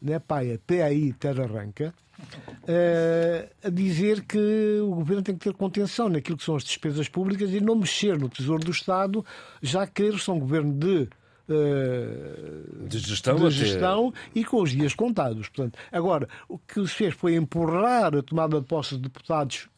né, 0.00 0.18
PAI, 0.18 0.58
PAI 0.66 1.14
Terra 1.18 1.44
Arranca, 1.44 1.94
uh, 2.18 3.66
a 3.66 3.70
dizer 3.70 4.24
que 4.24 4.80
o 4.82 4.94
governo 4.94 5.22
tem 5.22 5.36
que 5.36 5.44
ter 5.44 5.54
contenção 5.54 6.08
naquilo 6.08 6.36
que 6.36 6.44
são 6.44 6.56
as 6.56 6.64
despesas 6.64 7.08
públicas 7.08 7.50
e 7.50 7.60
não 7.60 7.76
mexer 7.76 8.18
no 8.18 8.28
Tesouro 8.28 8.64
do 8.64 8.70
Estado, 8.70 9.24
já 9.62 9.86
que 9.86 10.02
eles 10.02 10.24
são 10.24 10.36
um 10.36 10.40
governo 10.40 10.72
de 10.72 11.08
uh, 11.48 12.86
de 12.86 12.98
gestão, 12.98 13.36
de 13.36 13.50
gestão 13.50 14.12
e 14.34 14.44
com 14.44 14.62
os 14.62 14.70
dias 14.70 14.94
contados. 14.94 15.48
Portanto, 15.48 15.78
agora, 15.90 16.28
o 16.48 16.58
que 16.58 16.86
se 16.86 16.94
fez 16.94 17.14
foi 17.14 17.34
empurrar 17.34 18.14
a 18.14 18.22
tomada 18.22 18.60
de 18.60 18.66
posse 18.66 18.96
de 18.96 19.02
deputados 19.02 19.68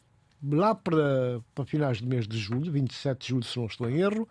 lá 0.41 0.73
para, 0.73 1.41
para 1.53 1.65
finais 1.65 2.01
do 2.01 2.07
mês 2.07 2.27
de 2.27 2.37
julho, 2.37 2.71
27 2.71 3.19
de 3.19 3.27
julho, 3.27 3.43
se 3.43 3.57
não 3.57 3.65
estou 3.65 3.89
em 3.89 3.99
erro, 3.99 4.27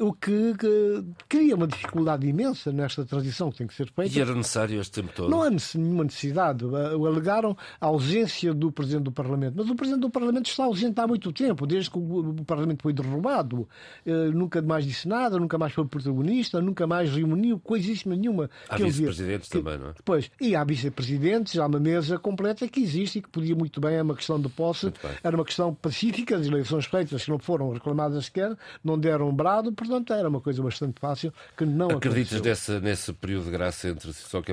o 0.00 0.14
que, 0.14 0.54
que, 0.54 1.04
cria 1.28 1.54
uma 1.54 1.66
dificuldade 1.66 2.26
imensa 2.26 2.72
nesta 2.72 3.04
transição 3.04 3.50
que 3.50 3.58
tem 3.58 3.66
que 3.66 3.74
ser 3.74 3.92
feita. 3.92 4.16
E 4.16 4.20
era 4.20 4.34
necessário 4.34 4.80
este 4.80 5.02
tempo 5.02 5.12
todo? 5.14 5.28
Não 5.28 5.42
há 5.42 5.50
nenhuma 5.50 6.04
necessidade. 6.04 6.64
Alegaram 6.64 7.56
a 7.78 7.86
ausência 7.86 8.54
do 8.54 8.72
Presidente 8.72 9.04
do 9.04 9.12
Parlamento. 9.12 9.54
Mas 9.56 9.68
o 9.68 9.74
Presidente 9.74 10.00
do 10.00 10.10
Parlamento 10.10 10.46
está 10.48 10.64
ausente 10.64 10.98
há 10.98 11.06
muito 11.06 11.30
tempo, 11.32 11.66
desde 11.66 11.90
que 11.90 11.98
o 11.98 12.44
Parlamento 12.46 12.82
foi 12.82 12.94
derrubado. 12.94 13.68
Eh, 14.06 14.30
nunca 14.32 14.62
mais 14.62 14.86
disse 14.86 15.06
nada, 15.06 15.38
nunca 15.38 15.58
mais 15.58 15.74
foi 15.74 15.86
protagonista, 15.86 16.62
nunca 16.62 16.86
mais 16.86 17.14
reuniu 17.14 17.60
coisíssima 17.60 18.16
nenhuma. 18.16 18.48
Há 18.70 18.78
vice-presidentes 18.78 19.50
também, 19.50 19.76
não 19.76 19.90
é? 19.90 19.94
Pois, 20.02 20.30
e 20.40 20.56
há 20.56 20.64
vice-presidentes, 20.64 21.58
há 21.58 21.66
uma 21.66 21.78
mesa 21.78 22.18
completa 22.18 22.66
que 22.66 22.80
existe 22.80 23.18
e 23.18 23.22
que 23.22 23.28
podia 23.28 23.54
muito 23.54 23.80
bem, 23.80 23.96
é 23.96 24.02
uma 24.02 24.16
questão 24.16 24.40
de 24.40 24.48
posse, 24.48 24.90
era 25.22 25.36
uma 25.36 25.44
questão 25.44 25.74
pacífica, 25.74 26.36
as 26.36 26.46
eleições 26.46 26.86
feitas 26.86 27.22
que 27.22 27.30
não 27.30 27.38
foram 27.38 27.70
reclamadas 27.70 28.24
sequer, 28.24 28.56
não 28.82 28.98
deram 28.98 29.28
um 29.28 29.34
brado, 29.34 29.72
portanto 29.72 29.89
era 30.10 30.28
uma 30.28 30.40
coisa 30.40 30.62
bastante 30.62 31.00
fácil 31.00 31.32
que 31.56 31.64
não 31.64 31.90
Acreditas 31.90 32.40
desse, 32.40 32.80
nesse 32.80 33.12
período 33.12 33.46
de 33.46 33.50
graça 33.50 33.88
entre 33.88 34.12
Sissoko 34.12 34.50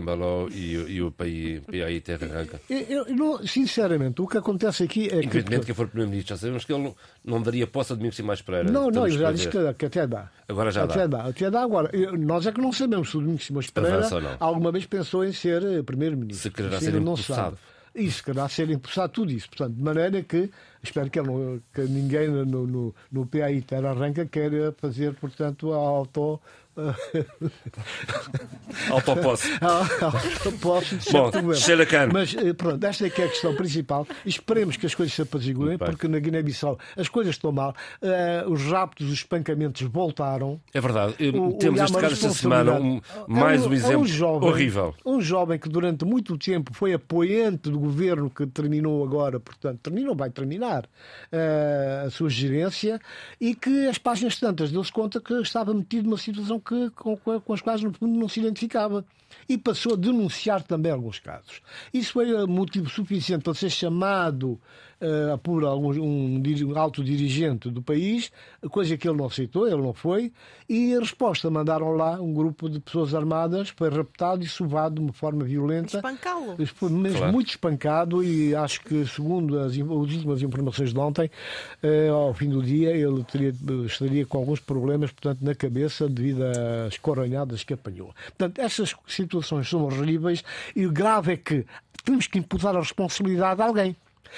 e, 0.52 0.74
e 0.74 1.02
o 1.02 1.12
PAI, 1.12 1.62
PAI 1.66 2.00
Terra 2.02 2.28
Arranca? 2.28 2.62
Eu, 2.70 2.80
eu, 2.80 3.16
não, 3.16 3.46
sinceramente, 3.46 4.22
o 4.22 4.28
que 4.28 4.38
acontece 4.38 4.84
aqui 4.84 5.06
é 5.06 5.10
que... 5.10 5.16
Independentemente 5.18 5.66
que 5.66 5.74
for 5.74 5.88
Primeiro-Ministro, 5.88 6.36
já 6.36 6.40
sabemos 6.40 6.66
que 6.66 6.74
ele 6.74 6.84
não, 6.84 6.96
não 7.24 7.42
daria 7.42 7.68
posse 7.68 7.94
a 7.94 7.96
Domingos 7.96 8.20
mais 8.22 8.42
Pereira. 8.42 8.72
Não, 8.72 8.90
não, 8.90 9.08
eu 9.08 9.18
já 9.18 9.32
disse 9.32 9.50
que, 9.50 9.74
que, 9.74 9.86
até 9.86 10.08
dá. 10.08 10.30
Agora 10.48 10.72
já 10.72 10.84
até 10.84 11.08
dá. 11.08 11.24
dá. 11.24 11.30
Até 11.30 11.50
dá 11.50 11.62
agora. 11.62 11.92
Nós 12.18 12.46
é 12.48 12.52
que 12.52 12.62
não 12.62 12.72
sabemos 12.72 13.10
se 13.10 13.18
o 13.18 13.22
Domingos 13.22 13.46
Simões 13.46 13.70
Pereira 13.70 14.08
alguma 14.40 14.72
vez 14.72 14.86
pensou 14.86 15.26
em 15.26 15.32
ser 15.32 15.64
eh, 15.64 15.84
Primeiro-Ministro. 15.84 16.44
Se 16.44 16.50
quererá 16.50 16.80
ser 16.80 16.96
impulsado. 17.98 18.08
Isso, 18.08 18.24
quererá 18.24 18.50
ser 18.50 18.70
impulsado 18.70 19.14
tudo 19.14 19.32
isso. 19.32 19.50
Portanto, 19.50 19.76
de 19.76 19.84
maneira 19.84 20.24
que 20.24 20.50
espero 20.84 21.10
que, 21.10 21.20
não, 21.20 21.62
que 21.74 21.82
ninguém 21.82 22.28
no, 22.28 22.46
no, 22.46 22.96
no 23.12 23.26
PAI 23.26 23.62
Terra 23.62 23.90
Arranca 23.90 24.26
queira 24.26 24.74
fazer, 24.78 25.14
portanto, 25.16 25.74
a 25.74 25.78
auto 25.78 26.40
Autoposse. 28.92 29.50
Autoposse 29.62 30.98
de 30.98 31.12
Bom, 31.12 31.32
Khan. 31.32 31.42
Mas 32.14 32.36
eh, 32.36 32.54
pronto, 32.54 32.84
esta 32.84 33.08
é 33.08 33.10
que 33.10 33.20
é 33.22 33.26
a 33.26 33.30
questão 33.30 33.56
principal. 33.56 34.08
Esperemos 34.26 34.78
que 34.78 34.86
as 34.86 34.94
coisas 34.94 35.14
se 35.14 35.24
apaziguem, 35.24 35.78
porque 35.78 36.08
na 36.08 36.20
Guiné-Bissau 36.20 36.80
as 36.96 37.10
coisas 37.10 37.36
estão 37.36 37.52
mal. 37.52 37.76
Uh, 38.02 38.50
os 38.52 38.62
raptos, 38.64 39.08
os 39.08 39.14
espancamentos 39.14 39.82
voltaram. 39.82 40.62
É 40.74 40.80
verdade. 40.80 41.16
O, 41.30 41.54
Temos 41.54 41.82
este 41.82 41.98
caso 41.98 42.14
esta 42.14 42.30
semana 42.30 42.80
um, 42.80 43.02
mais 43.28 43.66
um, 43.66 43.70
um 43.70 43.74
exemplo 43.74 44.02
um 44.02 44.06
jovem, 44.06 44.50
horrível. 44.50 44.94
Um 45.06 45.20
jovem 45.20 45.58
que 45.58 45.70
durante 45.70 46.06
muito 46.06 46.38
tempo 46.38 46.72
foi 46.74 46.94
apoiante 46.94 47.72
do 47.72 47.80
governo 47.80 48.30
que 48.30 48.46
terminou 48.46 49.04
agora, 49.04 49.40
portanto, 49.40 49.80
terminou, 49.82 50.16
vai 50.16 50.30
terminar 50.30 50.86
uh, 50.86 52.06
a 52.06 52.12
sua 52.12 52.30
gerência 52.30 53.02
e 53.42 53.56
que 53.56 53.88
as 53.88 53.98
páginas 53.98 54.40
tantas 54.40 54.70
deu-se 54.72 54.92
conta 54.92 55.20
que 55.20 55.34
estava 55.42 55.74
metido 55.74 56.06
numa 56.06 56.18
situação 56.18 56.60
que, 56.68 56.90
com, 56.92 57.16
com 57.18 57.54
as 57.54 57.62
quais 57.62 57.82
no 57.82 57.94
fundo 57.94 58.18
não 58.20 58.28
se 58.28 58.40
identificava. 58.40 59.06
E 59.48 59.58
passou 59.58 59.94
a 59.94 59.98
denunciar 59.98 60.64
também 60.64 60.92
alguns 60.92 61.20
casos. 61.20 61.62
Isso 61.94 62.14
foi 62.14 62.46
motivo 62.48 62.90
suficiente 62.90 63.44
para 63.44 63.54
ser 63.54 63.70
chamado 63.70 64.60
uh, 65.02 65.38
por 65.40 65.64
algum, 65.64 65.92
um, 65.92 66.42
um 66.42 66.78
alto 66.78 67.04
dirigente 67.04 67.70
do 67.70 67.82
país, 67.82 68.32
coisa 68.70 68.98
que 68.98 69.08
ele 69.08 69.18
não 69.18 69.26
aceitou, 69.26 69.68
ele 69.68 69.82
não 69.82 69.94
foi, 69.94 70.32
e 70.68 70.94
a 70.96 71.00
resposta 71.00 71.50
mandaram 71.50 71.92
lá 71.92 72.20
um 72.22 72.34
grupo 72.34 72.70
de 72.70 72.80
pessoas 72.80 73.14
armadas, 73.14 73.70
foi 73.70 73.90
raptado 73.90 74.44
e 74.44 74.48
sovado 74.48 74.96
de 74.96 75.02
uma 75.02 75.14
forma 75.14 75.44
violenta. 75.44 75.98
Espancá-lo. 75.98 76.56
Mesmo 76.58 77.18
claro. 77.18 77.34
muito 77.34 77.50
espancado, 77.50 78.24
e 78.24 78.56
acho 78.56 78.82
que, 78.82 79.06
segundo 79.06 79.60
as, 79.60 79.74
as 79.74 79.78
últimas 79.78 80.42
informações 80.42 80.94
de 80.94 81.00
ontem, 81.00 81.30
uh, 81.84 82.14
ao 82.14 82.34
fim 82.34 82.50
do 82.50 82.62
dia, 82.62 82.92
ele 82.92 83.24
teria, 83.24 83.54
estaria 83.86 84.26
com 84.26 84.38
alguns 84.38 84.60
problemas, 84.60 85.12
portanto, 85.12 85.40
na 85.42 85.56
cabeça 85.56 86.08
devido 86.10 86.44
às 86.88 86.98
coronhadas 86.98 87.64
que 87.64 87.74
apanhou. 87.74 88.14
Portanto, 88.38 88.60
essas 88.60 88.96
situações 89.08 89.70
são 89.70 89.84
horríveis 89.84 90.44
e 90.76 90.86
o 90.86 90.92
grave 90.92 91.34
é 91.34 91.38
que 91.38 91.66
temos 92.04 92.28
que 92.28 92.40
imputar 92.40 92.76
a 92.76 92.80
responsabilidade 92.80 93.62
a 93.62 93.66
alguém. 93.66 93.96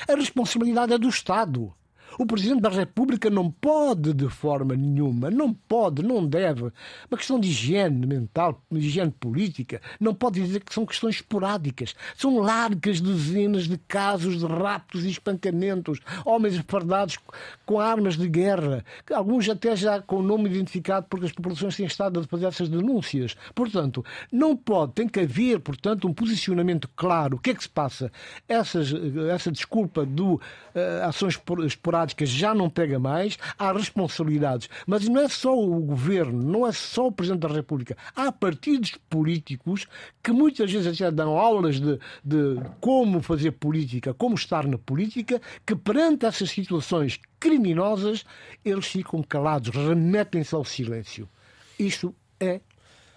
A 0.08 0.16
responsabilidade 0.16 0.94
é 0.94 0.98
do 0.98 1.10
Estado. 1.10 1.74
O 2.18 2.26
Presidente 2.26 2.62
da 2.62 2.70
República 2.70 3.30
não 3.30 3.52
pode, 3.52 4.14
de 4.14 4.30
forma 4.30 4.76
nenhuma, 4.76 5.30
não 5.30 5.54
pode, 5.54 6.02
não 6.02 6.26
deve. 6.26 6.72
Uma 7.10 7.18
questão 7.18 7.40
de 7.40 7.48
higiene 7.48 8.06
mental, 8.06 8.62
de 8.72 8.80
higiene 8.80 9.12
política, 9.12 9.82
não 10.00 10.14
pode 10.14 10.42
dizer 10.42 10.62
que 10.62 10.74
são 10.74 10.86
questões 10.86 11.16
esporádicas. 11.16 11.96
São 12.16 12.40
largas 12.40 13.00
dezenas 13.00 13.68
de 13.68 13.78
casos 13.78 14.40
de 14.40 14.46
raptos 14.46 15.06
e 15.06 15.10
espancamentos, 15.10 16.00
homens 16.26 16.58
fardados 16.68 17.18
com 17.66 17.80
armas 17.80 18.18
de 18.18 18.28
guerra, 18.28 18.84
alguns 19.14 19.48
até 19.48 19.76
já 19.76 20.02
com 20.02 20.18
o 20.18 20.24
nome 20.24 20.50
identificado 20.50 21.06
porque 21.10 21.28
as 21.28 21.32
populações 21.32 21.76
têm 21.76 21.86
estado 21.86 22.20
a 22.20 22.24
fazer 22.24 22.48
essas 22.48 22.70
denúncias. 22.70 23.36
Portanto, 23.54 24.04
não 24.32 24.56
pode, 24.56 24.94
tem 24.94 25.08
que 25.08 25.20
haver, 25.20 25.60
portanto, 25.60 26.08
um 26.08 26.14
posicionamento 26.14 26.90
claro. 26.96 27.38
O 27.38 27.40
que 27.40 27.52
é 27.52 27.54
que 27.54 27.64
se 27.64 27.70
passa? 27.70 28.12
Essas, 28.48 28.92
essa 29.32 29.52
desculpa 29.52 30.06
de 30.06 30.22
uh, 30.22 30.40
ações 31.04 31.40
esporádicas 31.66 31.99
prática 32.00 32.26
já 32.26 32.54
não 32.54 32.70
pega 32.70 32.98
mais, 32.98 33.38
há 33.58 33.74
responsabilidades. 33.74 34.70
Mas 34.88 35.08
não 35.08 35.20
é 35.20 35.28
só 35.28 35.58
o 35.58 35.82
governo, 35.82 36.42
não 36.42 36.66
é 36.66 36.72
só 36.72 37.08
o 37.08 37.12
Presidente 37.12 37.42
da 37.42 37.50
República. 37.50 37.98
Há 38.16 38.32
partidos 38.32 38.98
políticos 39.10 39.86
que 40.24 40.32
muitas 40.32 40.72
vezes 40.72 40.96
já 40.96 41.10
dão 41.10 41.38
aulas 41.38 41.80
de, 41.80 42.00
de 42.24 42.62
como 42.80 43.22
fazer 43.22 43.52
política, 43.52 44.14
como 44.14 44.36
estar 44.36 44.66
na 44.66 44.78
política, 44.78 45.42
que 45.66 45.76
perante 45.76 46.26
essas 46.26 46.50
situações 46.50 47.20
criminosas 47.40 48.24
eles 48.64 48.86
ficam 48.86 49.22
calados, 49.22 49.70
remetem-se 49.70 50.56
ao 50.56 50.64
silêncio. 50.64 51.28
Isto 51.78 52.16
é 52.40 52.62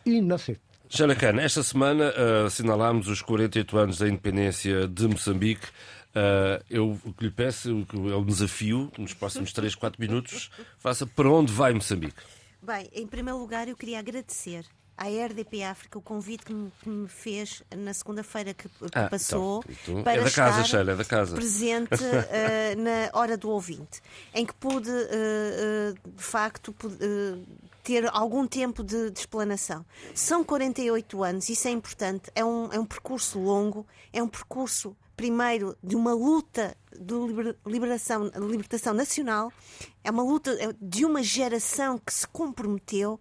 inaceitável. 0.04 0.72
Xanacan, 0.88 1.40
esta 1.40 1.62
semana 1.62 2.10
uh, 2.10 2.46
assinalámos 2.46 3.08
os 3.08 3.22
48 3.22 3.78
anos 3.78 3.98
da 3.98 4.08
independência 4.08 4.86
de 4.86 5.08
Moçambique. 5.08 5.66
Uh, 6.14 6.62
eu 6.68 6.98
o 7.04 7.12
que 7.14 7.24
lhe 7.24 7.30
peço 7.30 7.86
é 8.10 8.16
um 8.16 8.24
desafio, 8.24 8.92
nos 8.98 9.14
próximos 9.14 9.52
3, 9.52 9.74
4 9.74 10.00
minutos, 10.00 10.50
faça 10.78 11.06
para 11.06 11.30
onde 11.30 11.50
vai 11.52 11.72
Moçambique? 11.72 12.22
Bem, 12.60 12.88
em 12.92 13.06
primeiro 13.06 13.38
lugar, 13.38 13.66
eu 13.66 13.76
queria 13.76 13.98
agradecer 13.98 14.66
à 14.96 15.06
RDP 15.08 15.62
África 15.64 15.98
o 15.98 16.02
convite 16.02 16.44
que 16.44 16.52
me, 16.52 16.70
que 16.82 16.88
me 16.88 17.08
fez 17.08 17.62
na 17.74 17.94
segunda-feira 17.94 18.52
que, 18.52 18.68
que 18.68 18.86
ah, 18.94 19.08
passou 19.08 19.64
então, 19.68 20.02
para 20.02 20.16
é 20.16 20.22
da 20.22 20.30
casa, 20.30 20.64
Sheila, 20.64 20.92
é 20.92 20.96
da 20.96 21.04
casa. 21.04 21.34
presente 21.34 21.94
uh, 21.94 22.76
na 22.78 23.18
hora 23.18 23.36
do 23.36 23.48
ouvinte, 23.48 24.02
em 24.34 24.44
que 24.44 24.54
pude, 24.54 24.90
uh, 24.90 25.94
de 26.14 26.22
facto, 26.22 26.74
ter 27.82 28.08
algum 28.12 28.46
tempo 28.46 28.84
de, 28.84 29.10
de, 29.10 29.18
explanação. 29.18 29.84
São 30.14 30.44
48 30.44 31.24
anos, 31.24 31.48
isso 31.48 31.66
é 31.66 31.70
importante, 31.70 32.30
é 32.34 32.44
um, 32.44 32.70
é 32.70 32.78
um 32.78 32.86
percurso 32.86 33.40
longo, 33.40 33.86
é 34.12 34.22
um 34.22 34.28
percurso 34.28 34.94
primeiro 35.16 35.76
de 35.82 35.96
uma 35.96 36.12
luta 36.12 36.76
de 36.98 37.14
liberação, 37.66 38.30
libertação 38.48 38.94
nacional, 38.94 39.52
é 40.02 40.10
uma 40.10 40.22
luta 40.22 40.56
de 40.80 41.04
uma 41.04 41.22
geração 41.22 41.98
que 41.98 42.12
se 42.12 42.26
comprometeu. 42.26 43.18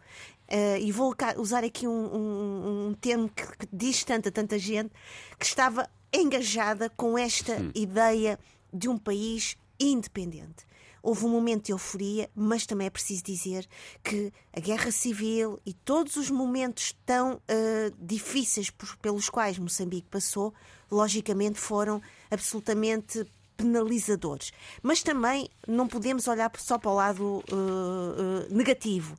Uh, 0.50 0.78
e 0.82 0.92
vou 0.92 1.16
usar 1.38 1.64
aqui 1.64 1.88
um, 1.88 1.92
um, 1.92 2.88
um 2.90 2.94
termo 2.94 3.30
que, 3.30 3.46
que, 3.58 3.68
diz 3.72 4.04
tanto 4.04 4.28
a 4.28 4.32
tanta 4.32 4.60
gente 4.60 4.92
que 5.40 5.46
estava 5.46 5.90
engajada 6.14 6.90
com 6.90 7.18
esta 7.18 7.58
Sim. 7.58 7.72
ideia 7.74 8.38
de 8.74 8.90
um 8.90 8.98
país 8.98 9.56
independente. 9.80 10.66
Houve 11.02 11.26
um 11.26 11.30
momento 11.30 11.66
de 11.66 11.72
euforia, 11.72 12.30
mas 12.36 12.66
também 12.66 12.88
é 12.88 12.90
preciso 12.90 13.24
dizer 13.24 13.68
que 14.04 14.32
a 14.54 14.60
guerra 14.60 14.92
civil 14.92 15.60
e 15.66 15.74
todos 15.74 16.16
os 16.16 16.30
momentos 16.30 16.96
tão 17.06 17.36
uh, 17.36 17.96
difíceis 17.98 18.70
por, 18.70 18.96
pelos 18.98 19.30
quais 19.30 19.58
Moçambique 19.58 20.08
passou 20.10 20.54
logicamente 20.92 21.60
foram 21.60 22.02
absolutamente 22.30 23.26
penalizadores. 23.56 24.52
Mas 24.82 25.04
também 25.04 25.50
não 25.68 25.88
podemos 25.88 26.28
olhar 26.28 26.52
só 26.58 26.78
para 26.78 26.92
o 26.92 26.96
lado 26.96 27.24
uh, 27.24 27.44
uh, 27.52 28.54
negativo. 28.56 29.16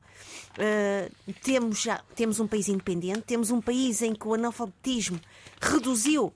Uh, 0.57 1.33
temos, 1.41 1.81
já, 1.81 2.01
temos 2.15 2.39
um 2.39 2.47
país 2.47 2.67
independente, 2.67 3.21
temos 3.21 3.49
um 3.49 3.61
país 3.61 4.01
em 4.01 4.13
que 4.13 4.27
o 4.27 4.33
analfabetismo 4.33 5.19
reduziu 5.61 6.33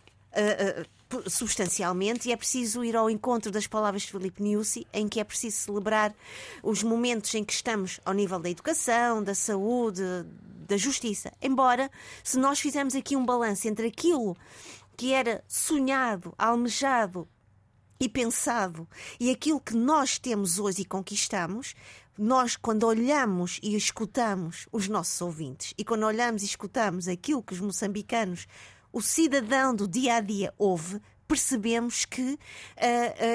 substancialmente 1.27 2.29
e 2.29 2.31
é 2.31 2.37
preciso 2.37 2.83
ir 2.83 2.95
ao 2.95 3.09
encontro 3.09 3.51
das 3.51 3.65
palavras 3.65 4.03
de 4.03 4.11
Filipe 4.11 4.43
Niusi, 4.43 4.85
em 4.93 5.07
que 5.07 5.19
é 5.19 5.23
preciso 5.23 5.57
celebrar 5.57 6.13
os 6.61 6.83
momentos 6.83 7.33
em 7.33 7.43
que 7.43 7.53
estamos 7.53 7.99
ao 8.05 8.13
nível 8.13 8.39
da 8.39 8.49
educação, 8.49 9.23
da 9.23 9.33
saúde, 9.33 10.03
da 10.67 10.77
justiça. 10.77 11.31
Embora, 11.41 11.89
se 12.23 12.37
nós 12.37 12.59
fizermos 12.59 12.93
aqui 12.93 13.15
um 13.15 13.25
balanço 13.25 13.67
entre 13.67 13.87
aquilo 13.87 14.35
que 14.97 15.13
era 15.13 15.43
sonhado, 15.47 16.33
almejado 16.37 17.29
e 17.99 18.09
pensado 18.09 18.87
e 19.19 19.29
aquilo 19.29 19.61
que 19.61 19.75
nós 19.75 20.17
temos 20.17 20.57
hoje 20.57 20.81
e 20.81 20.85
conquistamos, 20.85 21.75
nós, 22.17 22.55
quando 22.55 22.83
olhamos 22.83 23.59
e 23.61 23.75
escutamos 23.75 24.67
os 24.71 24.87
nossos 24.87 25.21
ouvintes 25.21 25.73
e 25.77 25.85
quando 25.85 26.03
olhamos 26.03 26.41
e 26.41 26.45
escutamos 26.45 27.07
aquilo 27.07 27.43
que 27.43 27.53
os 27.53 27.59
moçambicanos, 27.59 28.47
o 28.91 29.01
cidadão 29.01 29.75
do 29.75 29.87
dia 29.87 30.15
a 30.15 30.19
dia 30.19 30.51
ouve, 30.57 30.99
percebemos 31.27 32.05
que 32.05 32.21
uh, 32.23 32.35
uh, 32.35 32.37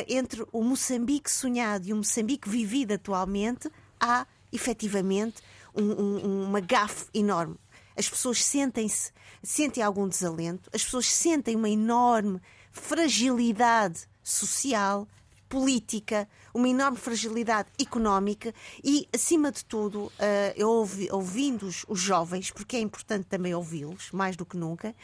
entre 0.08 0.44
o 0.50 0.64
Moçambique 0.64 1.30
sonhado 1.30 1.86
e 1.86 1.92
o 1.92 1.96
Moçambique 1.96 2.48
vivido 2.48 2.92
atualmente 2.94 3.70
há 4.00 4.26
efetivamente 4.50 5.40
um, 5.74 5.92
um, 5.92 6.44
uma 6.48 6.60
gafe 6.60 7.06
enorme. 7.14 7.56
As 7.96 8.08
pessoas 8.08 8.44
sentem-se, 8.44 9.12
sentem 9.42 9.82
algum 9.82 10.08
desalento, 10.08 10.70
as 10.72 10.84
pessoas 10.84 11.06
sentem 11.06 11.56
uma 11.56 11.68
enorme 11.68 12.40
fragilidade 12.70 14.06
social, 14.22 15.06
política, 15.48 16.26
uma 16.54 16.66
enorme 16.66 16.96
fragilidade 16.96 17.68
económica 17.78 18.54
e, 18.82 19.06
acima 19.14 19.52
de 19.52 19.62
tudo, 19.62 20.04
uh, 20.04 20.12
eu 20.56 20.68
ouvi, 20.68 21.08
ouvindo 21.12 21.66
os, 21.66 21.84
os 21.86 22.00
jovens, 22.00 22.50
porque 22.50 22.76
é 22.76 22.80
importante 22.80 23.26
também 23.26 23.54
ouvi-los, 23.54 24.10
mais 24.12 24.34
do 24.34 24.46
que 24.46 24.56
nunca, 24.56 24.94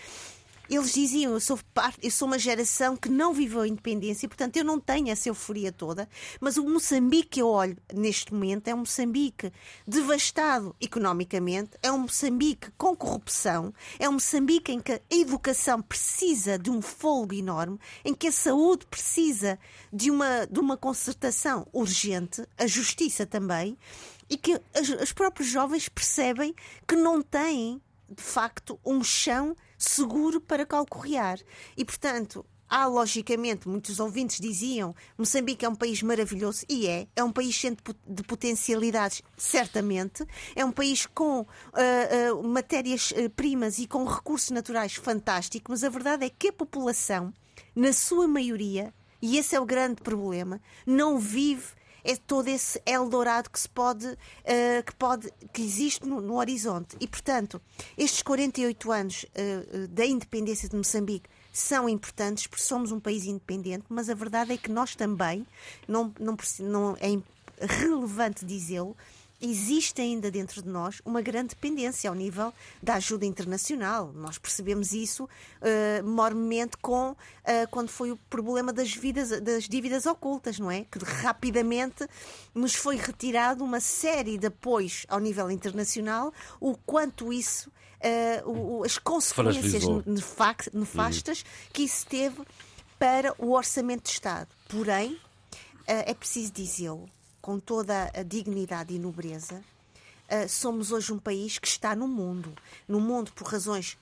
eles 0.76 0.92
diziam: 0.92 1.32
eu 1.32 1.40
sou 1.40 1.58
parte, 1.72 1.98
eu 2.02 2.10
sou 2.10 2.28
uma 2.28 2.38
geração 2.38 2.96
que 2.96 3.08
não 3.08 3.32
viveu 3.32 3.60
a 3.60 3.68
independência, 3.68 4.28
portanto 4.28 4.56
eu 4.56 4.64
não 4.64 4.78
tenho 4.78 5.10
essa 5.10 5.28
euforia 5.28 5.72
toda. 5.72 6.08
Mas 6.40 6.56
o 6.56 6.64
Moçambique 6.64 7.28
que 7.28 7.42
eu 7.42 7.48
olho 7.48 7.76
neste 7.92 8.32
momento 8.32 8.68
é 8.68 8.74
um 8.74 8.78
Moçambique 8.78 9.52
devastado 9.86 10.74
economicamente, 10.80 11.70
é 11.82 11.92
um 11.92 11.98
Moçambique 11.98 12.70
com 12.76 12.96
corrupção, 12.96 13.72
é 13.98 14.08
um 14.08 14.12
Moçambique 14.12 14.72
em 14.72 14.80
que 14.80 14.92
a 14.92 15.00
educação 15.10 15.82
precisa 15.82 16.58
de 16.58 16.70
um 16.70 16.80
folgo 16.80 17.34
enorme, 17.34 17.78
em 18.04 18.14
que 18.14 18.28
a 18.28 18.32
saúde 18.32 18.86
precisa 18.86 19.58
de 19.92 20.10
uma, 20.10 20.46
de 20.46 20.58
uma 20.58 20.76
concertação 20.76 21.66
urgente, 21.72 22.46
a 22.56 22.66
justiça 22.66 23.26
também, 23.26 23.76
e 24.28 24.36
que 24.36 24.60
os 25.02 25.12
próprios 25.12 25.48
jovens 25.48 25.88
percebem 25.88 26.54
que 26.86 26.96
não 26.96 27.22
têm, 27.22 27.80
de 28.08 28.22
facto, 28.22 28.78
um 28.84 29.02
chão 29.02 29.56
seguro 29.78 30.40
para 30.40 30.66
calcorrear. 30.66 31.40
E, 31.76 31.84
portanto, 31.84 32.44
Há, 32.70 32.84
logicamente, 32.84 33.66
muitos 33.66 33.98
ouvintes 33.98 34.38
diziam 34.38 34.94
Moçambique 35.16 35.64
é 35.64 35.68
um 35.68 35.74
país 35.74 36.02
maravilhoso, 36.02 36.66
e 36.68 36.86
é. 36.86 37.08
É 37.16 37.24
um 37.24 37.32
país 37.32 37.54
cheio 37.54 37.74
de 38.06 38.22
potencialidades, 38.22 39.22
certamente. 39.38 40.26
É 40.54 40.62
um 40.64 40.70
país 40.70 41.06
com 41.06 41.40
uh, 41.40 41.46
uh, 42.34 42.46
matérias-primas 42.46 43.78
e 43.78 43.86
com 43.86 44.04
recursos 44.04 44.50
naturais 44.50 44.94
fantásticos, 44.94 45.70
mas 45.70 45.84
a 45.84 45.88
verdade 45.88 46.26
é 46.26 46.28
que 46.28 46.48
a 46.48 46.52
população, 46.52 47.32
na 47.74 47.90
sua 47.94 48.28
maioria, 48.28 48.92
e 49.22 49.38
esse 49.38 49.56
é 49.56 49.60
o 49.60 49.64
grande 49.64 50.02
problema, 50.02 50.60
não 50.86 51.18
vive 51.18 51.77
é 52.08 52.16
todo 52.16 52.48
esse 52.48 52.80
Eldorado 52.86 53.50
que 53.50 53.60
se 53.60 53.68
pode, 53.68 54.06
uh, 54.06 54.82
que 54.84 54.94
pode, 54.96 55.30
que 55.52 55.60
existe 55.60 56.06
no, 56.06 56.22
no, 56.22 56.36
horizonte. 56.36 56.96
E, 56.98 57.06
portanto, 57.06 57.60
estes 57.98 58.22
48 58.22 58.90
anos 58.90 59.24
uh, 59.24 59.88
da 59.88 60.06
independência 60.06 60.70
de 60.70 60.74
Moçambique 60.74 61.28
são 61.52 61.86
importantes 61.86 62.46
porque 62.46 62.64
somos 62.64 62.92
um 62.92 62.98
país 62.98 63.26
independente, 63.26 63.84
mas 63.90 64.08
a 64.08 64.14
verdade 64.14 64.54
é 64.54 64.56
que 64.56 64.70
nós 64.70 64.96
também, 64.96 65.46
não, 65.86 66.10
não, 66.18 66.34
não 66.60 66.96
é 66.98 67.20
relevante 67.60 68.46
dizê-lo, 68.46 68.96
existe 69.40 70.00
ainda 70.00 70.30
dentro 70.30 70.62
de 70.62 70.68
nós 70.68 71.00
uma 71.04 71.22
grande 71.22 71.50
dependência 71.50 72.10
ao 72.10 72.16
nível 72.16 72.52
da 72.82 72.94
ajuda 72.94 73.24
internacional. 73.24 74.12
Nós 74.12 74.38
percebemos 74.38 74.92
isso 74.92 75.24
uh, 75.24 76.04
mormente 76.04 76.76
com 76.78 77.10
uh, 77.12 77.16
quando 77.70 77.88
foi 77.88 78.10
o 78.10 78.16
problema 78.28 78.72
das, 78.72 78.92
vidas, 78.92 79.40
das 79.40 79.68
dívidas 79.68 80.06
ocultas, 80.06 80.58
não 80.58 80.70
é? 80.70 80.84
Que 80.84 80.98
rapidamente 81.04 82.06
nos 82.54 82.74
foi 82.74 82.96
retirado 82.96 83.62
uma 83.64 83.80
série 83.80 84.38
de 84.38 84.46
apoios 84.48 85.06
ao 85.08 85.20
nível 85.20 85.50
internacional, 85.50 86.32
o 86.60 86.76
quanto 86.76 87.32
isso, 87.32 87.70
uh, 88.44 88.50
o, 88.50 88.84
as 88.84 88.98
consequências 88.98 89.84
nefastas 90.72 91.44
que 91.72 91.82
isso 91.82 92.06
teve 92.06 92.42
para 92.98 93.32
o 93.38 93.52
orçamento 93.52 94.04
de 94.04 94.10
Estado. 94.10 94.48
Porém, 94.68 95.16
é 95.86 96.12
preciso 96.12 96.52
dizê-lo, 96.52 97.08
com 97.48 97.58
toda 97.58 98.10
a 98.14 98.22
dignidade 98.22 98.94
e 98.94 98.98
nobreza, 98.98 99.54
uh, 99.54 100.46
somos 100.46 100.92
hoje 100.92 101.10
um 101.14 101.18
país 101.18 101.58
que 101.58 101.66
está 101.66 101.96
no 101.96 102.06
mundo. 102.06 102.52
No 102.86 103.00
mundo 103.00 103.32
por 103.32 103.48
razões 103.48 103.96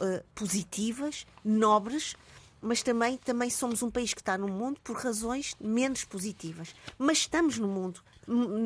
uh, 0.00 0.22
positivas, 0.32 1.26
nobres, 1.44 2.14
mas 2.62 2.84
também, 2.84 3.16
também 3.16 3.50
somos 3.50 3.82
um 3.82 3.90
país 3.90 4.14
que 4.14 4.20
está 4.20 4.38
no 4.38 4.46
mundo 4.46 4.78
por 4.84 4.96
razões 4.96 5.56
menos 5.60 6.04
positivas. 6.04 6.72
Mas 6.96 7.18
estamos 7.18 7.58
no 7.58 7.66
mundo. 7.66 8.00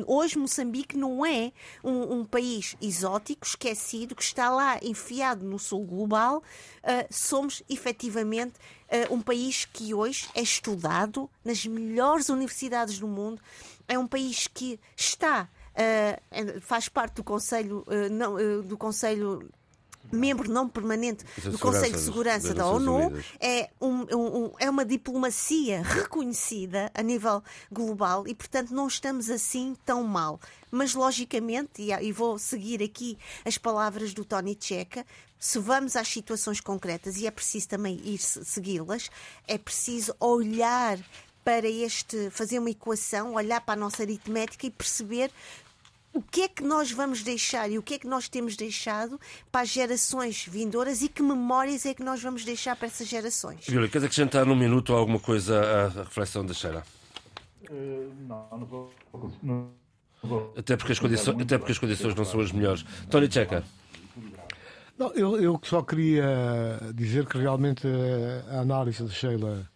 Hoje 0.05 0.37
Moçambique 0.37 0.95
não 0.95 1.25
é 1.25 1.51
um, 1.83 2.19
um 2.19 2.23
país 2.23 2.77
exótico, 2.79 3.47
esquecido, 3.47 4.15
que 4.15 4.23
está 4.23 4.51
lá 4.51 4.79
enfiado 4.83 5.43
no 5.43 5.57
sul 5.57 5.87
global. 5.87 6.43
Uh, 6.83 7.07
somos 7.09 7.63
efetivamente 7.67 8.53
uh, 9.09 9.11
um 9.11 9.21
país 9.21 9.65
que 9.65 9.91
hoje 9.91 10.29
é 10.35 10.41
estudado 10.41 11.27
nas 11.43 11.65
melhores 11.65 12.29
universidades 12.29 12.99
do 12.99 13.07
mundo 13.07 13.41
é 13.89 13.97
um 13.97 14.07
país 14.07 14.47
que 14.47 14.79
está, 14.95 15.49
uh, 15.73 16.61
faz 16.61 16.87
parte 16.87 17.15
do 17.15 17.23
Conselho, 17.23 17.83
uh, 17.87 18.09
não, 18.09 18.35
uh, 18.35 18.61
do 18.63 18.77
Conselho 18.77 19.49
membro 20.11 20.49
não 20.51 20.67
permanente 20.67 21.23
do 21.43 21.59
Conselho 21.59 21.93
de 21.93 22.01
Segurança 22.01 22.53
da 22.53 22.65
ONU, 22.65 23.13
é, 23.39 23.69
um, 23.79 24.05
um, 24.15 24.51
é 24.57 24.69
uma 24.69 24.83
diplomacia 24.83 25.81
reconhecida 25.83 26.91
a 26.93 27.03
nível 27.03 27.43
global 27.71 28.27
e, 28.27 28.33
portanto, 28.33 28.71
não 28.71 28.87
estamos 28.87 29.29
assim 29.29 29.75
tão 29.85 30.03
mal. 30.03 30.39
Mas, 30.71 30.93
logicamente, 30.93 31.89
e, 32.01 32.11
vou 32.11 32.39
seguir 32.39 32.81
aqui 32.81 33.17
as 33.45 33.57
palavras 33.57 34.13
do 34.13 34.25
Tony 34.25 34.57
Checa, 34.59 35.05
se 35.37 35.57
vamos 35.59 35.95
às 35.95 36.07
situações 36.07 36.59
concretas, 36.59 37.17
e 37.17 37.25
é 37.27 37.31
preciso 37.31 37.69
também 37.69 37.99
ir 38.03 38.17
segui-las, 38.17 39.09
é 39.47 39.57
preciso 39.57 40.13
olhar 40.19 40.99
para 41.49 41.67
este 41.67 42.29
fazer 42.29 42.59
uma 42.59 42.69
equação, 42.69 43.33
olhar 43.33 43.59
para 43.59 43.73
a 43.73 43.75
nossa 43.75 44.03
aritmética 44.03 44.67
e 44.67 44.69
perceber 44.69 45.31
o 46.13 46.21
que 46.21 46.41
é 46.41 46.47
que 46.47 46.61
nós 46.61 46.91
vamos 46.91 47.23
deixar 47.23 47.71
e 47.71 47.79
o 47.79 47.81
que 47.81 47.95
é 47.95 47.97
que 47.97 48.05
nós 48.05 48.29
temos 48.29 48.55
deixado 48.55 49.19
para 49.51 49.61
as 49.61 49.69
gerações 49.69 50.45
vindouras 50.45 51.01
e 51.01 51.09
que 51.09 51.23
memórias 51.23 51.87
é 51.87 51.95
que 51.95 52.03
nós 52.03 52.21
vamos 52.21 52.45
deixar 52.45 52.75
para 52.75 52.85
essas 52.85 53.07
gerações. 53.07 53.65
Júlia, 53.65 53.89
queres 53.89 54.05
acrescentar 54.05 54.45
num 54.45 54.55
minuto 54.55 54.93
alguma 54.93 55.19
coisa 55.19 55.59
à 55.59 56.03
reflexão 56.03 56.45
da 56.45 56.53
Sheila? 56.53 56.83
Uh, 57.67 58.13
não, 58.27 58.47
não 58.51 58.65
vou. 58.67 58.93
Não 59.41 59.71
vou. 60.21 60.53
Até, 60.55 60.77
porque 60.77 60.91
as 60.91 60.99
condições, 60.99 61.41
até 61.41 61.57
porque 61.57 61.71
as 61.71 61.79
condições 61.79 62.13
não 62.13 62.25
são 62.25 62.41
as 62.41 62.51
melhores. 62.51 62.85
Tony 63.09 63.31
Checa. 63.31 63.63
Não, 64.99 65.11
eu, 65.13 65.41
eu 65.41 65.59
só 65.63 65.81
queria 65.81 66.79
dizer 66.93 67.25
que 67.25 67.39
realmente 67.39 67.87
a 68.51 68.59
análise 68.59 69.03
de 69.03 69.11
Sheila 69.11 69.67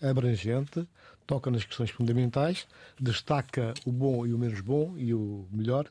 é 0.00 0.08
abrangente, 0.08 0.86
toca 1.30 1.48
nas 1.48 1.62
questões 1.62 1.90
fundamentais, 1.90 2.66
destaca 2.98 3.72
o 3.86 3.92
bom 3.92 4.26
e 4.26 4.34
o 4.34 4.38
menos 4.38 4.60
bom 4.60 4.94
e 4.96 5.14
o 5.14 5.46
melhor, 5.52 5.86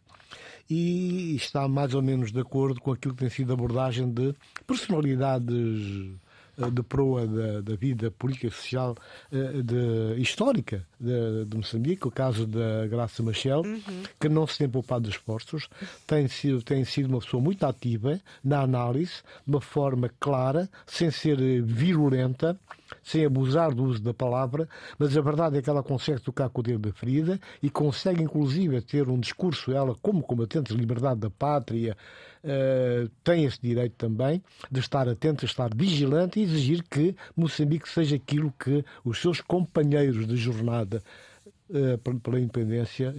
e 0.70 1.34
está 1.34 1.66
mais 1.66 1.94
ou 1.94 2.02
menos 2.02 2.30
de 2.34 2.42
acordo 2.42 2.82
com 2.82 2.92
aquilo 2.92 3.14
que 3.14 3.22
tem 3.22 3.30
sido 3.30 3.52
a 3.52 3.54
abordagem 3.54 4.12
de 4.12 4.36
personalidades 4.68 6.12
eh, 6.58 6.70
de 6.70 6.84
proa 6.84 7.26
da, 7.26 7.62
da, 7.62 7.76
vida 7.78 8.12
política 8.12 8.48
e 8.48 8.52
social 8.52 8.98
eh, 9.32 9.62
de, 9.64 10.22
histórica 10.22 10.86
de, 11.00 11.46
de, 11.46 11.56
Moçambique, 11.56 12.06
o 12.06 12.12
caso 12.12 12.46
da 12.46 12.86
Graça 12.88 13.24
Machel, 13.24 13.62
uhum. 13.62 14.04
que 14.20 14.28
não 14.28 14.46
se 14.46 14.58
tem 14.58 14.68
poupado 14.68 15.06
de 15.06 15.12
esforços, 15.12 15.70
tem 16.06 16.28
sido, 16.28 16.62
tem 16.62 16.84
sido 16.84 17.08
uma 17.08 17.22
pessoa 17.22 17.42
muito 17.42 17.66
ativa 17.66 18.20
na 18.44 18.60
análise, 18.60 19.24
de 19.48 19.56
uma 19.56 19.62
forma 19.62 20.12
clara, 20.20 20.70
sem 20.86 21.10
ser 21.10 21.64
virulenta, 21.64 22.60
sem 23.04 23.26
abusar 23.26 23.74
do 23.74 23.84
uso 23.84 24.02
da 24.02 24.14
palavra, 24.14 24.68
mas 24.98 25.16
a 25.16 25.22
verdade 25.22 25.58
é 25.58 25.62
que 25.62 25.70
ela 25.70 25.84
consegue 25.84 26.22
tocar 26.22 26.50
com 26.50 26.62
o 26.62 26.64
dedo 26.64 26.90
da 26.90 26.94
ferida 26.94 27.40
e 27.62 27.70
consegue, 27.70 28.24
inclusive, 28.24 28.82
ter 28.82 29.08
um 29.10 29.20
discurso, 29.20 29.72
ela, 29.72 29.96
como 30.02 30.22
combatente 30.22 30.74
de 30.74 30.80
liberdade 30.80 31.20
da 31.20 31.30
pátria, 31.30 31.96
uh, 32.44 33.10
tem 33.24 33.46
esse 33.46 33.60
direito 33.62 33.94
também 33.98 34.42
de 34.72 34.80
estar 34.80 35.08
atenta, 35.08 35.46
estar 35.46 35.70
vigilante 35.76 36.40
e 36.40 36.44
exigir 36.44 36.84
que 36.84 37.16
Moçambique 37.36 37.88
seja 37.88 38.16
aquilo 38.16 38.54
que 38.60 38.84
os 39.04 39.20
seus 39.20 39.42
companheiros 39.42 40.28
de 40.28 40.36
jornada 40.36 41.02
pela 42.24 42.40
independência 42.40 43.14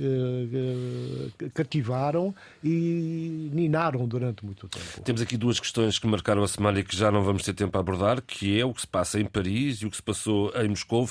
cativaram 1.55 2.35
e 2.65 3.49
ninaram 3.53 4.09
durante 4.09 4.45
muito 4.45 4.69
tempo. 4.69 5.03
Temos 5.03 5.23
aqui 5.23 5.37
duas 5.37 5.61
questões 5.61 5.99
que 5.99 6.07
marcaram 6.07 6.43
a 6.43 6.49
semana 6.49 6.81
e 6.81 6.85
que 6.85 6.97
já 6.97 7.11
não 7.11 7.23
vamos 7.23 7.45
ter 7.45 7.55
tempo 7.55 7.77
a 7.79 7.81
abordar, 7.81 8.21
que 8.21 8.59
é 8.59 8.65
o 8.65 8.75
que 8.75 8.81
se 8.81 8.87
passa 8.87 9.21
em 9.21 9.25
Paris 9.25 9.83
e 9.83 9.87
o 9.87 9.91
que 9.91 9.97
se 9.97 10.03
passou 10.03 10.53
em 10.57 10.69
Moscou. 10.69 11.09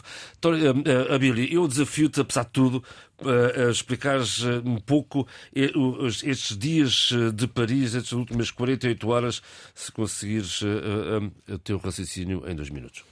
Abílio, 1.14 1.48
eu 1.52 1.68
desafio-te, 1.68 2.20
apesar 2.20 2.44
de 2.44 2.52
tudo, 2.52 2.84
a 3.22 3.70
explicares 3.70 4.44
um 4.66 4.78
pouco 4.78 5.28
estes 5.54 6.58
dias 6.58 7.12
de 7.34 7.48
Paris, 7.48 7.96
estas 7.96 8.14
últimas 8.14 8.52
48 8.52 9.08
horas, 9.08 9.42
se 9.74 9.92
conseguires 9.92 10.62
o 10.62 11.58
teu 11.60 11.78
raciocínio 11.78 12.44
em 12.48 12.56
dois 12.56 12.70
minutos. 12.70 13.04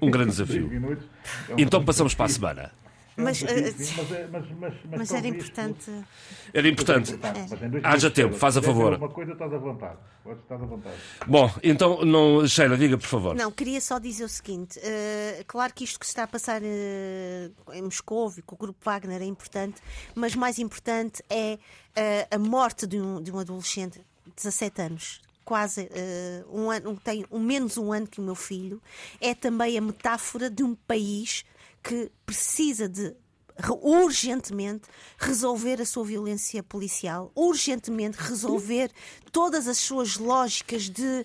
Um 0.00 0.10
grande 0.10 0.30
desafio. 0.30 0.70
É 1.48 1.54
então 1.58 1.84
passamos 1.84 2.14
para 2.14 2.26
a 2.26 2.28
semana. 2.28 2.72
Mas, 3.16 3.42
uh, 3.42 3.46
mas, 4.30 4.50
mas, 4.58 4.74
mas, 4.90 5.12
era 5.12 5.28
importante. 5.28 5.90
Era 6.52 6.68
importante. 6.68 7.14
É. 7.14 7.80
Haja 7.86 8.10
tempo, 8.10 8.34
faz 8.34 8.56
a 8.56 8.62
favor. 8.62 8.94
Uma 8.94 9.08
coisa 9.08 9.32
estás 9.32 9.52
à 9.52 9.58
vontade. 9.58 9.98
Estás 10.26 10.60
à 10.60 10.64
vontade. 10.64 10.96
Bom, 11.26 11.50
então, 11.62 12.04
não, 12.04 12.46
Sheila, 12.46 12.76
diga 12.76 12.98
por 12.98 13.06
favor. 13.06 13.36
Não, 13.36 13.52
queria 13.52 13.80
só 13.80 14.00
dizer 14.00 14.24
o 14.24 14.28
seguinte: 14.28 14.80
uh, 14.80 15.44
claro 15.46 15.72
que 15.72 15.84
isto 15.84 16.00
que 16.00 16.06
se 16.06 16.10
está 16.10 16.24
a 16.24 16.26
passar 16.26 16.60
uh, 16.60 17.72
em 17.72 17.82
Moscou, 17.82 18.32
com 18.44 18.56
o 18.56 18.58
grupo 18.58 18.78
Wagner, 18.84 19.22
é 19.22 19.26
importante, 19.26 19.80
mas 20.14 20.34
mais 20.34 20.58
importante 20.58 21.22
é 21.30 21.58
a 22.28 22.38
morte 22.38 22.88
de 22.88 23.00
um, 23.00 23.22
de 23.22 23.30
um 23.30 23.38
adolescente 23.38 24.00
de 24.26 24.32
17 24.34 24.82
anos, 24.82 25.20
quase 25.44 25.82
uh, 25.82 26.56
um 26.56 26.70
ano, 26.70 26.98
tem 27.02 27.24
um, 27.30 27.40
menos 27.40 27.76
um 27.76 27.92
ano 27.92 28.06
que 28.06 28.20
o 28.20 28.24
meu 28.24 28.34
filho, 28.34 28.80
é 29.20 29.34
também 29.34 29.76
a 29.76 29.80
metáfora 29.80 30.50
de 30.50 30.62
um 30.62 30.74
país 30.74 31.44
que 31.82 32.10
precisa 32.24 32.88
de 32.88 33.14
urgentemente 33.82 34.88
resolver 35.18 35.80
a 35.80 35.86
sua 35.86 36.04
violência 36.04 36.62
policial, 36.62 37.30
urgentemente 37.34 38.18
resolver 38.18 38.90
todas 39.30 39.68
as 39.68 39.78
suas 39.78 40.16
lógicas 40.16 40.88
de, 40.90 41.24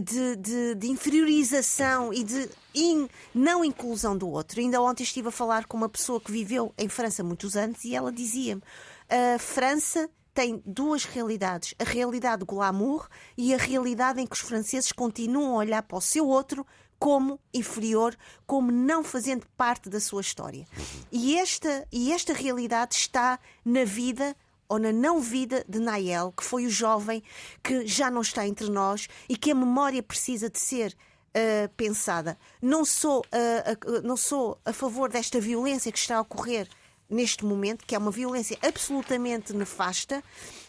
de, 0.00 0.36
de, 0.36 0.74
de 0.76 0.88
inferiorização 0.88 2.12
e 2.12 2.22
de 2.22 2.48
in, 2.74 3.08
não 3.34 3.64
inclusão 3.64 4.16
do 4.16 4.28
outro. 4.28 4.60
Ainda 4.60 4.80
ontem 4.80 5.02
estive 5.02 5.28
a 5.28 5.32
falar 5.32 5.66
com 5.66 5.76
uma 5.76 5.88
pessoa 5.88 6.20
que 6.20 6.30
viveu 6.30 6.72
em 6.78 6.88
França 6.88 7.24
muitos 7.24 7.56
anos 7.56 7.84
e 7.84 7.94
ela 7.94 8.12
dizia-me: 8.12 8.62
a 9.08 9.38
França 9.38 10.08
tem 10.34 10.60
duas 10.66 11.04
realidades: 11.04 11.74
a 11.78 11.84
realidade 11.84 12.40
do 12.40 12.46
glamour 12.46 13.08
e 13.38 13.54
a 13.54 13.56
realidade 13.56 14.20
em 14.20 14.26
que 14.26 14.34
os 14.34 14.40
franceses 14.40 14.92
continuam 14.92 15.54
a 15.54 15.58
olhar 15.58 15.82
para 15.82 15.96
o 15.96 16.00
seu 16.00 16.26
outro 16.26 16.66
como 16.98 17.38
inferior, 17.52 18.16
como 18.46 18.72
não 18.72 19.04
fazendo 19.04 19.46
parte 19.56 19.88
da 19.88 20.00
sua 20.00 20.20
história. 20.20 20.66
E 21.12 21.38
esta, 21.38 21.86
e 21.92 22.12
esta 22.12 22.32
realidade 22.32 22.94
está 22.94 23.38
na 23.64 23.84
vida 23.84 24.34
ou 24.68 24.78
na 24.78 24.92
não 24.92 25.20
vida 25.20 25.64
de 25.68 25.78
Nael, 25.78 26.32
que 26.32 26.42
foi 26.42 26.64
o 26.66 26.70
jovem 26.70 27.22
que 27.62 27.86
já 27.86 28.10
não 28.10 28.22
está 28.22 28.46
entre 28.46 28.70
nós 28.70 29.08
e 29.28 29.36
que 29.36 29.50
a 29.50 29.54
memória 29.54 30.02
precisa 30.02 30.48
de 30.48 30.58
ser 30.58 30.96
uh, 31.34 31.68
pensada. 31.76 32.38
Não 32.62 32.84
sou, 32.84 33.20
uh, 33.20 33.98
uh, 33.98 34.02
não 34.02 34.16
sou 34.16 34.58
a 34.64 34.72
favor 34.72 35.10
desta 35.10 35.38
violência 35.38 35.92
que 35.92 35.98
está 35.98 36.16
a 36.16 36.20
ocorrer 36.22 36.68
neste 37.14 37.44
momento, 37.44 37.86
que 37.86 37.94
é 37.94 37.98
uma 37.98 38.10
violência 38.10 38.58
absolutamente 38.60 39.52
nefasta 39.54 40.22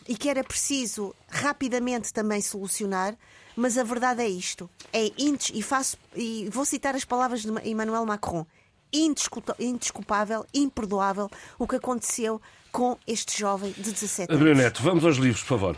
e 0.07 0.15
que 0.15 0.29
era 0.29 0.43
preciso 0.43 1.13
rapidamente 1.27 2.13
também 2.13 2.41
solucionar, 2.41 3.15
mas 3.55 3.77
a 3.77 3.83
verdade 3.83 4.21
é 4.21 4.27
isto: 4.27 4.69
é 4.93 5.11
e 5.17 5.61
faço 5.61 5.97
e 6.15 6.47
vou 6.49 6.65
citar 6.65 6.95
as 6.95 7.03
palavras 7.03 7.41
de 7.41 7.49
Emmanuel 7.67 8.05
Macron. 8.05 8.45
Indesculpável, 8.93 10.45
imperdoável 10.53 11.29
o 11.59 11.67
que 11.67 11.75
aconteceu 11.75 12.41
com 12.71 12.97
este 13.05 13.37
jovem 13.37 13.71
de 13.71 13.91
17 13.91 14.31
anos. 14.31 14.41
Adriano 14.41 14.61
Neto, 14.61 14.81
vamos 14.81 15.03
aos 15.03 15.17
livros, 15.17 15.41
por 15.41 15.59
favor. 15.59 15.77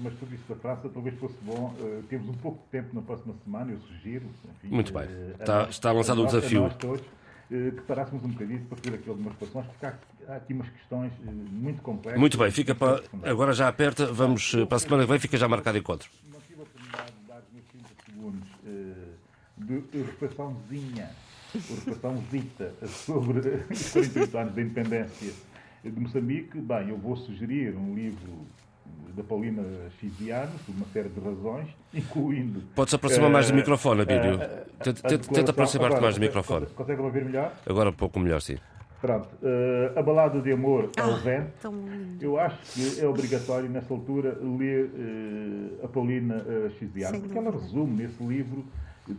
mas 0.00 0.14
tudo 0.18 0.34
isso 0.34 0.44
da 0.48 0.54
França 0.56 0.88
talvez 0.88 1.18
fosse 1.18 1.36
bom. 1.42 1.74
Uh, 1.78 2.02
temos 2.08 2.28
um 2.28 2.34
pouco 2.34 2.62
de 2.64 2.70
tempo 2.70 2.94
na 2.94 3.02
próxima 3.02 3.34
semana, 3.44 3.72
eu 3.72 3.80
sugiro. 3.80 4.26
Enfim, 4.26 4.68
Muito 4.68 4.92
bem. 4.92 5.04
Uh, 5.04 5.30
está, 5.40 5.68
está 5.68 5.92
lançado 5.92 6.18
o 6.18 6.24
um 6.24 6.26
desafio. 6.26 6.70
Uh, 7.50 7.72
que 7.72 7.80
parássemos 7.82 8.22
um 8.24 8.28
bocadinho 8.28 8.64
para 8.66 8.76
fazer 8.76 8.96
aqui 8.96 9.08
algumas 9.08 9.32
reflexões, 9.32 9.66
porque 9.66 9.86
há, 9.86 10.36
aqui 10.36 10.52
umas 10.52 10.68
questões 10.68 11.12
muito 11.24 11.80
complexas. 11.80 12.20
Muito 12.20 12.36
bem, 12.36 12.50
fica 12.50 12.74
para, 12.74 13.02
agora 13.24 13.54
já 13.54 13.68
aperta, 13.68 14.12
vamos 14.12 14.54
para 14.68 14.76
a 14.76 14.78
semana 14.78 15.04
que 15.04 15.10
vem, 15.10 15.18
fica 15.18 15.38
já 15.38 15.48
marcado 15.48 15.78
encontro. 15.78 16.10
Não 16.30 16.40
tive 16.40 16.60
a 16.60 16.62
oportunidade 16.62 17.12
de 17.12 17.26
dar 17.26 17.38
os 17.38 17.52
meus 17.52 17.64
30 17.66 17.88
segundos 18.04 18.48
de 19.92 20.02
reflexãozinha, 20.02 21.10
reflexãozita 21.54 22.74
sobre 22.86 23.64
os 23.70 23.92
48 23.92 24.38
anos 24.38 24.54
da 24.54 24.62
independência 24.62 25.32
de 25.82 26.00
Moçambique. 26.00 26.58
Bem, 26.60 26.90
eu 26.90 26.98
vou 26.98 27.16
sugerir 27.16 27.74
um 27.76 27.94
livro 27.94 28.46
da 29.16 29.24
Paulina 29.24 29.64
Xiziano, 29.98 30.52
por 30.64 30.74
uma 30.74 30.86
série 30.92 31.08
de 31.08 31.20
razões, 31.20 31.68
incluindo. 31.92 32.62
Pode-se 32.74 32.96
aproximar 32.96 33.28
uh, 33.28 33.32
mais 33.32 33.48
do 33.50 33.54
microfone, 33.54 34.02
Abílio. 34.02 34.36
Uh, 34.36 34.84
tenta, 34.84 35.18
tenta 35.18 35.50
aproximar-te 35.50 36.00
mais 36.00 36.14
do 36.14 36.20
microfone. 36.20 36.66
Consegue 36.66 37.02
ouvir 37.02 37.24
melhor? 37.24 37.52
Agora 37.66 37.90
um 37.90 37.94
pouco 37.94 38.20
melhor, 38.20 38.40
sim. 38.40 38.56
Pronto. 39.00 39.28
Uh, 39.42 39.96
a 39.98 40.02
balada 40.02 40.40
de 40.40 40.52
amor 40.52 40.90
ao 40.98 41.12
ah, 41.12 41.16
vento. 41.16 41.72
Eu 42.20 42.38
acho 42.38 42.58
que 42.72 43.00
é 43.00 43.06
obrigatório, 43.06 43.68
nessa 43.68 43.92
altura, 43.94 44.36
ler 44.40 44.86
uh, 44.86 45.84
a 45.84 45.88
Paulina 45.88 46.36
uh, 46.36 46.70
Xiziano, 46.78 47.20
porque 47.20 47.38
ela 47.38 47.50
resume 47.50 48.02
nesse 48.02 48.22
livro 48.22 48.64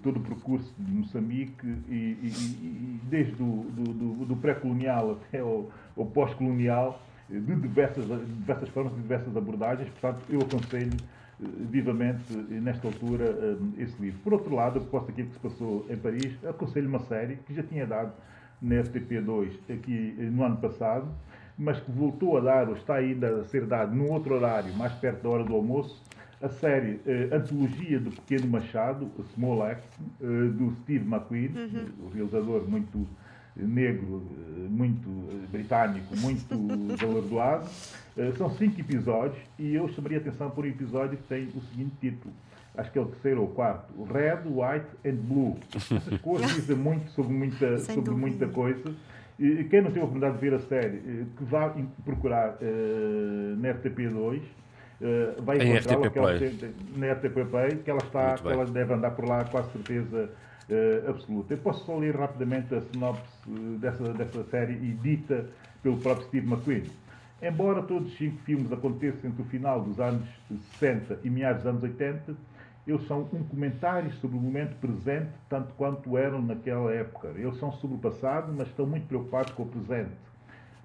todo 0.03 0.17
o 0.17 0.19
percurso 0.19 0.71
de 0.77 0.91
Moçambique 0.91 1.65
e, 1.87 1.93
e, 1.93 2.27
e 2.27 2.99
desde 3.03 3.41
o 3.41 3.65
do, 3.69 3.83
do, 3.93 4.25
do 4.25 4.35
pré-colonial 4.35 5.13
até 5.13 5.41
o, 5.41 5.69
o 5.95 6.05
pós-colonial 6.05 7.01
de 7.29 7.55
diversas, 7.55 8.05
diversas 8.05 8.69
formas, 8.69 8.93
de 8.95 9.01
diversas 9.01 9.37
abordagens. 9.37 9.89
Portanto, 9.89 10.21
eu 10.29 10.39
aconselho 10.41 10.97
eh, 11.41 11.47
vivamente, 11.69 12.23
eh, 12.33 12.59
nesta 12.59 12.87
altura, 12.87 13.25
eh, 13.25 13.83
esse 13.83 14.01
livro. 14.01 14.19
Por 14.23 14.33
outro 14.33 14.53
lado, 14.55 14.79
após 14.79 15.07
aquilo 15.07 15.27
que 15.27 15.33
se 15.33 15.39
passou 15.39 15.85
em 15.89 15.95
Paris, 15.95 16.37
aconselho 16.45 16.89
uma 16.89 16.99
série 16.99 17.37
que 17.37 17.53
já 17.53 17.63
tinha 17.63 17.85
dado 17.85 18.13
na 18.61 18.75
FTP2 18.75 19.51
aqui 19.69 20.15
no 20.31 20.43
ano 20.43 20.57
passado, 20.57 21.07
mas 21.57 21.79
que 21.79 21.91
voltou 21.91 22.37
a 22.37 22.41
dar, 22.41 22.67
ou 22.67 22.75
está 22.75 22.95
ainda 22.95 23.41
a 23.41 23.43
ser 23.45 23.65
dado 23.65 23.95
num 23.95 24.11
outro 24.11 24.35
horário, 24.35 24.73
mais 24.75 24.91
perto 24.93 25.23
da 25.23 25.29
hora 25.29 25.43
do 25.45 25.53
almoço, 25.53 26.03
a 26.41 26.49
série 26.49 26.99
Antologia 27.31 27.99
do 27.99 28.11
Pequeno 28.11 28.47
Machado, 28.47 29.09
Small 29.33 29.63
Axe, 29.63 29.87
do 30.19 30.71
Steve 30.81 31.05
McQueen, 31.05 31.51
uhum. 31.55 32.05
o 32.05 32.09
realizador 32.09 32.67
muito 32.67 33.07
negro, 33.65 34.23
eh, 34.31 34.67
muito 34.69 35.09
eh, 35.09 35.47
britânico, 35.51 36.15
muito 36.17 36.47
galardoado. 36.97 37.67
Eh, 38.17 38.31
são 38.37 38.49
cinco 38.51 38.79
episódios 38.79 39.37
e 39.57 39.75
eu 39.75 39.87
chamaria 39.89 40.17
a 40.17 40.21
atenção 40.21 40.49
por 40.49 40.65
um 40.65 40.67
episódio 40.67 41.17
que 41.17 41.23
tem 41.23 41.47
o 41.55 41.61
seguinte 41.61 41.93
título. 41.99 42.33
Acho 42.77 42.91
que 42.91 42.99
é 42.99 43.01
o 43.01 43.05
terceiro 43.05 43.41
ou 43.41 43.47
quarto. 43.47 43.91
Red, 44.05 44.41
White 44.45 44.87
and 45.05 45.21
Blue. 45.23 45.57
Essas 45.75 46.21
cores 46.21 46.47
dizem 46.55 46.75
muito 46.75 47.09
sobre 47.11 47.33
muita, 47.33 47.77
sobre 47.79 48.11
muita 48.11 48.47
coisa. 48.47 48.93
E 49.37 49.63
quem 49.65 49.81
não 49.81 49.89
teve 49.89 50.01
a 50.01 50.03
oportunidade 50.03 50.35
de 50.35 50.41
ver 50.41 50.53
a 50.53 50.59
série, 50.59 50.97
que 51.37 51.43
vá 51.45 51.73
procurar 52.03 52.57
uh, 52.61 53.55
na 53.57 53.69
RTP2, 53.73 54.41
uh, 54.41 55.41
vai 55.43 55.57
encontrá-la 55.57 56.11
na 56.97 57.13
RTP 57.13 57.49
Play, 57.49 57.77
que 57.77 57.89
ela 57.89 58.03
está, 58.03 58.37
que 58.37 58.47
ela 58.47 58.65
deve 58.65 58.93
andar 58.93 59.11
por 59.11 59.25
lá, 59.25 59.45
quase 59.45 59.71
certeza 59.71 60.29
uh, 60.69 61.09
absoluta. 61.09 61.53
Eu 61.53 61.57
posso 61.57 61.85
só 61.85 61.97
ler 61.97 62.15
rapidamente 62.15 62.73
a 62.73 62.81
sinopse 62.81 63.23
eh, 63.47 63.77
dessa, 63.79 64.13
dessa 64.13 64.43
série 64.45 64.73
e 64.73 64.93
dita 64.93 65.47
pelo 65.81 65.97
próprio 65.97 66.27
Steve 66.27 66.47
McQueen. 66.47 66.83
Embora 67.41 67.81
todos 67.83 68.11
os 68.11 68.17
cinco 68.17 68.37
filmes 68.43 68.71
aconteçam 68.71 69.29
entre 69.29 69.41
o 69.41 69.45
final 69.45 69.81
dos 69.81 69.99
anos 69.99 70.27
60 70.79 71.19
e 71.23 71.29
meados 71.29 71.63
dos 71.63 71.69
anos 71.69 71.83
80, 71.83 72.35
eles 72.85 73.07
são 73.07 73.21
um 73.31 73.43
comentário 73.43 74.11
sobre 74.13 74.37
o 74.37 74.41
momento 74.41 74.75
presente, 74.77 75.29
tanto 75.47 75.73
quanto 75.75 76.17
eram 76.17 76.41
naquela 76.41 76.91
época. 76.93 77.29
Eles 77.35 77.57
são 77.57 77.71
sobre 77.71 77.97
o 77.97 77.99
passado, 77.99 78.53
mas 78.55 78.67
estão 78.67 78.85
muito 78.85 79.07
preocupados 79.07 79.51
com 79.53 79.63
o 79.63 79.67
presente. 79.67 80.11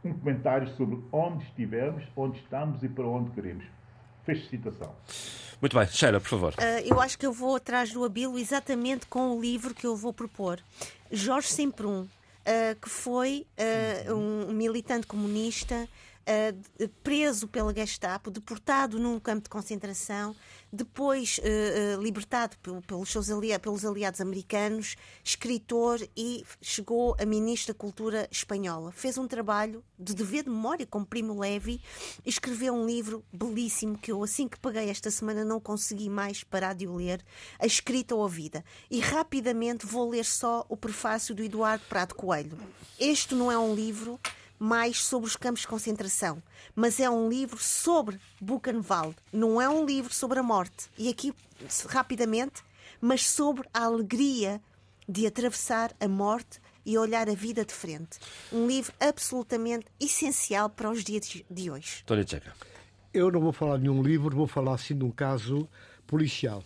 Um 0.04 0.12
comentário 0.12 0.68
sobre 0.68 0.98
onde 1.10 1.44
estivemos, 1.44 2.04
onde 2.14 2.38
estamos 2.38 2.82
e 2.82 2.88
para 2.88 3.06
onde 3.06 3.30
queremos. 3.30 3.64
Fecho 4.24 4.48
citação. 4.48 4.94
Muito 5.64 5.78
bem, 5.78 5.88
Sheila, 5.88 6.20
por 6.20 6.28
favor. 6.28 6.52
Uh, 6.52 6.84
eu 6.84 7.00
acho 7.00 7.18
que 7.18 7.24
eu 7.24 7.32
vou 7.32 7.56
atrás 7.56 7.90
do 7.90 8.04
Abilo 8.04 8.38
exatamente 8.38 9.06
com 9.06 9.34
o 9.34 9.40
livro 9.40 9.72
que 9.72 9.86
eu 9.86 9.96
vou 9.96 10.12
propor. 10.12 10.60
Jorge 11.10 11.48
Semprún, 11.48 12.02
uh, 12.02 12.08
que 12.82 12.90
foi 12.90 13.46
uh, 14.06 14.14
um 14.14 14.52
militante 14.52 15.06
comunista 15.06 15.88
uh, 16.28 16.88
preso 17.02 17.48
pela 17.48 17.74
Gestapo, 17.74 18.30
deportado 18.30 18.98
num 18.98 19.18
campo 19.20 19.44
de 19.44 19.48
concentração, 19.48 20.34
depois 20.72 21.38
uh, 21.38 22.00
libertado 22.00 22.56
pelos, 22.86 23.10
seus 23.10 23.30
aliados, 23.30 23.62
pelos 23.62 23.84
aliados 23.84 24.20
americanos, 24.20 24.96
escritor 25.22 26.00
e 26.16 26.44
chegou 26.60 27.16
a 27.18 27.24
ministro 27.24 27.72
da 27.72 27.78
Cultura 27.78 28.28
espanhola. 28.30 28.92
Fez 28.92 29.18
um 29.18 29.26
trabalho 29.26 29.84
de 29.98 30.14
dever 30.14 30.44
de 30.44 30.50
memória 30.50 30.86
com 30.86 31.04
Primo 31.04 31.38
Levi 31.38 31.80
escreveu 32.24 32.74
um 32.74 32.86
livro 32.86 33.24
belíssimo 33.32 33.98
que 33.98 34.12
eu, 34.12 34.22
assim 34.22 34.48
que 34.48 34.58
peguei 34.58 34.88
esta 34.88 35.10
semana, 35.10 35.44
não 35.44 35.60
consegui 35.60 36.08
mais 36.08 36.42
parar 36.42 36.74
de 36.74 36.86
o 36.86 36.96
ler, 36.96 37.24
A 37.58 37.66
Escrita 37.66 38.14
ou 38.14 38.24
a 38.24 38.28
Vida. 38.28 38.64
E 38.90 39.00
rapidamente 39.00 39.86
vou 39.86 40.10
ler 40.10 40.24
só 40.24 40.64
o 40.68 40.76
prefácio 40.76 41.34
do 41.34 41.42
Eduardo 41.42 41.84
Prado 41.88 42.14
Coelho. 42.14 42.58
Este 42.98 43.34
não 43.34 43.50
é 43.50 43.58
um 43.58 43.74
livro 43.74 44.18
mais 44.64 45.04
sobre 45.04 45.28
os 45.28 45.36
campos 45.36 45.60
de 45.60 45.68
concentração, 45.68 46.42
mas 46.74 46.98
é 46.98 47.10
um 47.10 47.28
livro 47.28 47.58
sobre 47.58 48.18
Buchenwald. 48.40 49.14
Não 49.30 49.60
é 49.60 49.68
um 49.68 49.84
livro 49.84 50.14
sobre 50.14 50.38
a 50.38 50.42
morte. 50.42 50.88
E 50.96 51.10
aqui, 51.10 51.34
rapidamente, 51.86 52.62
mas 52.98 53.28
sobre 53.28 53.68
a 53.74 53.84
alegria 53.84 54.62
de 55.06 55.26
atravessar 55.26 55.92
a 56.00 56.08
morte 56.08 56.62
e 56.86 56.96
olhar 56.96 57.28
a 57.28 57.34
vida 57.34 57.62
de 57.62 57.74
frente. 57.74 58.18
Um 58.50 58.66
livro 58.66 58.90
absolutamente 58.98 59.84
essencial 60.00 60.70
para 60.70 60.90
os 60.90 61.04
dias 61.04 61.42
de 61.50 61.70
hoje. 61.70 62.02
Tony 62.06 62.26
Checa. 62.26 62.54
Eu 63.12 63.30
não 63.30 63.42
vou 63.42 63.52
falar 63.52 63.76
de 63.76 63.82
nenhum 63.82 64.02
livro, 64.02 64.34
vou 64.34 64.46
falar 64.46 64.76
assim 64.76 64.96
de 64.96 65.04
um 65.04 65.10
caso 65.10 65.68
policial. 66.06 66.64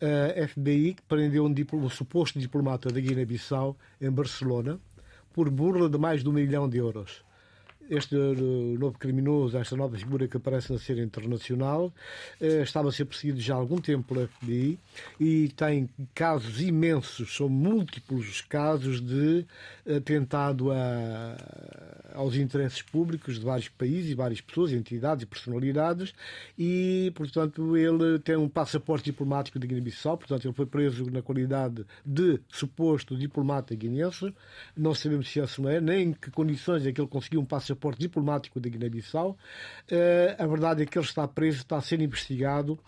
A 0.00 0.48
FBI 0.48 0.96
prendeu 1.06 1.44
um, 1.44 1.54
um 1.74 1.90
suposto 1.90 2.38
diplomata 2.38 2.90
da 2.90 2.98
Guiné-Bissau 2.98 3.76
em 4.00 4.10
Barcelona 4.10 4.80
por 5.38 5.50
burla 5.50 5.88
de 5.88 5.96
mais 5.96 6.24
de 6.24 6.28
um 6.28 6.32
milhão 6.32 6.68
de 6.68 6.78
euros 6.78 7.24
este 7.88 8.14
uh, 8.14 8.78
novo 8.78 8.98
criminoso, 8.98 9.56
esta 9.56 9.76
nova 9.76 9.96
figura 9.96 10.28
que 10.28 10.36
aparece 10.36 10.72
na 10.72 10.78
cena 10.78 11.02
internacional, 11.02 11.86
uh, 12.40 12.62
estava 12.62 12.88
a 12.88 12.92
ser 12.92 13.06
perseguido 13.06 13.40
já 13.40 13.54
há 13.54 13.56
algum 13.56 13.78
tempo 13.78 14.14
pela 14.14 14.28
FBI 14.28 14.78
e 15.18 15.48
tem 15.56 15.88
casos 16.14 16.60
imensos, 16.60 17.34
são 17.34 17.48
múltiplos 17.48 18.42
casos 18.42 19.00
de 19.00 19.46
atentado 19.96 20.70
a, 20.70 22.12
aos 22.14 22.34
interesses 22.34 22.82
públicos 22.82 23.38
de 23.38 23.44
vários 23.44 23.68
países, 23.68 24.14
várias 24.14 24.40
pessoas, 24.40 24.72
entidades 24.72 25.22
e 25.22 25.26
personalidades 25.26 26.12
e, 26.58 27.10
portanto, 27.14 27.76
ele 27.76 28.18
tem 28.18 28.36
um 28.36 28.48
passaporte 28.48 29.06
diplomático 29.06 29.58
de 29.58 29.66
Guiné-Bissau, 29.66 30.18
portanto, 30.18 30.44
ele 30.44 30.54
foi 30.54 30.66
preso 30.66 31.10
na 31.10 31.22
qualidade 31.22 31.86
de 32.04 32.38
suposto 32.48 33.16
diplomata 33.16 33.74
guinense. 33.74 34.34
Não 34.76 34.94
sabemos 34.94 35.30
se 35.30 35.40
esse 35.40 35.60
não 35.60 35.70
é, 35.70 35.80
nem 35.80 36.08
em 36.08 36.12
que 36.12 36.30
condições 36.30 36.84
é 36.86 36.92
que 36.92 37.00
ele 37.00 37.08
conseguiu 37.08 37.40
um 37.40 37.44
passaporte 37.44 37.77
passaporte 37.78 38.00
diplomático 38.00 38.60
da 38.60 38.68
Guiné-Bissau. 38.68 39.36
Eh, 39.90 40.36
a 40.38 40.46
verdade 40.46 40.82
é 40.82 40.86
que 40.86 40.98
ele 40.98 41.06
está 41.06 41.26
preso, 41.26 41.58
está 41.58 41.80
ser 41.80 42.00
investigado. 42.00 42.78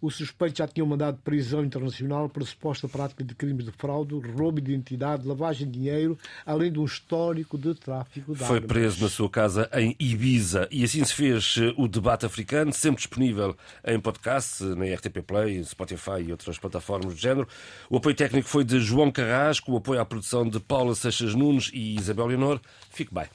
O 0.00 0.10
suspeito 0.10 0.58
já 0.58 0.68
tinha 0.68 0.84
um 0.84 0.88
mandado 0.88 1.16
de 1.16 1.22
prisão 1.22 1.64
internacional 1.64 2.28
por 2.28 2.46
suposta 2.46 2.86
prática 2.86 3.24
de 3.24 3.34
crimes 3.34 3.64
de 3.64 3.72
fraude, 3.72 4.14
roubo 4.14 4.60
de 4.60 4.72
identidade, 4.72 5.26
lavagem 5.26 5.66
de 5.66 5.78
dinheiro, 5.78 6.18
além 6.44 6.70
de 6.70 6.78
um 6.78 6.84
histórico 6.84 7.56
de 7.56 7.74
tráfico 7.74 8.34
de 8.34 8.38
Foi 8.38 8.56
armas. 8.56 8.68
preso 8.68 9.02
na 9.02 9.08
sua 9.08 9.30
casa 9.30 9.68
em 9.72 9.96
Ibiza 9.98 10.68
e 10.70 10.84
assim 10.84 11.02
se 11.04 11.14
fez 11.14 11.56
eh, 11.58 11.72
o 11.76 11.88
debate 11.88 12.26
africano, 12.26 12.72
sempre 12.72 12.98
disponível 12.98 13.56
em 13.84 13.98
podcast, 13.98 14.62
na 14.62 14.84
RTP 14.94 15.22
Play, 15.26 15.64
Spotify 15.64 16.22
e 16.26 16.30
outras 16.30 16.58
plataformas 16.58 17.14
do 17.14 17.20
género. 17.20 17.48
O 17.88 17.96
apoio 17.96 18.14
técnico 18.14 18.48
foi 18.48 18.64
de 18.64 18.78
João 18.80 19.10
Carrasco, 19.10 19.72
o 19.72 19.76
apoio 19.76 20.00
à 20.00 20.04
produção 20.04 20.46
de 20.46 20.60
Paula 20.60 20.94
Seixas 20.94 21.34
Nunes 21.34 21.70
e 21.72 21.96
Isabel 21.96 22.26
Leonor. 22.26 22.60
Fique 22.90 23.14
bem. 23.14 23.26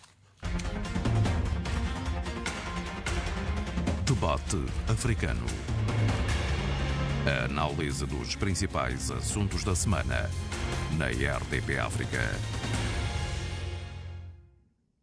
Debate 4.10 4.57
africano. 4.88 5.45
A 7.28 7.45
análise 7.45 8.07
dos 8.07 8.36
principais 8.36 9.12
assuntos 9.12 9.64
da 9.64 9.76
semana 9.76 10.28
na 10.97 11.10
RDP 11.10 11.78
África. 11.78 12.18